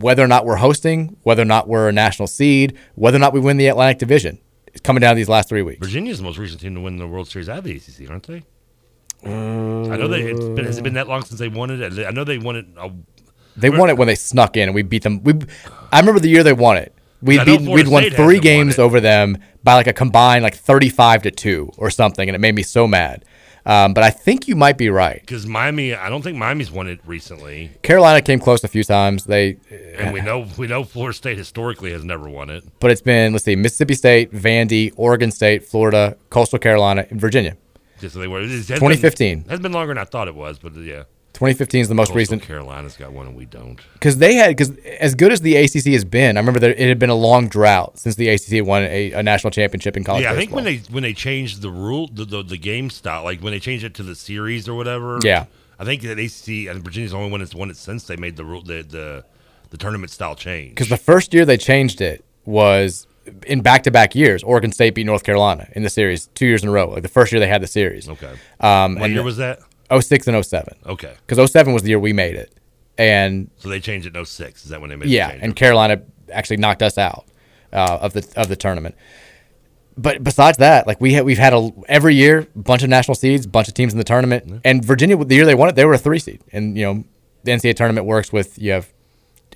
[0.02, 3.32] whether or not we're hosting, whether or not we're a national seed, whether or not
[3.32, 5.78] we win the Atlantic Division, it's coming down these last three weeks.
[5.80, 8.26] Virginia's the most recent team to win the World Series out of the ACC, aren't
[8.26, 8.42] they?
[9.24, 10.22] I know they.
[10.22, 12.06] It's been, has it been that long since they won it?
[12.06, 12.66] I know they won it.
[12.76, 12.90] Uh,
[13.56, 15.22] They won it when they snuck in, and we beat them.
[15.22, 15.34] We,
[15.92, 16.92] I remember the year they won it.
[17.22, 19.86] We'd I know beaten, Florida we'd won three hasn't won games over them by like
[19.86, 23.24] a combined like thirty-five to two or something, and it made me so mad.
[23.66, 25.20] Um, but I think you might be right.
[25.20, 29.24] because Miami, I don't think Miami's won it recently, Carolina came close a few times.
[29.24, 29.56] They,
[29.96, 32.64] and we know we know Florida State historically has never won it.
[32.80, 37.56] but it's been let's see, Mississippi State, Vandy, Oregon State, Florida, Coastal Carolina, and Virginia.
[38.00, 38.40] Just so they were.
[38.40, 39.44] It has been- 2015.
[39.48, 41.04] has been longer than I thought it was, but yeah.
[41.34, 43.78] 2015 is the most Coastal recent Carolina's got one and we don't.
[43.94, 46.88] because they had because as good as the ACC has been, I remember that it
[46.88, 50.22] had been a long drought since the ACC won a, a national championship in college.
[50.22, 53.24] yeah, I think when they when they changed the rule, the, the the game style,
[53.24, 55.18] like when they changed it to the series or whatever.
[55.22, 55.46] Yeah.
[55.76, 58.36] I think that ACC and Virginia's the only one that's won it since they made
[58.36, 59.24] the rule the the,
[59.70, 60.70] the tournament style change.
[60.70, 63.08] Because the first year they changed it was
[63.46, 64.44] in back-to-back years.
[64.44, 66.90] Oregon State beat North Carolina in the series two years in a row.
[66.90, 68.08] Like the first year they had the series.
[68.08, 68.32] Okay.
[68.60, 69.60] Um, What and year was that?
[69.90, 70.74] 06 and 07.
[70.86, 71.14] Okay.
[71.26, 72.52] Because 07 was the year we made it,
[72.98, 74.64] and So they changed it in 06.
[74.64, 75.10] Is that when they made it?
[75.10, 75.44] yeah, the change?
[75.44, 76.02] and Carolina
[76.32, 77.26] actually knocked us out
[77.72, 78.94] uh, of the of the tournament.
[79.96, 83.46] But besides that, like we ha- we've had a every year bunch of national seeds,
[83.46, 85.94] bunch of teams in the tournament, and Virginia the year they won it, they were
[85.94, 87.04] a three seed, and you know
[87.44, 88.92] the NCAA tournament works with you have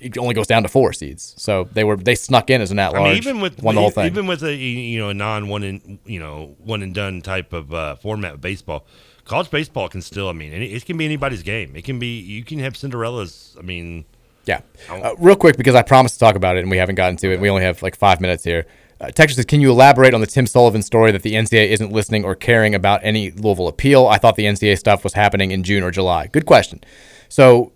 [0.01, 2.79] it only goes down to four seeds, so they were they snuck in as an
[2.79, 4.05] at I mean, even with won the whole thing.
[4.05, 7.51] even with a you know a non one and you know one and done type
[7.51, 8.85] of uh, format of baseball,
[9.29, 10.27] college baseball can still.
[10.27, 11.75] I mean, it, it can be anybody's game.
[11.75, 13.57] It can be you can have Cinderellas.
[13.57, 14.05] I mean,
[14.45, 14.61] Yeah.
[14.89, 17.31] Uh, real quick, because I promised to talk about it and we haven't gotten to
[17.31, 17.39] it.
[17.39, 18.65] We only have like five minutes here.
[18.99, 21.93] Uh, Texas says, can you elaborate on the Tim Sullivan story that the NCAA isn't
[21.93, 24.07] listening or caring about any Louisville appeal?
[24.07, 26.27] I thought the NCAA stuff was happening in June or July.
[26.27, 26.81] Good question.
[27.29, 27.71] So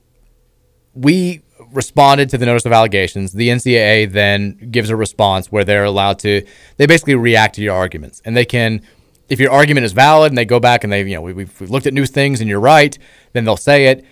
[0.93, 3.31] we responded to the notice of allegations.
[3.31, 6.45] The NCAA then gives a response where they're allowed to,
[6.77, 8.21] they basically react to your arguments.
[8.25, 8.81] And they can,
[9.29, 11.61] if your argument is valid and they go back and they, you know, we, we've,
[11.61, 12.97] we've looked at new things and you're right,
[13.33, 14.05] then they'll say it.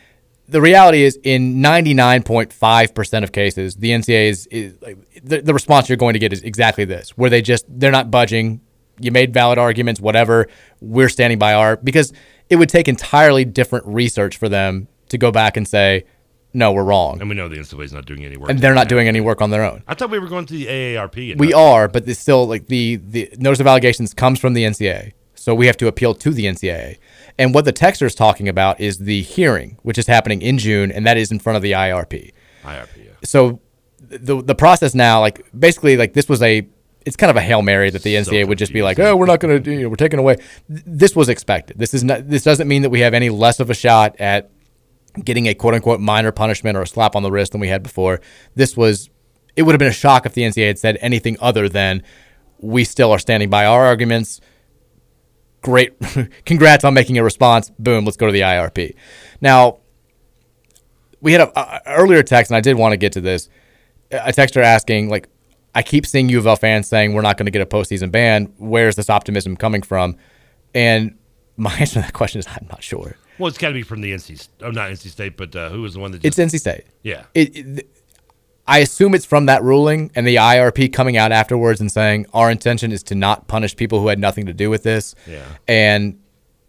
[0.48, 4.76] The reality is, in 99.5% of cases, the NCAA is, is
[5.24, 8.12] the, the response you're going to get is exactly this, where they just, they're not
[8.12, 8.60] budging.
[9.00, 10.48] You made valid arguments, whatever.
[10.82, 12.12] We're standing by our, because
[12.50, 16.06] it would take entirely different research for them to go back and say,
[16.54, 17.20] no, we're wrong.
[17.22, 18.50] and we know the NCAA is not doing any work.
[18.50, 19.84] And they're not doing any work on their own.
[19.88, 21.38] I thought we were going to the AARP.
[21.38, 25.14] We are, but it's still like the, the notice of allegations comes from the NCAA.
[25.36, 26.98] So we have to appeal to the NCAA.
[27.40, 30.92] And what the texter is talking about is the hearing, which is happening in June,
[30.92, 32.32] and that is in front of the IRP.
[32.64, 32.88] IRP.
[32.98, 33.12] Yeah.
[33.24, 33.60] So
[34.00, 36.68] the the process now, like basically, like this was a,
[37.06, 39.26] it's kind of a hail mary that the NCAA would just be like, oh, we're
[39.26, 40.36] not going to, you know, we're taking away.
[40.70, 41.80] This was expected.
[41.80, 42.30] This is not.
[42.30, 44.52] This doesn't mean that we have any less of a shot at
[45.24, 47.84] getting a quote unquote minor punishment or a slap on the wrist than we had
[47.84, 48.22] before.
[48.56, 49.10] This was,
[49.56, 52.04] it would have been a shock if the NCAA had said anything other than
[52.60, 54.40] we still are standing by our arguments.
[55.62, 55.94] Great.
[56.46, 57.70] Congrats on making a response.
[57.78, 58.96] Boom, let's go to the IRP.
[59.42, 59.80] Now,
[61.22, 63.50] we had a, earlier text, and I did want to get to this.
[64.12, 65.30] A texter asking, like,
[65.74, 68.12] I keep seeing U of L fans saying we're not going to get a postseason
[68.12, 68.52] ban.
[68.58, 70.18] Where's this optimism coming from?
[70.74, 71.18] And
[71.58, 73.16] my answer to that question is I'm not sure.
[73.42, 74.48] Well, it's got to be from the NC.
[74.62, 76.24] Oh, not NC State, but uh, who was the one that?
[76.24, 76.84] It's NC State.
[77.04, 77.24] Yeah.
[77.34, 77.88] It, it-
[78.68, 82.50] I assume it's from that ruling and the IRP coming out afterwards and saying our
[82.52, 85.16] intention is to not punish people who had nothing to do with this.
[85.28, 85.44] Yeah.
[85.68, 86.20] And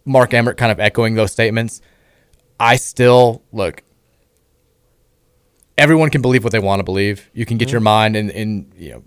[0.07, 1.83] Mark Emmert kind of echoing those statements.
[2.59, 3.83] I still look.
[5.77, 7.29] Everyone can believe what they want to believe.
[7.35, 9.03] You can get your mind in, in you know,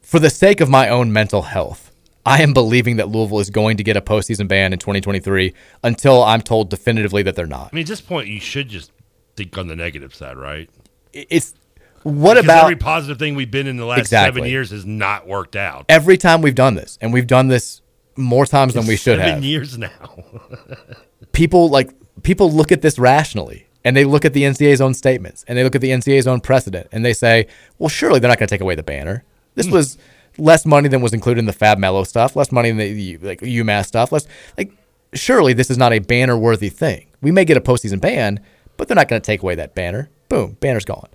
[0.00, 1.85] for the sake of my own mental health.
[2.26, 5.54] I am believing that Louisville is going to get a postseason ban in 2023
[5.84, 7.70] until I'm told definitively that they're not.
[7.72, 8.90] I mean, at this point, you should just
[9.36, 10.68] think on the negative side, right?
[11.12, 11.54] It's
[12.02, 15.28] what Because about every positive thing we've been in the last seven years has not
[15.28, 15.86] worked out.
[15.88, 17.80] every time we've done this, and we've done this
[18.16, 19.44] more times than we should seven have.
[19.44, 20.24] years now.
[21.32, 21.90] People like
[22.22, 25.64] people look at this rationally, and they look at the NCAA's own statements, and they
[25.64, 27.46] look at the NCAA's own precedent, and they say,
[27.78, 29.24] "Well, surely they're not going to take away the banner.
[29.54, 29.72] This hmm.
[29.72, 29.98] was
[30.38, 33.40] less money than was included in the Fab Melo stuff, less money than the like
[33.40, 34.12] UMass stuff.
[34.12, 34.26] Less
[34.56, 34.72] like
[35.14, 37.06] surely this is not a banner worthy thing.
[37.20, 38.40] We may get a postseason ban,
[38.76, 40.10] but they're not going to take away that banner.
[40.28, 41.08] Boom, banner's gone.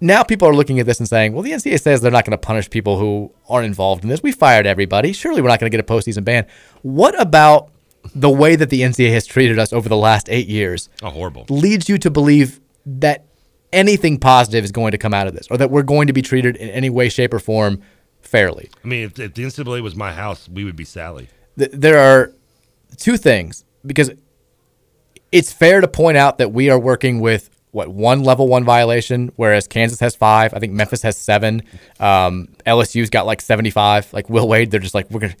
[0.00, 2.38] Now people are looking at this and saying, well, the NCAA says they're not going
[2.38, 4.22] to punish people who aren't involved in this.
[4.22, 5.12] We fired everybody.
[5.12, 6.46] Surely we're not going to get a postseason ban.
[6.82, 7.70] What about
[8.14, 10.88] the way that the NCAA has treated us over the last eight years?
[11.02, 11.46] Oh, horrible.
[11.48, 13.24] Leads you to believe that
[13.72, 16.22] anything positive is going to come out of this, or that we're going to be
[16.22, 17.82] treated in any way, shape, or form
[18.22, 18.70] fairly.
[18.84, 21.28] I mean, if, if the NCAA was my house, we would be Sally.
[21.58, 22.32] Th- there are
[22.96, 24.10] two things because
[25.32, 29.30] it's fair to point out that we are working with what one level one violation,
[29.36, 30.54] whereas Kansas has five.
[30.54, 31.62] I think Memphis has seven.
[32.00, 34.12] Um, LSU's got like seventy five.
[34.12, 35.36] Like Will Wade, they're just like we're gonna.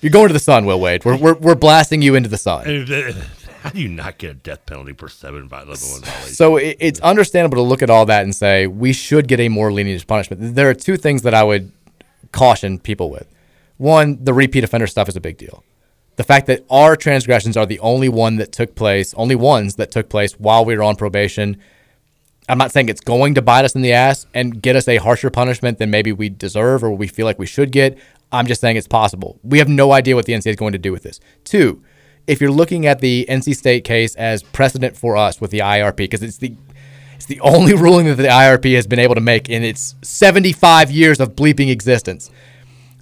[0.00, 1.04] You're going to the sun, Will Wade.
[1.04, 2.86] We're, we're, we're blasting you into the sun.
[3.62, 6.36] How do you not get a death penalty for seven level one violations?
[6.36, 9.48] So it, it's understandable to look at all that and say we should get a
[9.48, 10.54] more lenient punishment.
[10.54, 11.72] There are two things that I would
[12.32, 13.26] caution people with.
[13.76, 15.64] One, the repeat offender stuff is a big deal.
[16.16, 19.92] The fact that our transgressions are the only one that took place, only ones that
[19.92, 21.58] took place while we were on probation.
[22.48, 24.96] I'm not saying it's going to bite us in the ass and get us a
[24.96, 27.96] harsher punishment than maybe we deserve or we feel like we should get.
[28.32, 29.38] I'm just saying it's possible.
[29.44, 31.20] We have no idea what the NCAA is going to do with this.
[31.44, 31.82] Two,
[32.26, 35.96] if you're looking at the NC State case as precedent for us with the IRP,
[35.96, 36.54] because it's the
[37.18, 40.90] it's the only ruling that the IRP has been able to make in its 75
[40.90, 42.30] years of bleeping existence.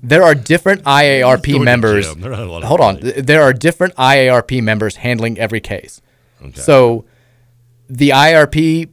[0.02, 2.06] There are different IARP members.
[2.08, 2.20] gym.
[2.20, 2.96] They're not allowed to Hold on.
[3.00, 6.00] Th- There are different IARP members handling every case.
[6.42, 6.60] Okay.
[6.60, 7.04] So
[7.88, 8.88] the IRP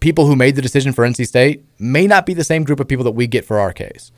[0.00, 2.88] people who made the decision for NC State may not be the same group of
[2.88, 4.10] people that we get for our case.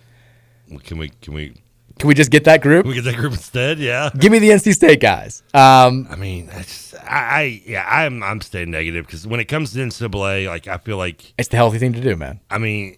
[0.85, 1.10] Can we?
[1.20, 1.55] Can we?
[1.99, 2.85] Can we just get that group?
[2.85, 3.79] Can we get that group instead?
[3.79, 4.11] Yeah.
[4.19, 5.43] Give me the NC State guys.
[5.55, 6.65] Um, I mean, I,
[7.03, 10.79] I, I yeah, I'm I'm staying negative because when it comes to NCAA, like I
[10.79, 12.41] feel like it's the healthy thing to do, man.
[12.51, 12.97] I mean,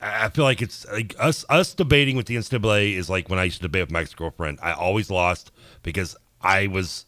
[0.00, 3.38] I I feel like it's like us us debating with the NCAA is like when
[3.38, 4.58] I used to debate with my ex girlfriend.
[4.62, 5.50] I always lost
[5.82, 7.06] because I was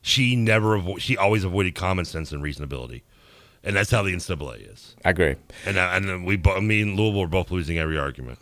[0.00, 3.02] she never avo- she always avoided common sense and reasonability,
[3.62, 4.96] and that's how the NCAA is.
[5.04, 5.36] I agree.
[5.66, 8.38] And uh, and we bo- me and Louisville are both losing every argument.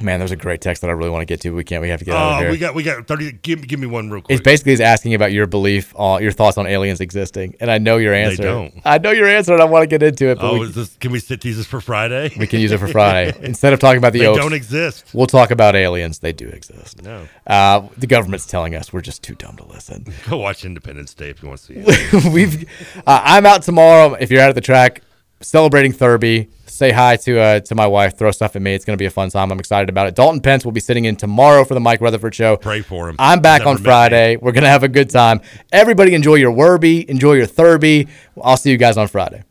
[0.00, 1.50] Man, there's a great text that I really want to get to.
[1.50, 1.80] We can't.
[1.80, 2.48] We have to get out of here.
[2.48, 3.32] Oh, we got we got thirty.
[3.32, 4.34] Give give me one real quick.
[4.38, 7.78] It's basically is asking about your belief on your thoughts on aliens existing, and I
[7.78, 8.36] know your answer.
[8.42, 8.74] They don't.
[8.84, 10.36] I know your answer, and I want to get into it.
[10.38, 12.30] But Oh, we, is this, can we sit these for Friday?
[12.38, 15.06] we can use it for Friday instead of talking about the They oaks, don't exist.
[15.14, 16.18] We'll talk about aliens.
[16.18, 17.02] They do exist.
[17.02, 17.26] No.
[17.46, 20.04] uh, the government's telling us we're just too dumb to listen.
[20.28, 22.24] Go watch Independence Day if you want to see it.
[22.32, 22.64] We've.
[22.98, 24.12] Uh, I'm out tomorrow.
[24.14, 25.00] If you're out at the track
[25.40, 28.16] celebrating Thurby, say hi to uh, to my wife.
[28.16, 28.74] Throw stuff at me.
[28.74, 29.50] It's going to be a fun time.
[29.50, 30.14] I'm excited about it.
[30.14, 32.56] Dalton Pence will be sitting in tomorrow for the Mike Rutherford show.
[32.56, 33.16] Pray for him.
[33.18, 34.36] I'm back on Friday.
[34.36, 35.40] We're going to have a good time.
[35.72, 38.08] Everybody enjoy your Werby, enjoy your Thurby.
[38.42, 39.44] I'll see you guys on Friday.